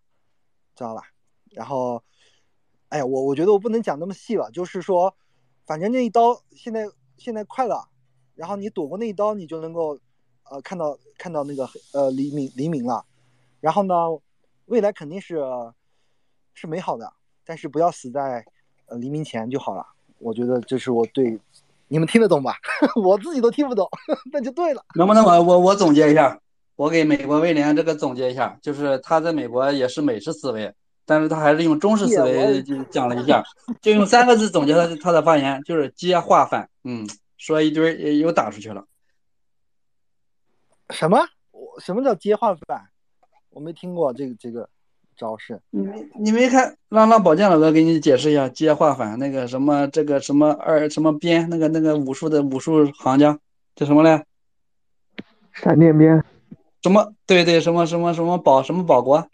[0.74, 1.02] 知道吧？
[1.52, 2.02] 然后，
[2.88, 5.14] 哎呀，我我觉得我不能讲那么细了，就是说，
[5.64, 6.88] 反正那一刀现在。
[7.20, 7.88] 现在快了，
[8.36, 9.98] 然后你躲过那一刀，你就能够，
[10.44, 13.04] 呃，看到看到那个呃黎明黎明了，
[13.58, 13.94] 然后呢，
[14.66, 15.42] 未来肯定是
[16.54, 17.12] 是美好的，
[17.44, 18.46] 但是不要死在
[18.86, 19.84] 呃黎明前就好了。
[20.20, 21.36] 我觉得这是我对
[21.88, 22.54] 你们听得懂吧？
[23.02, 23.90] 我自己都听不懂，
[24.30, 24.84] 那就对了。
[24.94, 26.40] 能不能我我我总结一下？
[26.78, 30.72] 我给美国威廉这个总结一下，就是他在美国也是美式思维，
[31.04, 33.42] 但是他还是用中式思维讲了一下，
[33.82, 36.70] 就用三个字总结他他的发言，就是接话反。
[36.84, 37.04] 嗯，
[37.36, 38.84] 说一堆又打出去了。
[40.90, 41.18] 什么？
[41.50, 42.80] 我什么叫接话反？
[43.50, 44.68] 我没听过这个这个
[45.16, 45.60] 招式。
[45.70, 46.76] 你没你没看？
[46.88, 53.36] 让让保健老哥给你解释一下接话反那个什么这个什么二什么边那个那个武术的武术行家
[53.74, 54.24] 叫什么来？
[55.52, 56.22] 闪电鞭。
[56.82, 57.12] 什么？
[57.26, 59.26] 对对，什么什么什么保什么保国？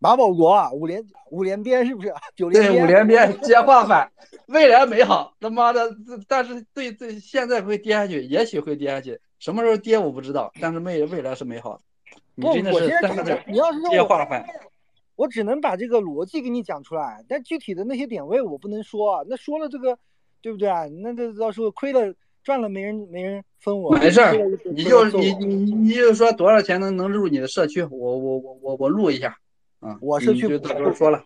[0.00, 2.14] 马保国啊，五连五连鞭是不是？
[2.36, 4.12] 九连对五连鞭接话反，
[4.46, 5.34] 未来美好。
[5.40, 5.90] 他妈的，
[6.28, 10.52] 但是对对，现在会跌下去，也许会跌下去，什么时候跌我不知道。
[10.60, 11.82] 但是未未来是美好的。
[12.40, 14.46] 不，我现在你要是接话反，
[15.16, 19.24] 我只能把这个逻辑给你讲出来，但具体的那些点位我不能说啊。
[19.26, 19.98] 那说了这个，
[20.40, 20.86] 对不对啊？
[21.02, 22.14] 那这到时候亏了
[22.48, 23.94] 赚了没人没人分我。
[23.98, 24.34] 没事儿，
[24.72, 29.36] 你就你你你就说多少钱能能入你的社区，我我我我我录一下
[29.80, 29.98] 啊。
[30.00, 31.22] 我社区到时候说了。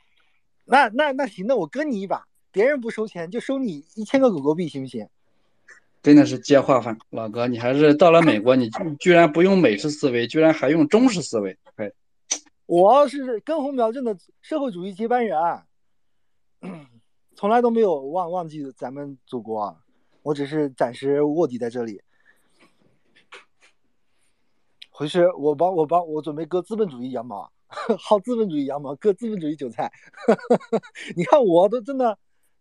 [0.64, 5.06] 那那那行，那我跟你一把，别人不收钱，就收你一千个狗狗币，行不行？
[6.02, 8.68] 真的是接话饭，老哥，你还是到了美国，你
[8.98, 11.88] 居然不用美式思维，居然还用中式思维，哎。
[12.66, 15.38] 我是根红苗正的社会主义接班人，
[17.36, 19.76] 从来都没有忘忘记咱们祖国，
[20.22, 22.02] 我只是暂时卧底在这里。
[24.90, 29.92] 回去我帮我帮我准备割资本主义羊毛，薅资本主义羊毛，割资本主义韭菜。
[31.16, 32.18] 你看我都真的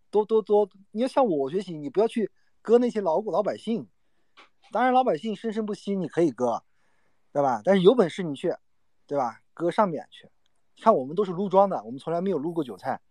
[0.09, 2.31] 多多多，你要向我学习，你不要去
[2.61, 3.87] 割那些老老百姓。
[4.71, 6.63] 当然老百姓生生不息，你可以割，
[7.33, 7.61] 对吧？
[7.63, 8.55] 但是有本事你去，
[9.05, 9.41] 对吧？
[9.53, 10.29] 割上面去，
[10.81, 13.01] 看我们都是撸庄的，我们从来没有撸过韭菜，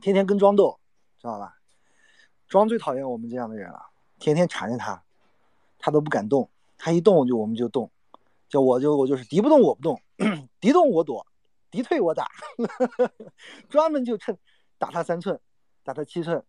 [0.00, 0.78] 天天跟庄斗，
[1.18, 1.61] 知道吧？
[2.52, 3.82] 庄最讨厌我们这样的人了，
[4.18, 5.02] 天天缠着他，
[5.78, 7.90] 他都不敢动，他一动就我们就动，
[8.46, 9.98] 就我就我就是敌不动我不动，
[10.60, 11.26] 敌动我躲，
[11.70, 12.26] 敌退我打，
[13.70, 14.36] 专门就趁
[14.76, 15.40] 打他三寸，
[15.82, 16.44] 打他七寸，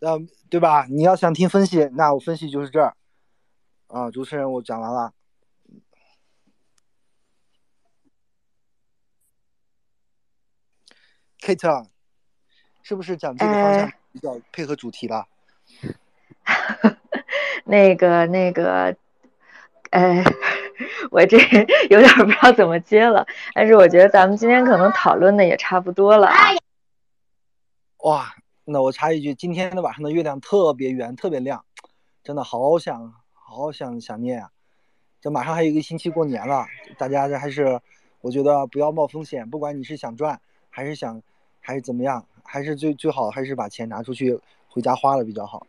[0.00, 0.18] 呃，
[0.50, 0.86] 对吧？
[0.86, 2.96] 你要想听分析，那我分析就是这儿。
[3.86, 5.12] 啊，主持人，我讲完了。
[11.46, 11.86] Kate，
[12.82, 15.28] 是不是讲这个方向比较配合主题了？
[17.64, 18.96] 那个，那个，
[19.90, 20.24] 呃，
[21.12, 21.38] 我这
[21.88, 23.24] 有点不知道怎么接了，
[23.54, 26.28] 但是我觉得咱们今天可能讨论的也差不多了。
[27.98, 31.64] 哇，那我插一句，今天的晚上的月亮特别圆，特别亮，
[32.24, 33.14] 真的好想。
[33.48, 34.50] 好想想念啊！
[35.20, 36.66] 这马上还有一个星期过年了，
[36.98, 37.80] 大家这还是
[38.20, 41.22] 我觉得不要冒风险，不管你是想赚还是想
[41.66, 44.38] 还是怎么样，还是最最好还是把钱拿出去
[44.68, 45.66] 回家花了比较好。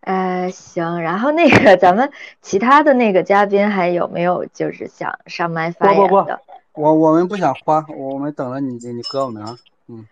[0.00, 2.10] 呃，行，然后那个咱们
[2.40, 6.40] 其他的那个嘉宾还有没有就是想上麦发言的？
[6.72, 9.58] 我我们不想花，我们等着你你哥我们啊，
[9.88, 10.08] 嗯。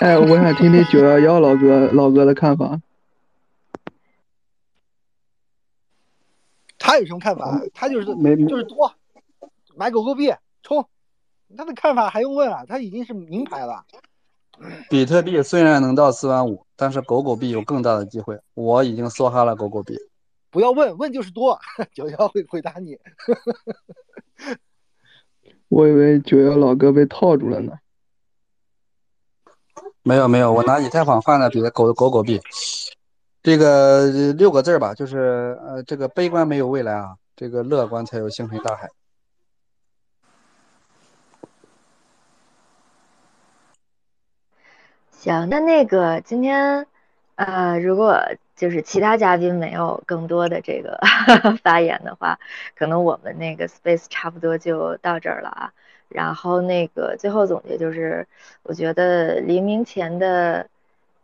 [0.00, 2.78] 哎，我想听听九幺幺老哥老哥的看法。
[6.78, 7.62] 他有什么看法？
[7.72, 8.92] 他就是没就是多
[9.74, 10.30] 买狗狗币
[10.62, 10.86] 冲，
[11.56, 12.64] 他的看法还用问啊？
[12.66, 13.84] 他已经是名牌了。
[14.88, 18.38] 比特币虽然能到四万五，但是狗狗币有更大的机会。
[18.54, 19.96] 我已经梭哈了狗狗币。
[20.50, 21.58] 不要问问就是多，
[21.94, 22.98] 九幺会回答你。
[25.68, 27.72] 我以为九幺老哥被套住了呢。
[30.02, 32.40] 没有没有，我拿以太坊换了比狗狗狗币。
[33.42, 38.88] 这个六个字吧，就是呃，这个悲观没有未来啊，这个乐观才有星辰大海。
[45.22, 46.84] 行，那那个今天，
[47.36, 48.20] 呃，如果
[48.56, 50.98] 就是其他嘉宾没有更多的这个
[51.62, 52.40] 发言的话，
[52.74, 55.72] 可能我们那个 space 差不多就到这儿了啊。
[56.08, 58.26] 然后那个最后总结就是，
[58.64, 60.66] 我觉得黎明前的。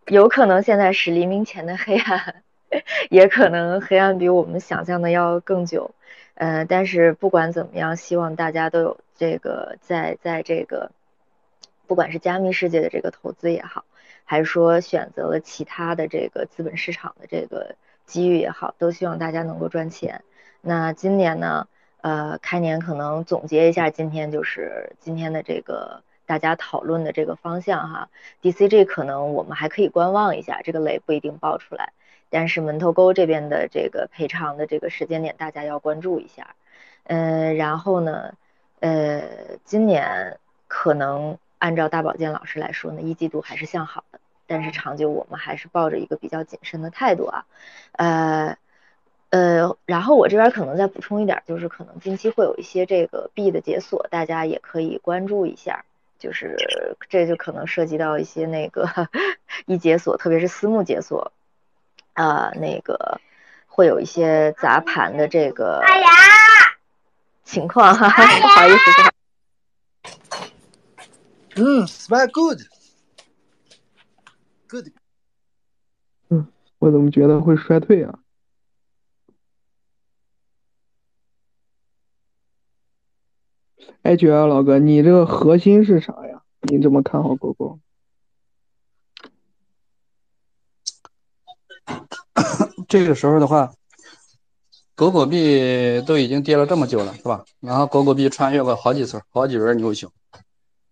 [0.06, 2.42] 有可能现在是黎明前的黑暗，
[3.10, 5.90] 也可能黑暗比我们想象的要更久。
[6.34, 10.92] 呃，但是不管怎么样，希望大家都有这个在在这个，
[11.88, 13.84] 不管是加密世界的这个投资也好，
[14.28, 17.74] 还是说选择了其他的这个资本市场的这个
[18.04, 20.22] 机遇也好，都希望大家能够赚钱。
[20.60, 21.66] 那今年呢，
[22.02, 26.02] 呃，开年可能总结一下，今天就是今天的这个。
[26.28, 28.10] 大家讨论的这个方向哈
[28.42, 31.94] ，DCG 可能我们还可以观望一下，这个雷不一定爆出来。
[32.28, 36.54] 但是门头沟这边的这个赔偿的这个时间点，大家要关注一下。
[37.04, 38.34] 嗯，然后呢，
[38.80, 39.22] 呃，
[39.64, 47.44] 今年可能按照大保健老师来说呢，一季度还是向好的，但是长久我们还是抱着一个比较谨慎的态度啊。
[47.92, 48.56] 呃
[49.30, 55.84] 呃，然后我这边可能再补充一点，就是可能近期会有一些这个币的解锁，大家也可以关注一下。
[56.18, 56.56] 就是
[57.08, 58.88] 这就可能涉及到一些那个
[59.66, 61.30] 一解锁，特别是私募解锁，
[62.14, 63.20] 啊，那个
[63.68, 65.80] 会有一些砸盘的这个
[67.44, 68.08] 情况哈，
[68.40, 69.12] 不好意思。
[71.60, 72.62] 嗯，very good，good。
[76.28, 76.46] 嗯，
[76.78, 78.20] 我怎么觉得会衰退啊？
[84.02, 86.44] 哎，九幺老哥，你这个核心是啥呀？
[86.60, 87.80] 你怎么看好狗狗？
[92.88, 93.74] 这个时候的话，
[94.94, 97.44] 狗狗币都已经跌了这么久了，是吧？
[97.60, 100.10] 然后狗狗币穿越过好几次、好几轮牛熊，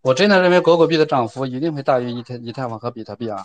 [0.06, 3.42] 我真的认为狗狗币的涨幅一定会大于以太以太坊和比特币啊，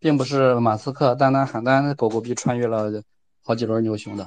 [0.00, 2.90] 并不是马斯克单单喊单狗狗币穿越了
[3.44, 4.26] 好几轮牛熊的，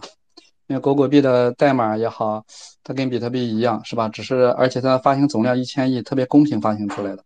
[0.68, 2.46] 因为狗狗币的代码也好，
[2.84, 4.08] 它跟比特币一样，是吧？
[4.10, 7.24] 只是而且它发行总量一千亿，特别公平发行出来的。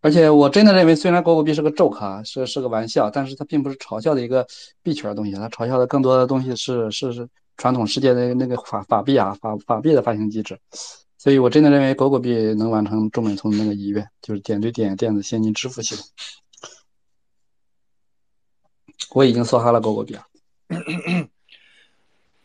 [0.00, 4.46] 而且我真的认为，虽然狗狗币是个 joke 啊，是是个玩笑，但是它并不是嘲笑的一个
[4.82, 7.28] 币圈的东西，它嘲笑的更多的东西是是是
[7.58, 10.58] 传统世界的那个法法币啊，法法币的发行机制。
[11.22, 16.04] 所以，我真的认为狗狗币能完成中本聪那个遗愿，就是点对点电子现金支付系统。
[19.14, 20.26] 我已经梭哈了狗狗币了。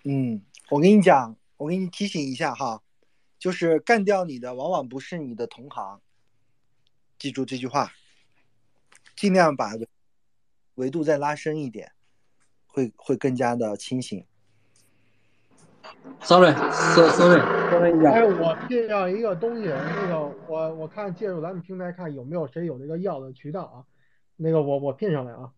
[0.03, 2.83] 嗯，我跟你讲，我给你提醒一下哈，
[3.39, 5.99] 就是干掉你的往往不是你的同行，
[7.17, 7.93] 记住这句话，
[9.15, 9.71] 尽量把
[10.75, 11.93] 维度再拉深一点，
[12.67, 14.23] 会会更加的清醒。
[16.21, 17.41] Sorry，Sorry，Sorry，
[18.07, 23.85] 哎，我这样一个东西，那个我我看借助咱们平台看有没有谁有那个要的渠道啊？
[24.35, 25.51] 那个我我拼上来啊。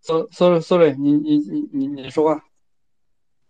[0.00, 2.44] Sorry，Sorry，你你你你你说话。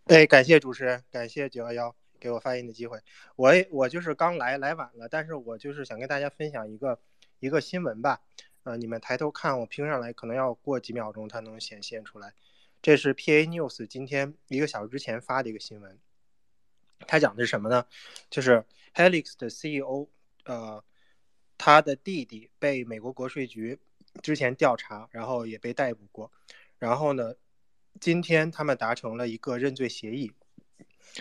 [0.05, 2.99] 哎，感谢主持人，感谢九幺幺给我发言的机会。
[3.37, 6.99] 我我就是刚来来晚了，但是我就是想跟大家分享一个
[7.41, 8.21] 一个新闻吧。
[8.65, 12.35] 呃，你们抬头看，我拼上来可能要过几秒钟，它能显现出来。
[12.83, 16.01] 这是 PA News 今天一个小时之前发的一个新闻，
[17.07, 17.87] 他讲的是什么呢？
[18.29, 20.09] 就是 Helix 的 CEO，
[20.45, 20.85] 呃，
[21.57, 23.79] 他的弟弟被美国国税局
[24.21, 26.33] 之前调查，然后也被逮捕过，
[26.81, 27.37] 然后呢，
[28.01, 30.33] 今天他们达成了一个认罪协议。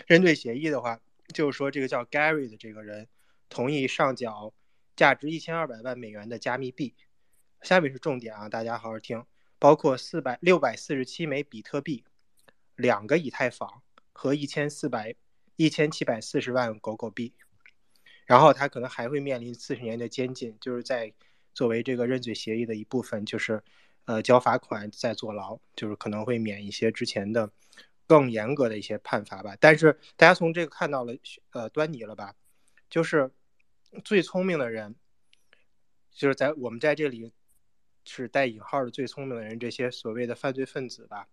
[0.08, 1.00] 认罪协议的话，
[1.32, 3.06] 就是说这个叫 Gary 的这个人
[3.48, 4.52] 同意上缴
[4.96, 6.96] 价值一千二百万美元的加密币。
[7.60, 9.24] 下面是重点啊，大家好好听。
[9.62, 12.02] 包括四百六百四十七枚比特币，
[12.74, 13.80] 两个以太坊
[14.12, 15.14] 和一千四百
[15.54, 17.32] 一千七百四十万狗狗币，
[18.26, 21.12] 然后他可能还会面临四十年的监禁，就是在
[21.54, 23.62] 作为这个认罪协议的一部分，就是
[24.06, 27.48] 呃交罚款再坐牢，就是可能会免一些之前的
[28.08, 29.56] 更严格的一些判罚吧。
[29.60, 31.14] 但是大家从这个看到了
[31.52, 32.34] 呃端倪了吧？
[32.90, 33.30] 就是
[34.04, 34.96] 最聪明的人，
[36.10, 37.32] 就是在我们在这里。
[38.04, 41.28] 是带引号的最聪明的人，这些所谓的犯罪分子吧，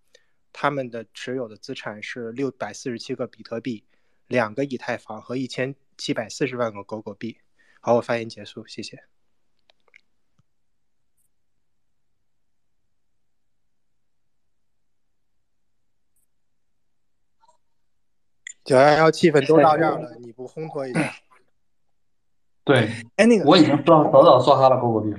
[0.53, 3.83] 他们的持有的资产是六百四十七个比特币，
[4.27, 7.39] 两个以太坊和一千七百四十万个狗狗币。
[7.81, 9.03] 好，我发言结束，谢谢。
[18.63, 21.15] 九幺幺气氛都到这儿了，你不烘托一下？
[22.63, 25.11] 对，哎，那个我已经早早早刷哈了狗狗币。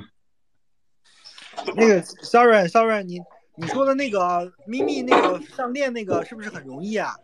[1.76, 3.20] 那个，sorry，sorry，你
[3.56, 7.16] 你说的那个咪咪那个上链那个是不是很容易啊？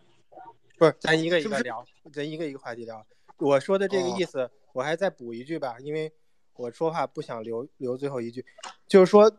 [0.79, 3.05] 不是，咱一个一个聊，咱一个一个话题聊。
[3.39, 6.13] 我说的这个意思，我还再补一句吧，因为
[6.55, 8.45] 我说话不想留留最后一句，
[8.87, 9.31] 就是说，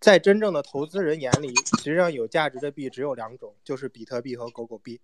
[0.00, 5.00] 在真正的投资人眼里，实际上有价值的币只有两种，就是比特币和狗狗币。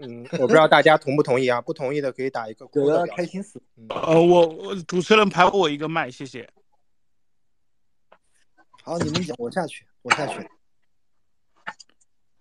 [0.00, 1.60] 嗯，我不知道大家同不同意啊？
[1.60, 2.68] 不同意的可以打一个。
[2.74, 3.60] 有的开心死。
[3.88, 6.48] 呃，我我主持人排我一个麦，谢谢。
[8.88, 10.48] 好，你们讲，我下去，我下去。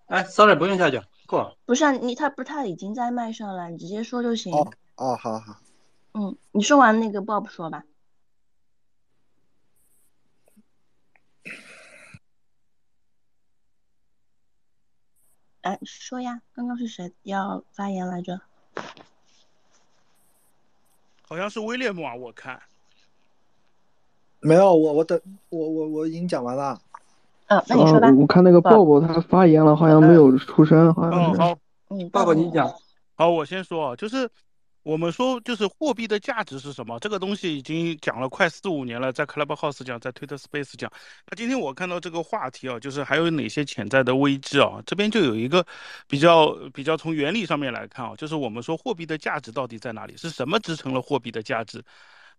[0.06, 1.58] 哎，sorry，不用下去，过。
[1.66, 4.56] 不是啊你，他不是他已经在麦上了，你直接说就行。
[4.56, 5.60] 哦哦，好好。
[6.14, 7.84] 嗯，你说完那个 Bob 说吧。
[15.64, 18.40] 哎，说呀，刚刚是谁要发言来着？
[21.28, 22.64] 好像是威廉姆啊，我看。
[24.40, 25.20] 没有我我等
[25.50, 26.80] 我我我已经讲完了，
[27.48, 28.12] 嗯，那你说吧。
[28.12, 31.42] 我看那个鲍勃他发言了，好像没有出声，好像是。
[31.42, 31.58] 好，
[31.90, 32.72] 嗯，鲍勃你讲。
[33.16, 34.30] 好，我先说，就是
[34.84, 37.00] 我们说就是货币的价值是什么？
[37.00, 40.90] 这个东西已经讲了快四五年了，在 Clubhouse 讲，在 Twitter Space 讲。
[41.30, 44.82] 那今天我看到这个话题啊，就是还有哪些潜在的危机啊？
[44.86, 45.66] 这边就有一个
[46.08, 50.16] 比较比较从原理上面来看啊，就是我们说货币的价值到底在哪里？
[50.16, 51.84] 是什么支撑了货币的价值？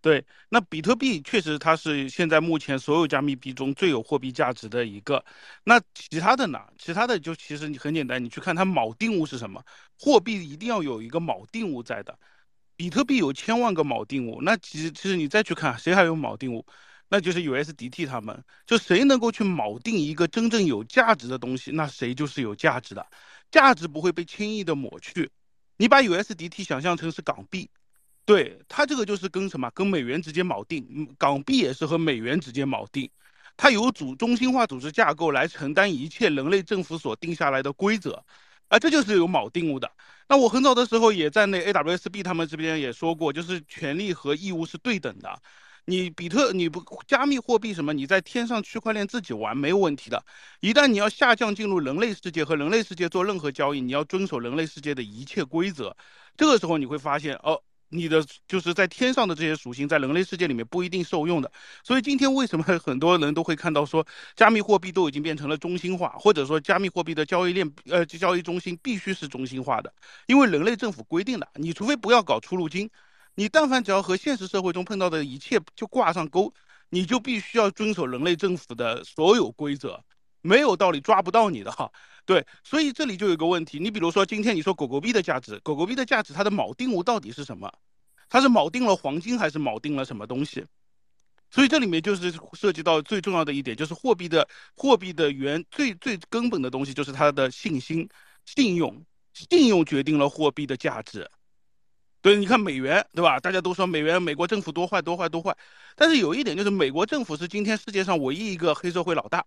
[0.01, 5.23] 对，那比特币确实它是现在目前所有加密币中最有货币价值的一个。
[5.65, 6.59] 那其他的呢？
[6.77, 9.61] 其他的就其实你很简单，你去看它锚定物是什么？
[9.99, 12.17] 货币一定要有一个锚定物在的。
[12.77, 16.65] 比特币有千万个锚定物，那其实其实你再去看谁还有锚定物，
[17.09, 18.41] 那就是 USDT 他们。
[18.65, 23.05] 就谁能够去锚定一个真正有价值的东西，那谁就是有价值的，
[23.51, 25.29] 价值不会被轻易的抹去。
[25.75, 27.69] 你把 USDT 想象成是港币。
[28.29, 33.09] 对它这个就是跟什么，跟美元直接锚定，港币也是和美元直接锚定，
[33.57, 38.23] 它有组中心化组织架构来承担一切人类政府所定下来的规则，
[38.67, 39.91] 啊，这就是有锚定物的。
[40.27, 45.41] 那我很早的时候也在那 AWSB 他们这边也说过，就是权利和义务是对等的。
[45.85, 47.91] 你比特你不加密货币什么？
[47.93, 50.23] 你在天上区块链自己玩没有问题的。
[50.59, 55.97] 一旦你要下降进入人类世界和人类世界做任何交易，你要遵守人类世界的一切规则。
[56.37, 57.59] 这个时候你会发现哦。
[57.89, 61.51] 你的就是在天上的这些属性，在人类世界里面不一定受用的。
[61.83, 64.05] 所以今天为什么 很多人都会看到说，
[64.35, 69.93] 加密货币都已经变成了中心化，或者说加密货币的交易链呃交易中心必须是中心化的，
[70.27, 72.89] 因为人类政府规定的，你除非不要搞出入金，
[73.35, 76.53] 你但凡只要和现实社会中碰到的一切就挂上钩，
[76.89, 80.03] 你就必须要遵守人类政府的所有规则，
[80.41, 81.91] 没有道理抓不到你的哈。
[82.25, 87.71] 对，所以这里就有个问题，你比如说今天你说狗狗币的价值，狗狗币的价值它的锚定物到底是什么？
[88.29, 90.63] 它是锚定了黄金还是锚定了什么东西？
[91.49, 98.07] 所以这里面就是涉及到最重要的一点，就是货币的货币的原最最根本的东西就是它的信心、
[98.45, 101.27] 信用，信用决定了货币的价值。
[102.21, 103.39] 对，你看美元，对吧？
[103.39, 105.55] 大家都说美元美国政府多坏多坏多坏，
[105.95, 109.43] 但是有一点就是美国政府是今天世界上唯一一个黑社会老大。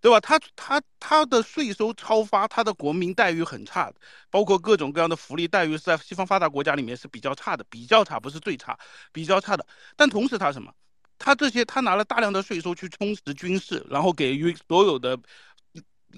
[0.00, 0.20] 对吧？
[0.20, 3.92] 他他他的税收超发，他的国民待遇很差，
[4.30, 8.78] 包括各种各样的福利待遇是在西方发达国家里面是比较差的，比较差不是最差，
[9.12, 9.66] 比较差的。
[9.96, 10.72] 但同时他什么？
[11.18, 15.18] 他这些他拿了大量的税收去充实军事，然后给予所有的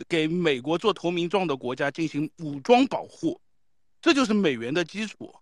[0.07, 3.41] 给美国做投名状的国家进行武装保护，
[4.03, 5.35] 这就是美元的基础，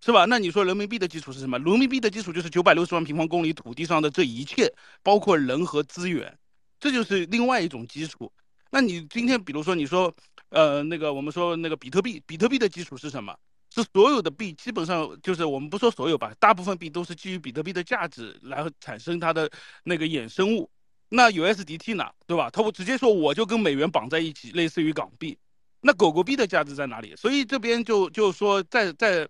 [0.00, 0.24] 是吧？
[0.24, 1.58] 那你说人民币的基础是什么？
[1.58, 4.72] 人民币的基础就是九百六十万平方公里土地上的这一切，
[5.02, 6.38] 包括人和资源。
[6.78, 8.32] 这就是另外一种基础。
[8.70, 10.14] 那你今天比如说你说，
[10.50, 13.34] 呃，那个我们说那个比特币，比特币的基础是什么？
[13.74, 19.50] 是所有的币基本上就是我们不说所有吧，大部分币都是基于比特币的价值来产生它的
[19.84, 20.70] 那个衍生物。
[21.08, 22.50] 那 USDT 呢，对吧？
[22.50, 25.36] 它不直接说我就跟美元绑在一起，类似于港币。
[25.80, 27.14] 那狗狗币的价值在哪里？
[27.16, 29.28] 所以这边就就说在在。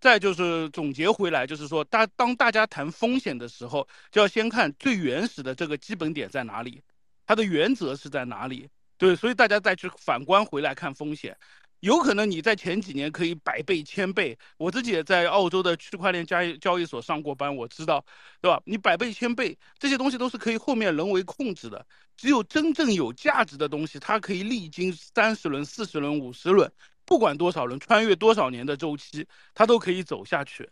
[0.00, 6.82] 再就是总结回来，就是说，大当大家谈风险的时候，就要先看最原始的这个基本点在哪里，
[7.26, 8.68] 它的原则是在哪里。
[8.96, 11.36] 对，所以大家再去反观回来看风险，
[11.80, 14.38] 有可能你在前几年可以百倍、千倍。
[14.58, 18.04] 我自己也在澳洲的区块链交易交易所上过班，我知道，
[18.40, 18.60] 对吧？
[18.64, 21.86] 你百倍、千倍这些东西都是可以后面人为控制的。
[22.16, 26.70] 只有真正有价值的东西，它可以历经三十轮、四十轮、五十轮。
[27.10, 30.70] 不管多少人穿越多少年的周期，它都可以走下去，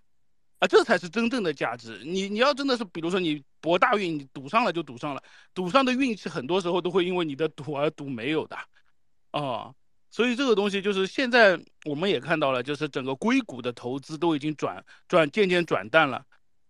[0.61, 2.01] 啊，这才是真正的价值。
[2.05, 8.57] 你你要真的是，比如说你博大运，你赌上了就赌上了，赌上的运气很多时候都会因为你的赌而赌没有的，
[9.33, 9.75] 啊，
[10.13, 16.25] 所以这个东西就是现在我们也看到了，就是整个硅谷的投资都已经转转渐渐转淡了。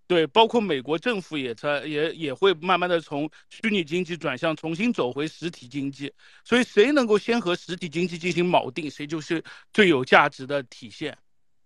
[0.09, 6.11] 对，包括美国政府也在也也会慢慢的从虚拟经济转向，重新走回实体经济。
[6.43, 11.17] 所以谁能够先和实体经济进行锚定，谁就是最有价值的体现。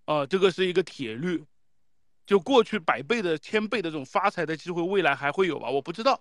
[0.06, 1.42] 啊，这个是一个铁律。
[2.26, 5.70] 就过去百倍的、千倍的这种发财的机会，未来还会有吧？
[5.70, 6.20] 我不知道。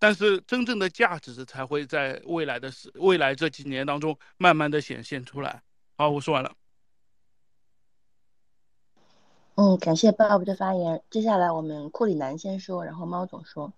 [0.00, 5.62] 但是真正的价值才会在未来的未来这几年当中慢慢的显现出来。
[5.96, 6.52] 好，我说完了。
[9.54, 11.02] 嗯，感谢 Bob 的发言。
[11.10, 13.74] 接下来我们库里南先说，然后猫总说。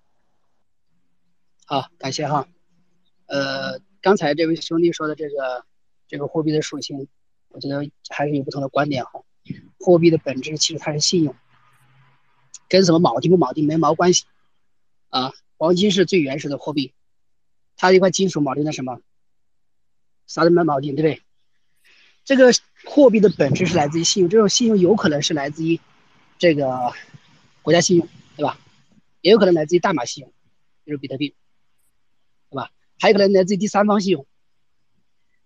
[1.67, 2.47] 好，感谢哈。
[3.27, 5.65] 呃，刚才这位兄弟说的这个
[6.07, 7.09] 这个货币的属性，
[7.49, 9.23] 我觉得还是有不同的观点哈。
[9.81, 11.35] 货币的本质其实它是信用，
[12.69, 14.27] 跟什么锚定不锚定没毛关系
[15.09, 15.33] 啊。
[15.57, 16.95] 黄金是最原始的货币，
[17.77, 19.01] 它一块金属锚定的什么？
[20.29, 21.24] 啥都没锚定，对不对？
[22.25, 22.51] 这个
[22.87, 25.79] 货币的本质是来自于信用，这种信用有可能是来自于
[26.39, 26.93] 这个
[27.61, 28.59] 国家信用，对吧？
[29.21, 30.33] 也有可能来自于代码信用，
[30.87, 31.35] 就是比特币，
[32.51, 32.71] 对吧？
[32.99, 34.27] 还有可能来自于第三方信用。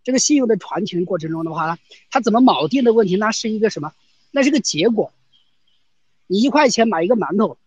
[0.05, 1.79] 这个信用的传承过程中的话呢，
[2.11, 3.93] 它怎么锚定的问题，那是一个什么？
[4.31, 5.13] 那是个结果。
[6.29, 7.59] 你一块钱买一个馒头，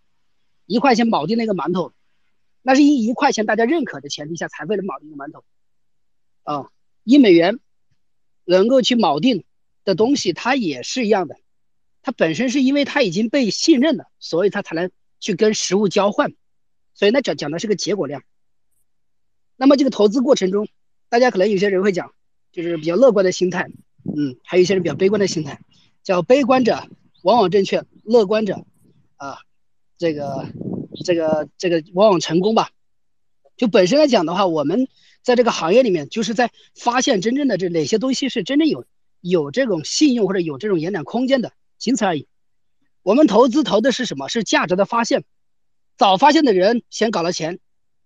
[0.66, 1.92] 一块钱锚定那个馒头，
[2.62, 5.44] 那是一一块钱大家认可的前提下才为了锚定一个馒头。
[6.44, 6.72] 啊，
[7.04, 7.60] 一美元。
[8.46, 9.44] 能够去锚定
[9.84, 11.36] 的东西，它也是一样的。
[12.02, 16.34] 它本身是因为它已经被信任了，所以它才能去跟实物交换。
[16.94, 18.24] 所以那讲讲的是个结果量。
[19.56, 20.68] 那么这个投资过程中，
[21.10, 22.12] 大家可能有些人会讲，
[22.52, 23.70] 就是比较乐观的心态，
[24.18, 25.62] 嗯，还有一些人比较悲观的心态，
[26.04, 26.90] 叫悲观者
[27.22, 28.66] 往往正确，乐观者
[29.18, 29.38] 啊，
[29.98, 30.48] 这个
[31.06, 32.72] 这个这个往往成功吧。
[33.62, 34.88] 就本身来讲的话，我们。
[35.22, 38.86] 在这个行业里面，就是在发现真正的这哪些东西是真正有
[39.20, 42.28] 有这种信用或者有这种延展空间的，仅此而已。
[43.04, 44.30] 我们投资投的是什么？
[44.30, 45.24] 是价值的发现。
[45.96, 47.60] 早发现的人先搞了钱，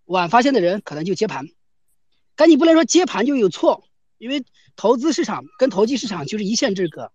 [0.03, 1.47] 晚发现的人可能就接盘。
[2.35, 3.87] 但你不能说接盘就有错，
[4.17, 4.43] 因为
[4.75, 7.13] 投资市场跟投机市场就是一线之隔，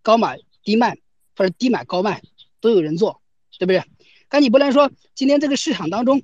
[0.00, 0.96] 高买低卖
[1.36, 2.22] 或者低买高卖
[2.62, 3.20] 都有人做，
[3.58, 3.84] 对不对？
[4.30, 6.22] 但你不能说今天这个市场当中，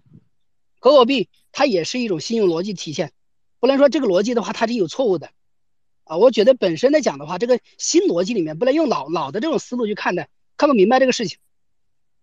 [0.83, 3.13] 狗狗币它也是一种信用逻辑体现，
[3.61, 5.31] 不能说这个逻辑的话它是有错误的，
[6.03, 11.39] 啊，我觉得本身来讲的话，这个新逻辑里面不能用老老的这种思路去看待，看不明白这个事情。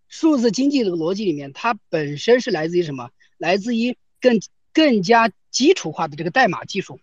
[0.10, 3.12] 数字经济这个逻辑里面，它本身是来自于什么？
[3.38, 4.42] 来自于更
[4.74, 7.00] 更加基础化的这个代码技术。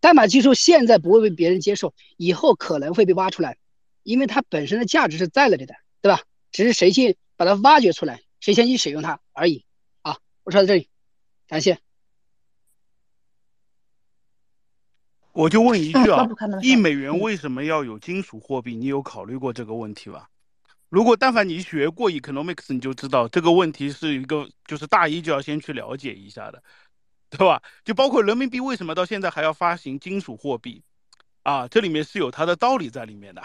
[0.00, 3.56] 代码技术现在不会被别人接受，以后可能会被挖出来，
[4.02, 6.22] 因为它本身的价值是在那里的，对吧？
[6.50, 9.64] 只是谁去把它挖掘出来，谁先去使用它而已。
[10.48, 10.88] 好，我说到这里，
[11.46, 11.78] 感谢。
[15.32, 16.26] 我就问一句啊，
[16.62, 18.74] 一美元为什么要有金属货币？
[18.74, 20.30] 你有考虑过这个问题吧？
[20.88, 26.62] 如果但凡你学过 economics，你就知道这个问题是一个，就是大一就要先去了解一下的，
[27.28, 27.62] 对吧？
[27.84, 30.82] 就包括人民币为什么到现在还要发行金属货币，
[31.42, 33.42] 啊，这里面是有它的道理在里面的。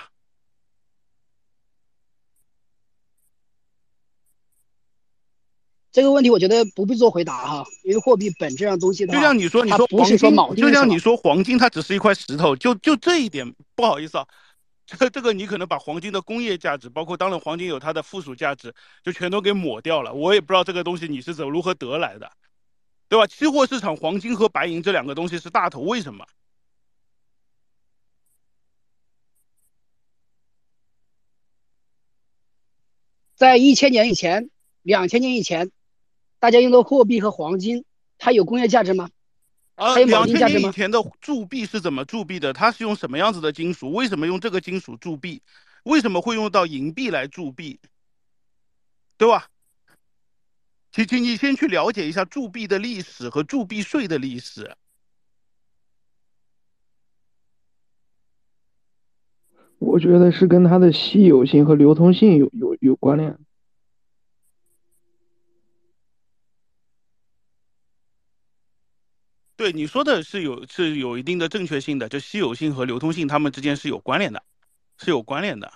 [5.93, 14.27] 这个问题我觉得不必做回答哈，因为货币本质上东西就像你说，你说黄金，就像你说黄金，它只是一块石头，就就这一点，不好意思啊。
[14.87, 20.11] 这这个你可能把黄金的工业价值，包括当然黄金有它的附属价值，就全都给抹掉了。
[20.11, 22.31] 我也不知道这个东西你是怎如何得来的，
[23.07, 23.27] 对吧？
[23.27, 26.25] 期货市场黄金和白银这两个东西是大头，为什么？
[33.35, 34.49] 在一千年以前，
[34.81, 35.69] 两千年以前，
[36.43, 37.85] 大家用的货币和黄金，
[38.17, 39.09] 它有工业价值吗？
[39.75, 42.51] 啊，两千年以前的铸币是怎么铸币的？
[42.51, 43.93] 它是用什么样子的金属？
[43.93, 45.41] 为什么用这个金属铸币？
[45.85, 47.79] 为什么会用到银币来铸币？
[49.17, 49.47] 对吧？
[50.91, 54.75] 请请你先去了解一下铸币的历史和铸币税的历史。
[59.79, 63.39] 我觉得是跟它的稀有性和流通性有有有关联。
[69.55, 74.43] 对你说的是有是有一定的正确性的，就稀有性和流通性，它们之间是有关联的，
[74.97, 75.71] 是有关联的。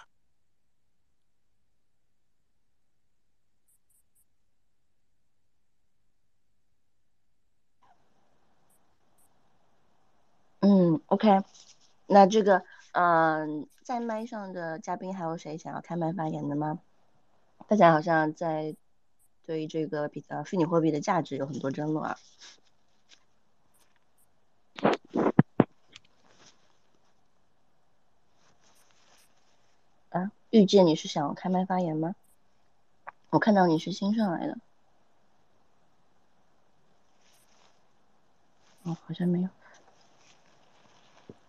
[10.60, 11.44] 嗯，OK，
[12.08, 12.64] 那这个，
[12.94, 16.80] 嗯，在麦上的嘉宾还有谁想要开麦发言的吗？
[17.68, 18.76] 大家好像在
[19.46, 22.18] 对于这个比较虚拟货币的价值有很多争论啊。
[30.10, 32.16] 啊，遇见你是想开麦发言吗？
[33.30, 34.58] 我看到你是新上来的。
[38.84, 39.50] 哦，好像没有。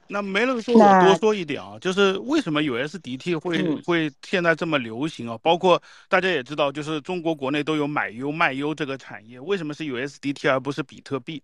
[0.09, 5.39] 那没人说，我多说一点啊，就是为什么 USDT 会会现在这么流行啊？
[5.43, 11.43] 包括大家也知道，就是中国国内都有买优卖优这个产业，为什么是 USDT 而不是比特币？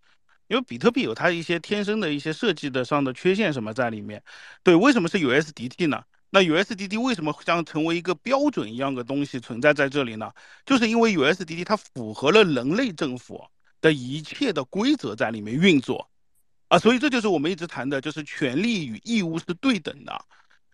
[0.49, 4.23] 因为比特币有它一些天生的一些设计的上的缺陷什么在里面。
[4.63, 6.03] 对，为什么是 USDT 呢？
[6.35, 10.33] 那 USDT 为什么将成为一个标准一样的东西存在在这里呢？
[10.67, 13.41] 就是因为 USDT 它符合了人类政府
[13.81, 16.11] 的一切的规则在里面运作，
[16.67, 20.25] 啊，所以这就是我们一直谈的，就是权利与义务是对等的，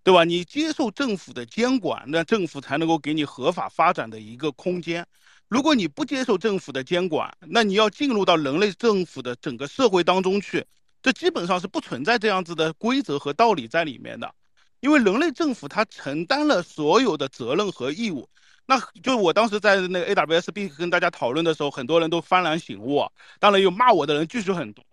[0.02, 0.24] 对吧？
[0.24, 5.06] 你接受政府的监管，那政府才能够给你合法发展的一个空间。
[5.48, 10.64] 如果你不接受政府的监管，那你要进入到人类政府的整个社会当中去，
[11.02, 14.34] 这基本上是不存在这样子的规则和道理在里面的。
[14.80, 18.28] 因为人类政府它承担了所有的责任和义务，
[18.66, 23.06] 那就我当时在那个 AWSB 跟大家讨论的时候，很多人都幡然醒悟，
[23.38, 24.84] 当然有骂我的人继续很多。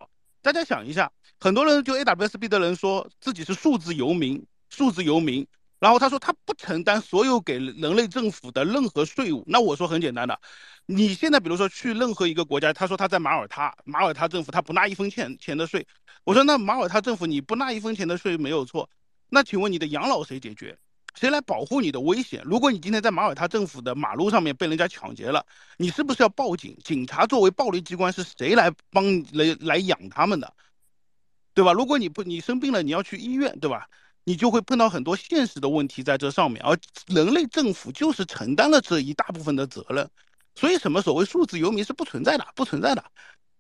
[0.42, 5.46] 大家想一下，很多人就 AWSB 的人说自己是数字游民，数字游民，
[5.80, 9.44] 然后他说他不承担所有给人类政府的任何税务。
[9.48, 10.40] 那我说很简单的，
[10.86, 15.86] 你现在比如说去任何一个国家，他说他在马耳他，马耳他政府他不纳一分钱钱的税，
[16.24, 18.90] 我说那马耳他政府你不纳一分钱的税没有错。
[19.30, 20.78] 那请问你的养老谁解决？
[21.16, 22.44] 谁来保护你的危险？
[22.46, 25.44] 如果你今天在马耳他政府的马路上面被人家抢劫了，
[25.78, 26.78] 你是不是要报警？
[26.84, 30.54] 警察作为暴力机关是谁来帮来来养他们的？
[31.56, 31.74] 对吧？
[31.74, 33.90] 如果你不你生病了，你要去医院，对吧？
[34.26, 36.78] 你就会碰到很多现实的问题在这上面，而
[37.08, 40.08] 人类政府就是承担了这一大部分的责任。
[40.54, 43.04] 所以什么所谓数字游民是不存在的，不存在的，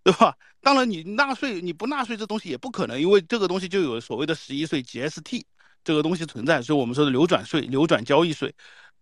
[0.03, 0.38] 对吧？
[0.61, 5.44] 当然你纳税你不纳税这东西也不可能，因为这个东西就有所谓的十一税 GST。
[5.88, 8.53] 这个东西存在，所以我们说的流转税、流转交易税，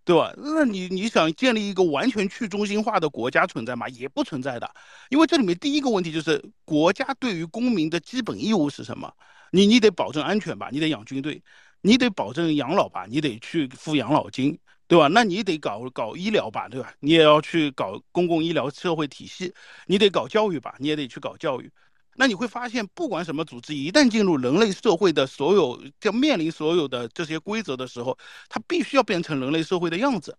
[0.04, 0.32] 对吧？
[0.38, 3.90] 那你你想建立一个完全去中心化的国家存在吗？
[3.90, 4.70] 也不存在的，
[5.10, 9.12] 因为这里面第一个问题就是国家对于公民的基本义务是什么？
[9.52, 11.42] 你你得保证安全吧，你得养军队，
[11.82, 14.56] 你得保证养老吧，你得去付养老金，
[14.88, 15.08] 对吧？
[15.08, 16.94] 那你得搞搞医疗吧，对吧？
[17.00, 19.52] 你也要去搞公共医疗社会体系，
[19.88, 21.72] 你得搞教育吧，你也得去搞教育。
[22.18, 28.18] 那你会发现，不管什么组织，一旦进入人类社会的所有，就面临所有的这些规则的时候，
[28.48, 30.38] 它必须要变成人类社会的样子。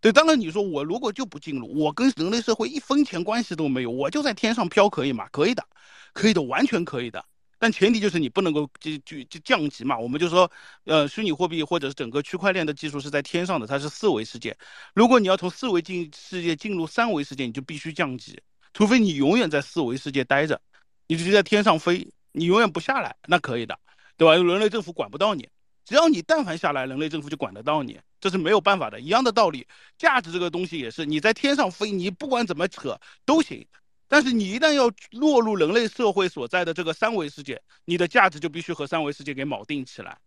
[0.00, 5.26] 对，当然你说我如果就不进入，我跟人类社会一分钱关系都没有，我就在天上飘，可以吗？
[5.32, 5.66] 可以的，
[6.12, 7.24] 可以的，完全可以的。
[7.58, 9.98] 但前提就是你不能够就就就降级嘛。
[9.98, 10.48] 我们就说，
[10.84, 14.56] 呃，虚拟货币或者是整个区块链的技术是在天上的，它是四维世界。
[14.94, 18.40] 如果你要从四维进世界进入三维世界，你就必须降级，
[18.72, 20.60] 除非你永远在四维世界待着。
[21.08, 23.76] 你直接在天上飞，你永远不下来，那可以的，
[24.16, 24.36] 对吧？
[24.36, 25.48] 人类政府管不到你，
[25.84, 29.00] 只要你但凡下来，人类政府就管得到你，这是没有办法的。
[29.00, 29.66] 一样的道理，
[29.96, 33.66] 价值这个东西也是，你在天上飞，你不管怎么扯都行，
[34.06, 40.18] 但是你一旦要落入人类社会所在的这个三维世界，你的价值就必须和三维世界给锚定起来，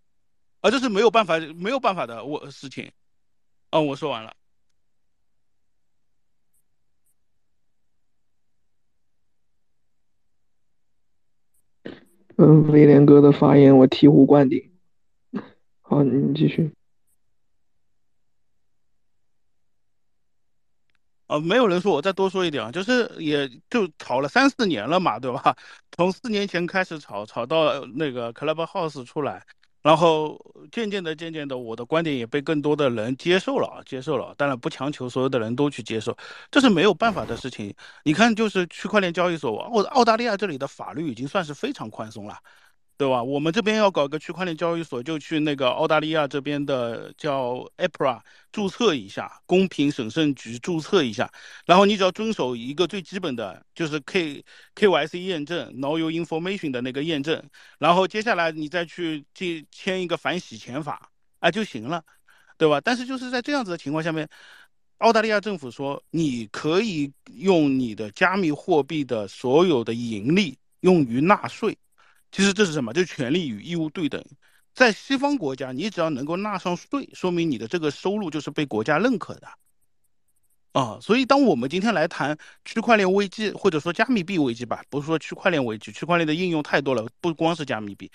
[0.61, 2.91] 而这是没有办法没有办法的我事情。
[3.69, 4.33] 嗯，我说完了。
[12.43, 14.71] 嗯，威廉哥的发言我醍醐灌顶。
[15.81, 16.71] 好，你继续。
[21.27, 25.55] 呃，没有人说，我再多说一点啊，就是也就炒了三四年了嘛，对吧？
[25.91, 29.45] 从四年前开始炒，炒到那个 Clubhouse 出来。
[29.81, 30.39] 然后
[30.71, 34.33] 渐渐的、渐渐的，我的观点也被更多的人接受了，接受了。
[34.37, 36.15] 当然不强求所有的人都去接受，
[36.49, 37.73] 这是没有办法的事情。
[38.03, 42.37] 你看，就是区块链交易所，澳澳大利亚这里的法律已经算是非常宽松了。
[43.01, 43.23] 对吧？
[43.23, 48.21] 我们这边要搞个区块链交易所，就去那个澳大利亚这边的叫 APRA
[48.51, 51.27] 注册一下，公平审慎局注册一下，
[51.65, 54.45] 然后你只要遵守一个最基本的，就是 K
[54.75, 57.43] KYC 验证，Know Your Information 的那个验证，
[57.79, 61.09] 然后接下来你再去签签一个反洗钱法，
[61.39, 62.03] 啊就行了，
[62.55, 62.79] 对吧？
[62.81, 64.29] 但是就是在这样子的情况下面，
[64.99, 71.75] 澳大利亚政府说你可以用你的加密货币的所有的盈利用于纳税。
[72.31, 72.93] 其实这是什么？
[72.93, 74.23] 就是权利与义务对等。
[74.73, 79.47] 在西方国家，你只要能够纳上税，说明你的这个收入就是被国家认可的。
[80.71, 88.09] 啊，所以当我们今天来谈区块链危机，或者说加密币危机吧，不是说区块链危机，区块链的应用太多了，不光是加密币。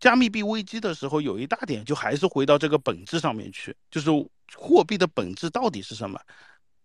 [0.00, 4.10] 加密币危机的时候，有一大点就还是回到这个本质上面去，就是
[4.56, 6.18] 货币的本质到底是什么，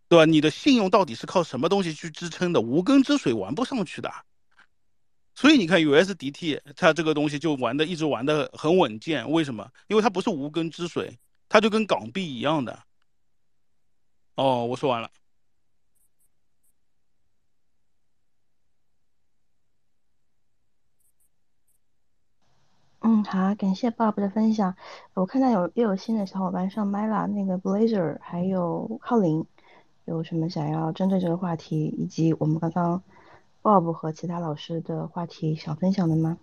[0.07, 0.25] 对吧？
[0.25, 2.61] 你的信用到底是靠什么东西去支撑的？
[2.61, 4.11] 无根之水玩不上去的。
[5.37, 9.71] 所以你看，USDT 它这个东西就玩的一直玩的很稳健，为什么？
[9.85, 12.79] 因为它不是无根之水，它就跟港币一样的。
[14.33, 15.11] 哦，我说完了。
[23.01, 24.75] 嗯，好，感谢 Bob 的分享。
[25.13, 29.45] 我看到有又有新的小伙伴上麦了，那个 Blazer 还有浩林，
[30.05, 33.03] 有什么想要针对这个话题以及我们刚刚。
[33.67, 36.37] Bob 和其他老师的话题想分享的吗？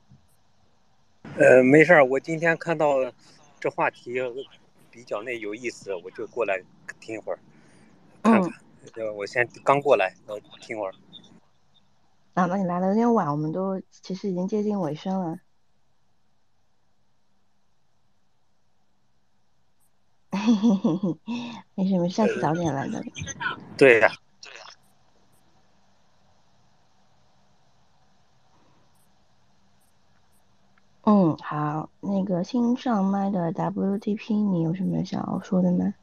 [1.38, 2.96] 呃，没事儿，我今天看到
[3.58, 4.16] 这话题
[4.90, 6.62] 比较那有意思，我就过来
[7.00, 7.38] 听一会儿，
[8.22, 8.50] 看看。
[8.50, 9.16] 嗯。
[9.16, 10.92] 我先刚过来，我听会儿。
[12.34, 15.38] 啊，那你来的有点晚，我们都其实已经接近尾声了。
[20.30, 21.18] 嘿嘿嘿嘿，
[21.74, 23.02] 没事没事，下次早点来的。
[23.78, 24.12] 对呀。
[31.06, 35.94] 嗯，好，那个新上麦的 WTP，你有什么想要说的吗？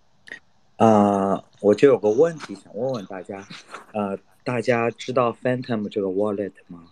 [0.77, 3.43] 啊，我就有个问题想问问大家，
[3.93, 6.83] 呃，大家知道 Phantom 这个 wallet 吗？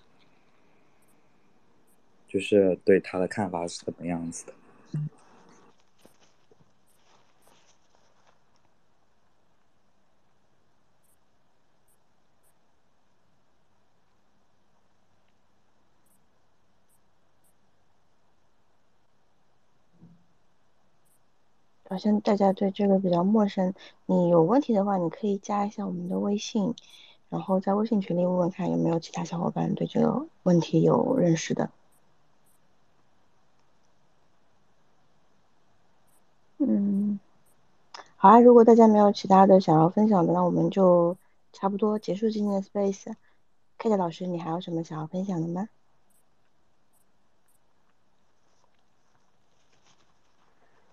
[2.27, 4.53] 就是对它的看法是怎么样子的？
[21.89, 23.73] 好像大家对这个比较陌生，
[24.05, 26.75] 你有问题的话，你可以加一下我们的微信，
[27.29, 31.71] 然后在微信群里问问看有没有其他小伙伴对这个问题有认识的。
[36.59, 37.19] 嗯，
[38.17, 41.17] 好啊，如果大家没有其他的想要分享的，那我们就
[41.51, 43.15] 差不多结束今天的 space。
[43.79, 45.69] Kate 老师，你还有什么想要分享的吗？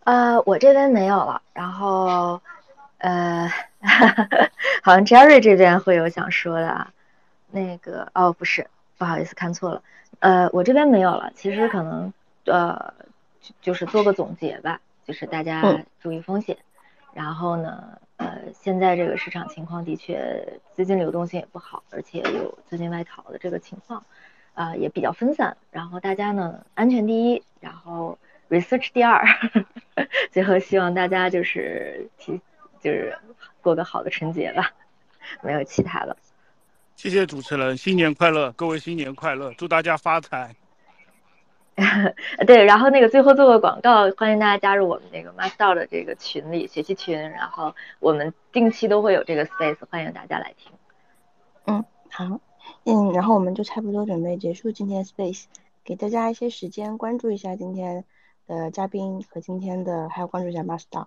[0.06, 1.42] 呃，我这边没有了。
[1.52, 2.40] 然后，
[2.98, 3.48] 呃，
[4.80, 6.92] 好像 Jerry 这边会有想说的啊。
[7.50, 8.68] 那个哦，不是，
[8.98, 9.82] 不好意思，看错了。
[10.20, 11.32] 呃，我这边没有了。
[11.34, 12.12] 其实可能
[12.44, 12.94] 呃，
[13.60, 15.60] 就是做个总结吧，就是大家
[16.00, 16.56] 注意风险。
[17.12, 24.04] 然后呢，呃，现在这个市场情况的确资金流动性也不好，而且有资金外逃的这个情况，
[24.54, 25.56] 啊，也比较分散。
[25.72, 28.16] 然后大家呢，安全第一，然后
[28.48, 29.26] research 第二。
[30.30, 32.40] 最后希望大家就是提，
[32.80, 33.18] 就是
[33.62, 34.72] 过个好的春节吧，
[35.42, 36.16] 没有其他的。
[36.94, 40.54] 谢谢主持人，新年快乐，各位新年快乐，祝大家发财。
[42.46, 50.72] 对，然后那个最后做个广告，欢迎大家加入我们那个 Master 的这个群里学习群，然后我们定期都会有这个 space，欢迎大家来听。
[51.66, 52.40] 嗯，好，
[52.84, 55.44] 嗯，然后我们就差不多准备结束今天 space，
[55.84, 58.04] 给大家一些时间关注一下今天
[58.46, 61.06] 的嘉宾和今天的，还有关注一下 Master，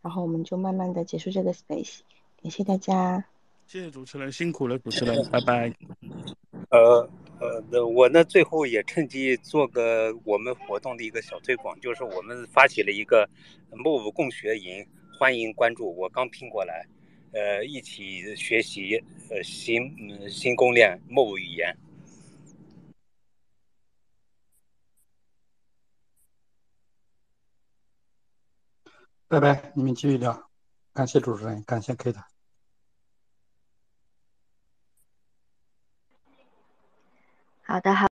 [0.00, 2.00] 然后我们就慢慢的结束这个 space，
[2.42, 3.24] 感谢大家。
[3.66, 5.72] 谢谢主持人，辛苦了，主持人，拜拜。
[6.70, 7.08] 呃
[7.40, 13.28] 呃，那我呢最后也趁机做个我们活动的一个小推广，就是我们发起了一个
[13.70, 14.86] Move 共学营，
[15.18, 15.94] 欢迎关注。
[15.96, 16.86] 我刚拼过来，
[17.32, 21.76] 呃，一起学习呃新嗯新攻略 Move 语言。
[29.32, 30.50] 拜拜，你们继续聊。
[30.92, 32.22] 感谢主持人，感谢 K 的。
[37.62, 38.11] 好的，好。